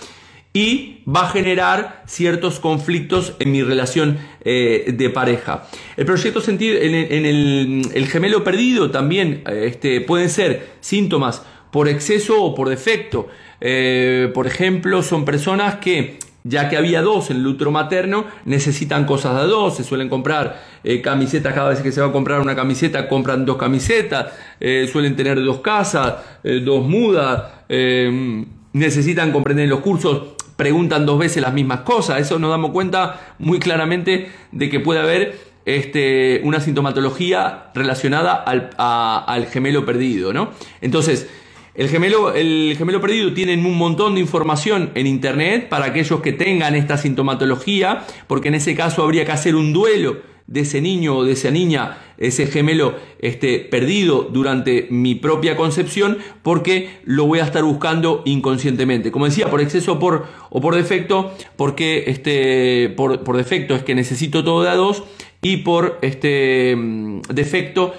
y 0.53 1.03
va 1.07 1.27
a 1.27 1.31
generar 1.31 2.03
ciertos 2.07 2.59
conflictos 2.59 3.35
en 3.39 3.53
mi 3.53 3.63
relación 3.63 4.19
eh, 4.45 4.93
de 4.97 5.11
pareja. 5.11 5.69
El 5.97 6.07
proyecto 6.07 6.41
sentido, 6.41 6.77
en, 6.81 6.95
el, 6.95 8.07
gemelo 8.09 8.43
perdido 8.43 8.91
también 8.91 9.43
eh, 9.47 9.67
este, 9.69 10.01
pueden 10.01 10.29
ser 10.29 10.71
síntomas 10.81 11.43
por 11.71 11.89
exceso 11.89 12.43
o 12.43 12.55
por 12.55 12.69
defecto. 12.69 13.29
Eh, 13.61 14.31
por 14.35 14.47
ejemplo, 14.47 15.03
son 15.03 15.25
personas 15.25 15.77
que 15.77 16.19
ya 16.43 16.71
que 16.71 16.79
había 16.79 17.03
dos 17.03 17.31
en 17.31 17.37
el 17.37 17.47
útero 17.47 17.71
materno, 17.71 18.25
necesitan 18.47 19.05
cosas 19.05 19.43
de 19.43 19.47
dos, 19.47 19.77
se 19.77 19.85
suelen 19.85 20.09
comprar 20.09 20.59
camisetas, 21.03 21.53
cada 21.53 21.69
vez 21.69 21.81
que 21.81 21.93
se 21.93 22.01
va 22.01 22.07
a 22.07 22.13
comprar 22.13 22.41
una 22.41 22.57
camiseta 22.57 23.07
compran 23.09 23.45
dos 23.45 23.59
camisetas, 23.59 24.33
suelen 24.91 25.17
tener 25.17 25.45
dos 25.45 25.61
casas, 25.61 26.15
dos 26.43 26.89
mudas, 26.89 27.43
necesitan 28.73 29.33
comprender 29.33 29.69
los 29.69 29.81
cursos, 29.81 30.37
preguntan 30.61 31.07
dos 31.07 31.19
veces 31.19 31.41
las 31.41 31.55
mismas 31.55 31.81
cosas, 31.81 32.21
eso 32.21 32.39
nos 32.39 32.51
damos 32.51 32.73
cuenta 32.73 33.35
muy 33.39 33.59
claramente 33.59 34.31
de 34.53 34.69
que 34.69 34.79
puede 34.79 35.01
haber 35.01 35.39
este, 35.65 36.43
una 36.45 36.61
sintomatología 36.61 37.71
relacionada 37.75 38.35
al, 38.35 38.69
al 38.77 39.47
gemelo 39.47 39.87
perdido, 39.87 40.35
¿no? 40.35 40.51
Entonces, 40.83 41.31
el 41.75 41.89
gemelo, 41.89 42.35
el 42.35 42.75
gemelo 42.77 43.01
perdido 43.01 43.33
tiene 43.33 43.55
un 43.55 43.79
montón 43.79 44.17
de 44.17 44.21
información 44.21 44.91
en 44.95 45.07
internet 45.07 45.71
para 45.71 45.87
aquellos 45.87 46.21
que 46.21 46.35
tengan 46.35 46.75
esta 46.75 46.99
sintomatología, 46.99 48.05
porque 48.27 48.49
en 48.49 48.57
ese 48.57 48.75
caso 48.75 49.03
habría 49.03 49.25
que 49.25 49.33
hacer 49.33 49.57
un 49.57 49.73
duelo 49.73 50.19
de 50.51 50.61
ese 50.61 50.81
niño 50.81 51.17
o 51.17 51.25
de 51.25 51.33
esa 51.33 51.51
niña, 51.51 51.99
ese 52.19 52.47
gemelo 52.49 52.97
este, 53.21 53.61
perdido 53.61 54.29
durante 54.31 54.89
mi 54.91 55.15
propia 55.15 55.57
concepción, 55.57 56.19
porque 56.43 56.91
lo 57.05 57.27
voy 57.27 57.39
a 57.39 57.45
estar 57.45 57.63
buscando 57.63 58.23
inconscientemente. 58.27 59.13
Como 59.13 59.27
decía, 59.27 59.49
por 59.49 59.61
exceso 59.61 60.01
por, 60.01 60.27
o 60.51 60.61
por 60.61 60.75
defecto, 60.75 61.33
porque 61.57 62.05
este, 62.09 62.93
por, 62.97 63.23
por 63.23 63.37
defecto 63.37 63.77
es 63.77 63.85
que 63.85 63.95
necesito 63.95 64.43
todo 64.43 64.65
de 64.65 64.71
a 64.71 64.75
dos 64.75 65.05
y 65.41 65.59
por 65.59 65.99
este, 66.03 66.75
mm, 66.77 67.21
defecto 67.33 67.95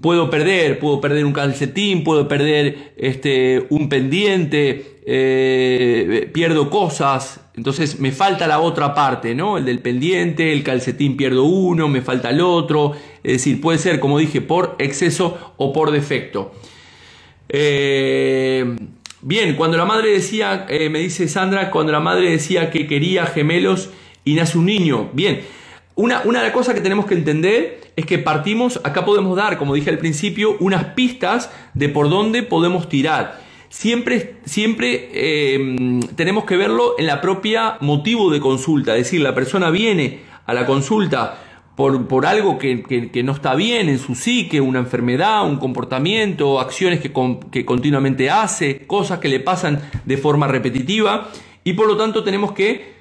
puedo 0.00 0.30
perder, 0.30 0.78
puedo 0.78 1.00
perder 1.00 1.26
un 1.26 1.32
calcetín, 1.32 2.04
puedo 2.04 2.26
perder 2.26 2.94
este, 2.96 3.66
un 3.68 3.88
pendiente, 3.88 4.93
eh, 5.06 6.30
pierdo 6.32 6.70
cosas, 6.70 7.40
entonces 7.54 8.00
me 8.00 8.10
falta 8.10 8.46
la 8.46 8.60
otra 8.60 8.94
parte, 8.94 9.34
¿no? 9.34 9.58
El 9.58 9.66
del 9.66 9.80
pendiente, 9.80 10.52
el 10.52 10.62
calcetín 10.62 11.16
pierdo 11.16 11.44
uno, 11.44 11.88
me 11.88 12.00
falta 12.00 12.30
el 12.30 12.40
otro, 12.40 12.92
es 13.22 13.32
decir, 13.32 13.60
puede 13.60 13.78
ser, 13.78 14.00
como 14.00 14.18
dije, 14.18 14.40
por 14.40 14.76
exceso 14.78 15.54
o 15.58 15.72
por 15.74 15.90
defecto. 15.90 16.52
Eh, 17.50 18.76
bien, 19.20 19.56
cuando 19.56 19.76
la 19.76 19.84
madre 19.84 20.10
decía, 20.10 20.64
eh, 20.70 20.88
me 20.88 21.00
dice 21.00 21.28
Sandra, 21.28 21.70
cuando 21.70 21.92
la 21.92 22.00
madre 22.00 22.30
decía 22.30 22.70
que 22.70 22.86
quería 22.86 23.26
gemelos 23.26 23.90
y 24.24 24.34
nace 24.34 24.56
un 24.56 24.64
niño, 24.64 25.10
bien, 25.12 25.42
una, 25.96 26.22
una 26.24 26.38
de 26.38 26.46
las 26.46 26.54
cosas 26.54 26.74
que 26.74 26.80
tenemos 26.80 27.04
que 27.04 27.14
entender 27.14 27.92
es 27.94 28.06
que 28.06 28.18
partimos, 28.18 28.80
acá 28.82 29.04
podemos 29.04 29.36
dar, 29.36 29.58
como 29.58 29.74
dije 29.74 29.90
al 29.90 29.98
principio, 29.98 30.56
unas 30.60 30.86
pistas 30.94 31.50
de 31.74 31.90
por 31.90 32.08
dónde 32.08 32.42
podemos 32.42 32.88
tirar. 32.88 33.43
Siempre, 33.74 34.36
siempre 34.44 35.10
eh, 35.12 36.00
tenemos 36.14 36.44
que 36.44 36.56
verlo 36.56 36.94
en 36.96 37.08
la 37.08 37.20
propia 37.20 37.76
motivo 37.80 38.30
de 38.30 38.38
consulta, 38.38 38.92
es 38.92 39.02
decir, 39.02 39.20
la 39.20 39.34
persona 39.34 39.70
viene 39.70 40.20
a 40.46 40.54
la 40.54 40.64
consulta 40.64 41.42
por, 41.74 42.06
por 42.06 42.24
algo 42.24 42.56
que, 42.56 43.10
no 43.24 43.32
está 43.32 43.56
bien 43.56 43.88
en 43.88 43.98
su 43.98 44.14
psique, 44.14 44.60
una 44.60 44.78
enfermedad, 44.78 45.44
un 45.44 45.56
comportamiento, 45.56 46.60
acciones 46.60 47.00
que, 47.00 47.12
que 47.50 47.64
continuamente 47.64 48.30
hace, 48.30 48.86
cosas 48.86 49.18
que 49.18 49.28
le 49.28 49.40
pasan 49.40 49.82
de 50.04 50.18
forma 50.18 50.46
repetitiva 50.46 51.30
y 51.64 51.72
por 51.72 51.88
lo 51.88 51.96
tanto 51.96 52.22
tenemos 52.22 52.52
que 52.52 52.94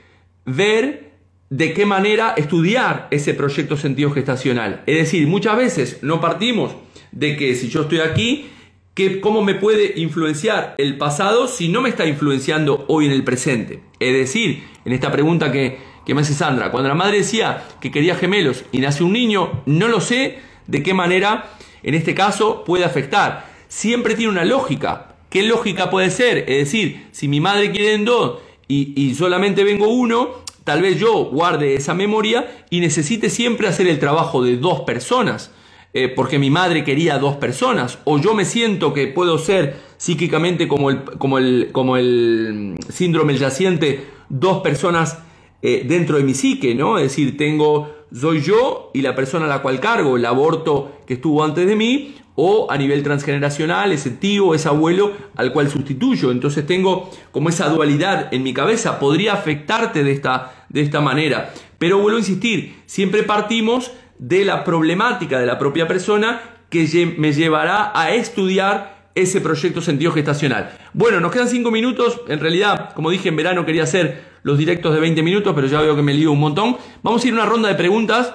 ver 0.44 1.12
de 1.52 1.74
qué 1.74 1.86
manera 1.86 2.34
estudiar 2.36 3.10
ese 3.12 3.36
proyecto 3.36 3.78
sentido 3.78 4.10
gestacional. 4.10 4.82
Es 4.88 4.98
decir, 4.98 5.28
muchas 5.28 5.56
veces 5.56 6.00
no 6.02 6.20
partimos 6.20 6.76
de 7.12 7.38
que 7.38 7.54
si 7.54 7.70
yo 7.70 7.84
estoy 7.84 8.00
aquí, 8.00 8.50
que 8.94 9.22
cómo 9.22 9.44
me 9.44 9.56
puede 9.56 9.94
influenciar 10.00 10.76
el 10.78 10.98
pasado 10.98 11.48
si 11.48 11.70
no 11.70 11.82
me 11.82 11.90
está 11.90 12.06
influenciando 12.06 12.86
hoy 12.88 13.06
en 13.06 13.12
el 13.12 13.24
presente. 13.24 13.82
Es 14.00 14.14
decir, 14.14 14.64
en 14.86 14.94
esta 14.94 15.12
pregunta 15.12 15.52
que, 15.52 15.80
que 16.06 16.14
me 16.14 16.22
hace 16.22 16.34
Sandra, 16.34 16.72
cuando 16.72 16.90
la 16.90 16.96
madre 16.96 17.18
decía 17.18 17.64
que 17.82 17.92
quería 17.92 18.16
gemelos 18.16 18.66
y 18.72 18.80
nace 18.80 19.04
un 19.04 19.14
niño, 19.14 19.64
no 19.66 19.88
lo 19.88 20.00
sé 20.00 20.40
de 20.68 20.84
qué 20.84 20.94
manera 20.94 21.50
en 21.82 21.96
este 21.96 22.14
caso 22.14 22.64
puede 22.64 22.86
afectar. 22.86 23.52
Siempre 23.68 24.16
tiene 24.16 24.32
una 24.32 24.46
lógica 24.46 25.14
¿Qué 25.34 25.42
lógica 25.42 25.90
puede 25.90 26.12
ser? 26.12 26.46
Es 26.48 26.60
decir, 26.60 27.08
si 27.12 27.28
mi 27.28 27.40
madre 27.40 27.72
quiere 27.72 27.96
en 27.96 28.06
dos 28.06 28.38
y, 28.68 28.94
y 28.96 29.16
solamente 29.16 29.64
vengo 29.64 29.88
uno, 29.88 30.30
tal 30.64 30.84
vez 30.84 31.00
yo 31.00 31.26
guarde 31.26 31.74
esa 31.74 31.96
memoria 31.96 32.66
y 32.70 32.82
necesite 32.82 33.32
siempre 33.32 33.68
hacer 33.68 33.88
el 33.88 33.98
trabajo 33.98 34.44
de 34.44 34.58
dos 34.58 34.82
personas. 34.82 35.50
Eh, 35.96 36.10
porque 36.10 36.40
mi 36.40 36.50
madre 36.50 36.84
quería 36.84 37.20
dos 37.20 37.36
personas, 37.36 38.00
o 38.04 38.18
yo 38.18 38.34
me 38.34 38.46
siento 38.46 38.96
que 38.96 39.06
puedo 39.06 39.38
ser 39.38 39.76
psíquicamente 39.98 40.68
como 40.68 40.90
el, 40.90 41.04
como 41.04 41.38
el, 41.38 41.70
como 41.72 41.98
el 41.98 42.76
síndrome 42.90 43.38
yaciente, 43.38 44.08
dos 44.28 44.64
personas 44.64 45.20
eh, 45.62 45.86
dentro 45.88 46.18
de 46.18 46.24
mi 46.24 46.34
psique, 46.34 46.74
¿no? 46.74 46.98
Es 46.98 47.04
decir, 47.04 47.38
tengo, 47.38 47.94
soy 48.12 48.42
yo 48.42 48.90
y 48.96 49.04
la 49.04 49.16
persona 49.16 49.46
a 49.46 49.48
la 49.48 49.62
cual 49.62 49.80
cargo, 49.80 50.18
el 50.18 50.26
aborto 50.26 51.04
que 51.06 51.14
estuvo 51.14 51.44
antes 51.44 51.68
de 51.68 51.76
mí, 51.76 52.16
o 52.36 52.72
a 52.72 52.78
nivel 52.78 53.04
transgeneracional, 53.04 53.92
ese 53.92 54.10
tío, 54.10 54.56
ese 54.56 54.68
abuelo 54.68 55.14
al 55.36 55.54
cual 55.54 55.70
sustituyo. 55.70 56.32
Entonces 56.32 56.66
tengo 56.66 57.12
como 57.32 57.50
esa 57.50 57.70
dualidad 57.70 58.34
en 58.34 58.44
mi 58.44 58.54
cabeza, 58.54 59.00
podría 59.00 59.34
afectarte 59.34 60.04
de 60.04 60.12
esta, 60.12 60.66
de 60.70 60.82
esta 60.82 61.00
manera. 61.02 61.54
Pero 61.78 62.00
vuelvo 62.00 62.18
a 62.18 62.22
insistir, 62.22 62.82
siempre 62.88 63.24
partimos 63.24 63.92
de 64.20 64.46
la 64.46 64.64
problemática 64.64 65.40
de 65.40 65.46
la 65.46 65.58
propia 65.58 65.88
persona 65.88 66.42
que 66.70 67.16
me 67.18 67.34
llevará 67.34 67.92
a 67.94 68.12
estudiar 68.12 69.10
ese 69.16 69.42
proyecto 69.42 69.82
sentido 69.82 70.12
gestacional. 70.12 70.76
Bueno, 70.94 71.20
nos 71.20 71.32
quedan 71.32 71.48
5 71.48 71.70
minutos. 71.72 72.22
En 72.28 72.40
realidad, 72.40 72.94
como 72.94 73.12
dije, 73.12 73.30
en 73.30 73.36
verano 73.36 73.66
quería 73.66 73.84
hacer 73.84 74.24
los 74.44 74.58
directos 74.58 74.94
de 74.94 75.00
20 75.00 75.22
minutos, 75.24 75.54
pero 75.56 75.68
ya 75.68 75.82
veo 75.82 75.96
que 75.96 76.02
me 76.02 76.14
lío 76.14 76.32
un 76.32 76.40
montón. 76.40 76.78
Vamos 77.04 77.24
a 77.24 77.28
ir 77.28 77.34
a 77.34 77.38
una 77.38 77.46
ronda 77.46 77.70
de 77.70 77.76
preguntas, 77.76 78.34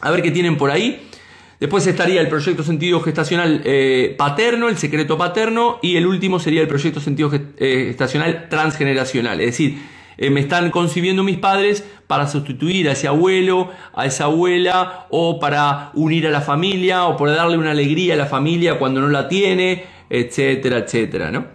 a 0.00 0.10
ver 0.10 0.22
qué 0.22 0.30
tienen 0.30 0.56
por 0.56 0.70
ahí. 0.70 1.08
Después 1.60 1.86
estaría 1.86 2.20
el 2.20 2.28
proyecto 2.28 2.62
sentido 2.62 3.00
gestacional 3.00 3.62
eh, 3.64 4.14
paterno, 4.16 4.68
el 4.68 4.78
secreto 4.78 5.18
paterno, 5.18 5.78
y 5.82 5.96
el 5.96 6.06
último 6.06 6.38
sería 6.38 6.62
el 6.62 6.68
proyecto 6.68 7.00
sentido 7.00 7.30
eh, 7.32 7.86
gestacional 7.88 8.48
transgeneracional. 8.48 9.40
Es 9.40 9.46
decir, 9.46 9.78
eh, 10.18 10.30
me 10.30 10.40
están 10.40 10.70
concibiendo 10.70 11.22
mis 11.22 11.38
padres 11.38 11.88
para 12.08 12.26
sustituir 12.26 12.88
a 12.88 12.92
ese 12.92 13.06
abuelo, 13.06 13.70
a 13.94 14.04
esa 14.04 14.24
abuela, 14.24 15.06
o 15.10 15.38
para 15.38 15.90
unir 15.94 16.26
a 16.26 16.30
la 16.30 16.40
familia, 16.40 17.04
o 17.04 17.16
para 17.16 17.32
darle 17.32 17.56
una 17.56 17.70
alegría 17.70 18.14
a 18.14 18.16
la 18.16 18.26
familia 18.26 18.78
cuando 18.78 19.00
no 19.00 19.08
la 19.08 19.28
tiene, 19.28 19.84
etcétera, 20.10 20.78
etcétera, 20.78 21.30
¿no? 21.30 21.46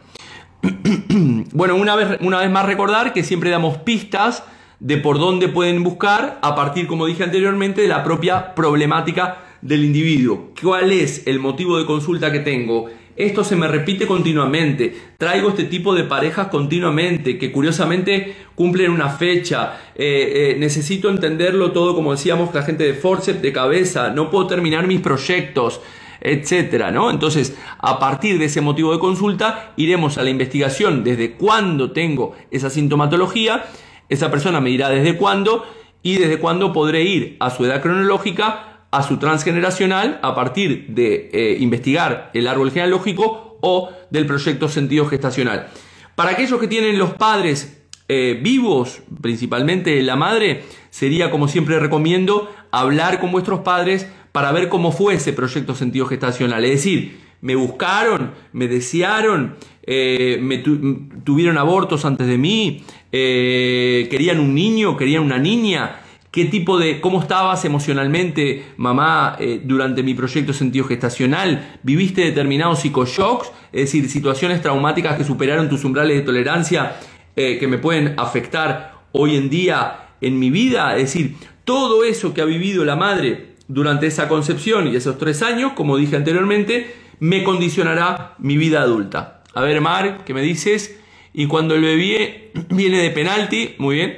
bueno, 1.51 1.75
una 1.75 1.95
vez, 1.97 2.19
una 2.21 2.39
vez 2.39 2.49
más 2.49 2.65
recordar 2.65 3.11
que 3.11 3.23
siempre 3.23 3.49
damos 3.49 3.79
pistas 3.79 4.45
de 4.79 4.97
por 4.97 5.19
dónde 5.19 5.49
pueden 5.49 5.83
buscar 5.83 6.39
a 6.41 6.55
partir, 6.55 6.87
como 6.87 7.05
dije 7.05 7.23
anteriormente, 7.23 7.81
de 7.81 7.87
la 7.89 8.03
propia 8.03 8.55
problemática 8.55 9.39
del 9.61 9.83
individuo. 9.83 10.51
¿Cuál 10.61 10.91
es 10.91 11.27
el 11.27 11.39
motivo 11.39 11.77
de 11.77 11.85
consulta 11.85 12.31
que 12.31 12.39
tengo? 12.39 12.89
Esto 13.15 13.43
se 13.43 13.55
me 13.55 13.67
repite 13.67 14.07
continuamente. 14.07 14.95
Traigo 15.17 15.49
este 15.49 15.65
tipo 15.65 15.93
de 15.93 16.03
parejas 16.03 16.47
continuamente 16.47 17.37
que 17.37 17.51
curiosamente 17.51 18.35
cumplen 18.55 18.91
una 18.91 19.09
fecha. 19.09 19.77
Eh, 19.95 20.53
eh, 20.53 20.55
necesito 20.57 21.09
entenderlo 21.09 21.71
todo, 21.71 21.93
como 21.93 22.11
decíamos, 22.11 22.53
la 22.55 22.63
gente 22.63 22.85
de 22.85 22.95
forceps, 22.95 23.41
de 23.41 23.53
cabeza. 23.53 24.09
No 24.09 24.31
puedo 24.31 24.47
terminar 24.47 24.87
mis 24.87 24.99
proyectos, 24.99 25.79
etcétera, 26.21 26.89
¿no? 26.89 27.11
Entonces, 27.11 27.55
a 27.77 27.99
partir 27.99 28.39
de 28.39 28.45
ese 28.45 28.61
motivo 28.61 28.91
de 28.93 28.99
consulta, 28.99 29.73
iremos 29.77 30.17
a 30.17 30.23
la 30.23 30.31
investigación 30.31 31.03
desde 31.03 31.33
cuándo 31.33 31.91
tengo 31.91 32.35
esa 32.49 32.71
sintomatología. 32.71 33.65
Esa 34.09 34.31
persona 34.31 34.59
me 34.59 34.71
dirá 34.71 34.89
desde 34.89 35.17
cuándo 35.17 35.65
y 36.01 36.17
desde 36.17 36.39
cuándo 36.39 36.73
podré 36.73 37.03
ir 37.03 37.37
a 37.39 37.51
su 37.51 37.63
edad 37.63 37.81
cronológica 37.81 38.72
a 38.93 39.01
su 39.01 39.17
transgeneracional 39.17 40.19
a 40.21 40.35
partir 40.35 40.85
de 40.89 41.31
eh, 41.33 41.57
investigar 41.59 42.29
el 42.35 42.47
árbol 42.47 42.69
genealógico 42.69 43.57
o 43.59 43.89
del 44.11 44.27
proyecto 44.27 44.69
sentido 44.69 45.07
gestacional. 45.07 45.67
Para 46.13 46.29
aquellos 46.29 46.59
que 46.59 46.67
tienen 46.67 46.99
los 46.99 47.15
padres 47.15 47.81
eh, 48.07 48.39
vivos, 48.39 49.01
principalmente 49.19 49.99
la 50.03 50.15
madre, 50.15 50.61
sería 50.91 51.31
como 51.31 51.47
siempre 51.47 51.79
recomiendo 51.79 52.53
hablar 52.69 53.19
con 53.19 53.31
vuestros 53.31 53.61
padres 53.61 54.07
para 54.31 54.51
ver 54.51 54.69
cómo 54.69 54.91
fue 54.91 55.15
ese 55.15 55.33
proyecto 55.33 55.73
sentido 55.73 56.05
gestacional. 56.05 56.63
Es 56.63 56.71
decir, 56.71 57.19
me 57.41 57.55
buscaron, 57.55 58.35
me 58.51 58.67
desearon, 58.67 59.55
eh, 59.87 60.37
me 60.39 60.59
tuvieron 60.59 61.57
abortos 61.57 62.05
antes 62.05 62.27
de 62.27 62.37
mí, 62.37 62.83
querían 63.09 64.39
un 64.39 64.53
niño, 64.53 64.95
querían 64.97 65.23
una 65.23 65.39
niña, 65.39 66.02
qué 66.33 66.45
tipo 66.45 66.79
de, 66.79 66.99
cómo 66.99 67.21
estabas 67.21 67.63
emocionalmente, 67.63 68.65
mamá, 68.77 69.37
eh, 69.39 69.61
durante 69.63 70.01
mi 70.01 70.15
proyecto 70.15 70.51
sentido 70.51 70.83
gestacional, 70.85 71.77
viviste 71.83 72.21
determinados 72.21 72.79
psicoshocks, 72.79 73.51
es 73.71 73.81
decir, 73.81 74.09
situaciones 74.09 74.59
traumáticas 74.59 75.15
que 75.15 75.23
superaron 75.23 75.69
tus 75.69 75.83
umbrales 75.83 76.17
de 76.17 76.23
tolerancia 76.23 76.95
eh, 77.35 77.59
que 77.59 77.67
me 77.67 77.77
pueden 77.77 78.15
afectar 78.17 79.03
hoy 79.11 79.35
en 79.35 79.51
día 79.51 80.07
en 80.21 80.39
mi 80.39 80.49
vida, 80.49 80.97
es 80.97 81.13
decir, 81.13 81.35
todo 81.65 82.03
eso 82.03 82.33
que 82.33 82.41
ha 82.41 82.45
vivido 82.45 82.83
la 82.83 82.95
madre 82.95 83.53
durante 83.67 84.07
esa 84.07 84.27
concepción 84.27 84.87
y 84.87 84.95
esos 84.95 85.19
tres 85.19 85.43
años, 85.43 85.73
como 85.73 85.97
dije 85.97 86.15
anteriormente, 86.15 86.95
me 87.19 87.43
condicionará 87.43 88.33
mi 88.39 88.57
vida 88.57 88.81
adulta. 88.81 89.43
A 89.53 89.61
ver, 89.61 89.81
Mar, 89.81 90.23
¿qué 90.25 90.33
me 90.33 90.41
dices? 90.41 90.99
Y 91.31 91.45
cuando 91.45 91.75
el 91.75 91.81
bebé 91.81 92.51
viene 92.69 93.03
de 93.03 93.11
penalti, 93.11 93.75
muy 93.77 93.97
bien, 93.97 94.17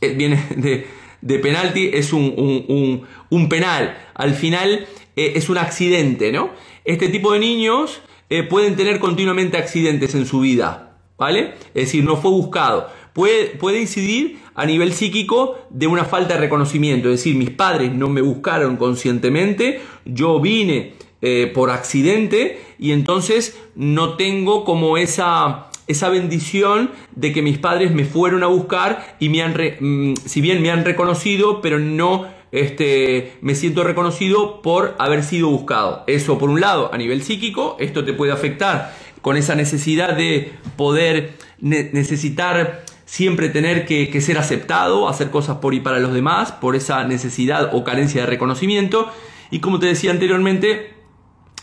eh, 0.00 0.14
viene 0.16 0.44
de, 0.56 1.01
de 1.22 1.38
penalti 1.38 1.90
es 1.92 2.12
un, 2.12 3.06
penal. 3.48 3.96
Al 4.14 4.34
final 4.34 4.86
eh, 5.16 5.32
es 5.36 5.48
un 5.48 5.58
accidente, 5.58 6.30
¿no? 6.30 6.50
Este 6.84 7.08
tipo 7.08 7.32
de 7.32 7.38
niños 7.38 8.02
eh, 8.28 8.42
pueden 8.42 8.76
tener 8.76 8.98
continuamente 8.98 9.56
accidentes 9.56 10.14
en 10.14 10.26
su 10.26 10.40
vida, 10.40 10.98
¿vale? 11.16 11.54
Es 11.68 11.86
decir, 11.86 12.04
no 12.04 12.16
fue 12.16 12.30
buscado. 12.30 12.88
Puede, 13.14 13.46
puede 13.46 13.80
incidir 13.80 14.40
a 14.54 14.66
nivel 14.66 14.92
psíquico 14.92 15.56
de 15.70 15.86
una 15.86 16.04
falta 16.04 16.34
de 16.34 16.40
reconocimiento, 16.40 17.08
es 17.08 17.20
decir, 17.20 17.36
mis 17.36 17.50
padres 17.50 17.92
no 17.92 18.08
me 18.08 18.22
buscaron 18.22 18.76
conscientemente, 18.76 19.80
yo 20.04 20.40
vine 20.40 20.94
eh, 21.20 21.50
por 21.54 21.70
accidente 21.70 22.60
y 22.78 22.92
entonces 22.92 23.56
no 23.74 24.16
tengo 24.16 24.64
como 24.64 24.96
esa 24.96 25.68
esa 25.86 26.08
bendición 26.08 26.90
de 27.14 27.32
que 27.32 27.42
mis 27.42 27.58
padres 27.58 27.92
me 27.92 28.04
fueron 28.04 28.42
a 28.42 28.46
buscar 28.46 29.16
y 29.18 29.28
me 29.28 29.42
han, 29.42 29.52
mm, 29.52 30.14
si 30.24 30.40
bien 30.40 30.62
me 30.62 30.70
han 30.70 30.84
reconocido, 30.84 31.60
pero 31.60 31.78
no 31.78 32.26
este, 32.52 33.32
me 33.40 33.54
siento 33.54 33.82
reconocido 33.82 34.62
por 34.62 34.94
haber 34.98 35.24
sido 35.24 35.48
buscado. 35.48 36.04
Eso 36.06 36.38
por 36.38 36.50
un 36.50 36.60
lado, 36.60 36.90
a 36.92 36.98
nivel 36.98 37.22
psíquico, 37.22 37.76
esto 37.80 38.04
te 38.04 38.12
puede 38.12 38.32
afectar 38.32 38.94
con 39.22 39.36
esa 39.36 39.54
necesidad 39.54 40.16
de 40.16 40.52
poder 40.76 41.34
necesitar 41.60 42.84
siempre 43.04 43.48
tener 43.48 43.86
que, 43.86 44.20
ser 44.20 44.38
aceptado, 44.38 45.08
hacer 45.08 45.30
cosas 45.30 45.58
por 45.58 45.74
y 45.74 45.80
para 45.80 45.98
los 45.98 46.12
demás, 46.12 46.52
por 46.52 46.76
esa 46.76 47.04
necesidad 47.04 47.70
o 47.74 47.84
carencia 47.84 48.22
de 48.22 48.26
reconocimiento. 48.26 49.10
Y 49.50 49.60
como 49.60 49.78
te 49.78 49.86
decía 49.86 50.10
anteriormente, 50.10 50.94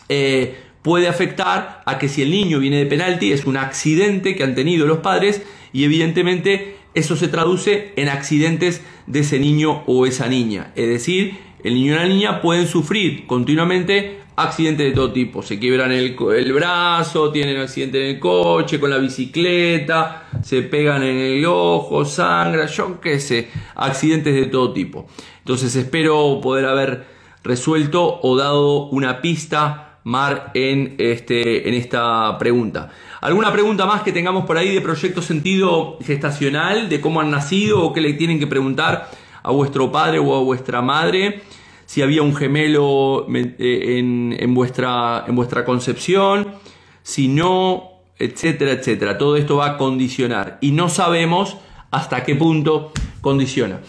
eh, 0.07 0.57
puede 0.81 1.07
afectar 1.07 1.81
a 1.85 1.97
que 1.97 2.09
si 2.09 2.21
el 2.21 2.31
niño 2.31 2.59
viene 2.59 2.77
de 2.77 2.85
penalti 2.85 3.31
es 3.31 3.45
un 3.45 3.57
accidente 3.57 4.35
que 4.35 4.43
han 4.43 4.55
tenido 4.55 4.87
los 4.87 4.99
padres 4.99 5.41
y 5.73 5.83
evidentemente 5.83 6.75
eso 6.93 7.15
se 7.15 7.27
traduce 7.27 7.93
en 7.95 8.09
accidentes 8.09 8.81
de 9.07 9.19
ese 9.19 9.39
niño 9.39 9.83
o 9.85 10.05
esa 10.05 10.27
niña. 10.27 10.71
Es 10.75 10.87
decir, 10.87 11.37
el 11.63 11.75
niño 11.75 11.93
y 11.93 11.95
la 11.95 12.05
niña 12.05 12.41
pueden 12.41 12.67
sufrir 12.67 13.27
continuamente 13.27 14.19
accidentes 14.35 14.87
de 14.87 14.93
todo 14.93 15.11
tipo. 15.11 15.43
Se 15.43 15.59
quiebran 15.59 15.91
el, 15.91 16.15
el 16.35 16.53
brazo, 16.53 17.31
tienen 17.31 17.57
accidente 17.57 18.01
en 18.01 18.15
el 18.15 18.19
coche, 18.19 18.79
con 18.79 18.89
la 18.89 18.97
bicicleta, 18.97 20.29
se 20.43 20.61
pegan 20.61 21.03
en 21.03 21.17
el 21.17 21.45
ojo, 21.45 22.05
sangra, 22.05 22.65
yo 22.65 23.01
qué 23.01 23.19
sé, 23.19 23.49
accidentes 23.75 24.33
de 24.33 24.45
todo 24.45 24.71
tipo. 24.71 25.07
Entonces 25.39 25.75
espero 25.75 26.39
poder 26.41 26.65
haber 26.65 27.05
resuelto 27.43 28.19
o 28.21 28.37
dado 28.37 28.85
una 28.87 29.21
pista 29.21 29.88
Mar 30.09 30.51
en, 30.55 30.95
este, 30.97 31.69
en 31.69 31.75
esta 31.75 32.37
pregunta. 32.39 32.89
¿Alguna 33.21 33.53
pregunta 33.53 33.85
más 33.85 34.01
que 34.01 34.11
tengamos 34.11 34.45
por 34.45 34.57
ahí 34.57 34.73
de 34.73 34.81
proyecto 34.81 35.21
sentido 35.21 35.99
gestacional, 36.01 36.89
de 36.89 36.99
cómo 36.99 37.21
han 37.21 37.29
nacido 37.29 37.83
o 37.83 37.93
qué 37.93 38.01
le 38.01 38.13
tienen 38.13 38.39
que 38.39 38.47
preguntar 38.47 39.11
a 39.43 39.51
vuestro 39.51 39.91
padre 39.91 40.17
o 40.17 40.35
a 40.35 40.41
vuestra 40.41 40.81
madre? 40.81 41.43
Si 41.85 42.01
había 42.01 42.23
un 42.23 42.35
gemelo 42.35 43.27
eh, 43.33 43.99
en, 43.99 44.35
en, 44.37 44.53
vuestra, 44.55 45.25
en 45.27 45.35
vuestra 45.35 45.63
concepción, 45.63 46.55
si 47.03 47.27
no, 47.27 47.91
etcétera, 48.17 48.71
etcétera. 48.71 49.17
Todo 49.17 49.37
esto 49.37 49.57
va 49.57 49.67
a 49.67 49.77
condicionar 49.77 50.57
y 50.59 50.71
no 50.71 50.89
sabemos 50.89 51.57
hasta 51.91 52.23
qué 52.23 52.35
punto 52.35 52.91
condiciona. 53.21 53.81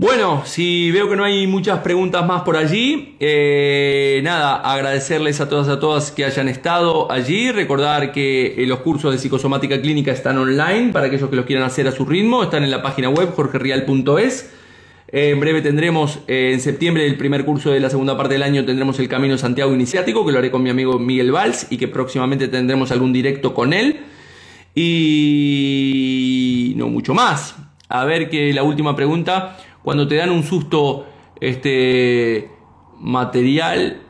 Bueno, 0.00 0.42
si 0.44 0.92
veo 0.92 1.10
que 1.10 1.16
no 1.16 1.24
hay 1.24 1.48
muchas 1.48 1.80
preguntas 1.80 2.24
más 2.24 2.42
por 2.42 2.56
allí, 2.56 3.16
eh, 3.18 4.20
nada, 4.22 4.54
agradecerles 4.60 5.40
a 5.40 5.48
todas 5.48 5.66
a 5.66 5.80
todas 5.80 6.12
que 6.12 6.24
hayan 6.24 6.46
estado 6.46 7.10
allí, 7.10 7.50
recordar 7.50 8.12
que 8.12 8.62
eh, 8.62 8.66
los 8.68 8.78
cursos 8.78 9.10
de 9.10 9.18
psicosomática 9.18 9.80
clínica 9.80 10.12
están 10.12 10.38
online 10.38 10.92
para 10.92 11.06
aquellos 11.06 11.28
que 11.28 11.34
los 11.34 11.46
quieran 11.46 11.64
hacer 11.64 11.88
a 11.88 11.90
su 11.90 12.04
ritmo, 12.04 12.44
están 12.44 12.62
en 12.62 12.70
la 12.70 12.80
página 12.80 13.08
web 13.08 13.32
jorgerial.es. 13.34 14.52
en 15.08 15.40
breve 15.40 15.62
tendremos, 15.62 16.20
eh, 16.28 16.52
en 16.52 16.60
septiembre, 16.60 17.04
el 17.04 17.16
primer 17.16 17.44
curso 17.44 17.72
de 17.72 17.80
la 17.80 17.90
segunda 17.90 18.16
parte 18.16 18.34
del 18.34 18.44
año, 18.44 18.64
tendremos 18.64 19.00
el 19.00 19.08
Camino 19.08 19.36
Santiago 19.36 19.74
Iniciático, 19.74 20.24
que 20.24 20.30
lo 20.30 20.38
haré 20.38 20.52
con 20.52 20.62
mi 20.62 20.70
amigo 20.70 21.00
Miguel 21.00 21.32
Valls 21.32 21.66
y 21.70 21.76
que 21.76 21.88
próximamente 21.88 22.46
tendremos 22.46 22.92
algún 22.92 23.12
directo 23.12 23.52
con 23.52 23.72
él. 23.72 23.96
Y 24.76 26.74
no 26.76 26.86
mucho 26.86 27.14
más. 27.14 27.56
A 27.88 28.04
ver 28.04 28.28
que 28.28 28.52
la 28.52 28.62
última 28.62 28.94
pregunta, 28.94 29.56
cuando 29.88 30.06
te 30.06 30.16
dan 30.16 30.28
un 30.28 30.42
susto 30.42 31.06
este, 31.40 32.50
material 33.00 34.02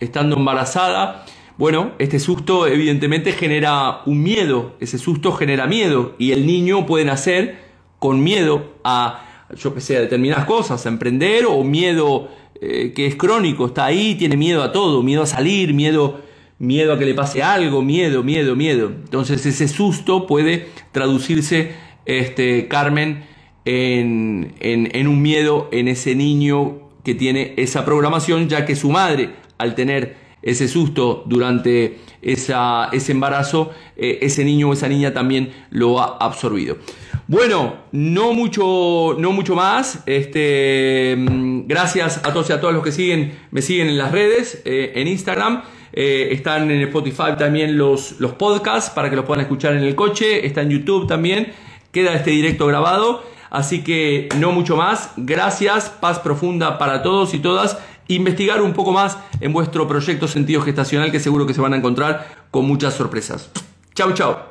estando 0.00 0.34
embarazada, 0.34 1.24
bueno, 1.56 1.92
este 2.00 2.18
susto 2.18 2.66
evidentemente 2.66 3.30
genera 3.30 4.00
un 4.06 4.24
miedo, 4.24 4.74
ese 4.80 4.98
susto 4.98 5.30
genera 5.30 5.68
miedo 5.68 6.16
y 6.18 6.32
el 6.32 6.48
niño 6.48 6.84
puede 6.84 7.04
nacer 7.04 7.60
con 8.00 8.24
miedo 8.24 8.72
a 8.82 9.46
yo 9.54 9.72
que 9.72 9.80
sé, 9.80 9.98
a 9.98 10.00
determinadas 10.00 10.46
cosas, 10.46 10.84
a 10.84 10.88
emprender 10.88 11.46
o 11.46 11.62
miedo 11.62 12.28
eh, 12.60 12.92
que 12.92 13.06
es 13.06 13.14
crónico, 13.14 13.66
está 13.66 13.84
ahí, 13.84 14.16
tiene 14.16 14.36
miedo 14.36 14.64
a 14.64 14.72
todo, 14.72 15.00
miedo 15.04 15.22
a 15.22 15.26
salir, 15.26 15.74
miedo, 15.74 16.18
miedo 16.58 16.92
a 16.92 16.98
que 16.98 17.04
le 17.04 17.14
pase 17.14 17.40
algo, 17.40 17.82
miedo, 17.82 18.24
miedo, 18.24 18.56
miedo. 18.56 18.88
Entonces 18.88 19.46
ese 19.46 19.68
susto 19.68 20.26
puede 20.26 20.66
traducirse, 20.90 21.76
este, 22.04 22.66
Carmen, 22.66 23.30
en, 23.64 24.54
en, 24.60 25.08
un 25.08 25.22
miedo 25.22 25.68
en 25.72 25.88
ese 25.88 26.14
niño 26.14 26.78
que 27.04 27.14
tiene 27.14 27.54
esa 27.56 27.84
programación, 27.84 28.48
ya 28.48 28.64
que 28.64 28.76
su 28.76 28.90
madre, 28.90 29.30
al 29.58 29.74
tener 29.74 30.16
ese 30.42 30.68
susto 30.68 31.22
durante 31.26 31.98
esa, 32.22 32.88
ese 32.92 33.12
embarazo, 33.12 33.70
eh, 33.96 34.18
ese 34.22 34.44
niño 34.44 34.70
o 34.70 34.72
esa 34.72 34.88
niña 34.88 35.12
también 35.12 35.52
lo 35.70 36.00
ha 36.00 36.16
absorbido. 36.18 36.78
Bueno, 37.28 37.76
no 37.92 38.32
mucho, 38.32 39.16
no 39.18 39.32
mucho 39.32 39.54
más. 39.54 40.02
Este, 40.06 41.14
mm, 41.16 41.66
gracias 41.66 42.18
a 42.24 42.32
todos 42.32 42.50
y 42.50 42.52
a 42.52 42.60
todas 42.60 42.74
los 42.74 42.82
que 42.82 42.92
siguen, 42.92 43.38
me 43.50 43.62
siguen 43.62 43.88
en 43.88 43.98
las 43.98 44.12
redes, 44.12 44.62
eh, 44.64 44.92
en 44.96 45.08
Instagram. 45.08 45.62
Eh, 45.92 46.28
están 46.32 46.70
en 46.70 46.80
Spotify 46.82 47.36
también 47.38 47.76
los, 47.76 48.20
los 48.20 48.32
podcasts 48.32 48.90
para 48.90 49.10
que 49.10 49.16
los 49.16 49.24
puedan 49.24 49.42
escuchar 49.42 49.74
en 49.74 49.82
el 49.82 49.94
coche. 49.94 50.46
Está 50.46 50.62
en 50.62 50.70
YouTube 50.70 51.06
también. 51.06 51.52
Queda 51.92 52.14
este 52.14 52.30
directo 52.30 52.66
grabado. 52.66 53.22
Así 53.50 53.82
que 53.82 54.28
no 54.38 54.52
mucho 54.52 54.76
más. 54.76 55.10
Gracias. 55.16 55.90
Paz 55.90 56.18
profunda 56.18 56.78
para 56.78 57.02
todos 57.02 57.34
y 57.34 57.38
todas. 57.40 57.78
Investigar 58.08 58.62
un 58.62 58.72
poco 58.72 58.92
más 58.92 59.18
en 59.40 59.52
vuestro 59.52 59.86
proyecto 59.86 60.26
Sentido 60.26 60.62
Gestacional 60.62 61.12
que 61.12 61.20
seguro 61.20 61.46
que 61.46 61.54
se 61.54 61.60
van 61.60 61.74
a 61.74 61.76
encontrar 61.76 62.46
con 62.50 62.64
muchas 62.64 62.94
sorpresas. 62.94 63.50
Chau, 63.94 64.12
chau. 64.14 64.49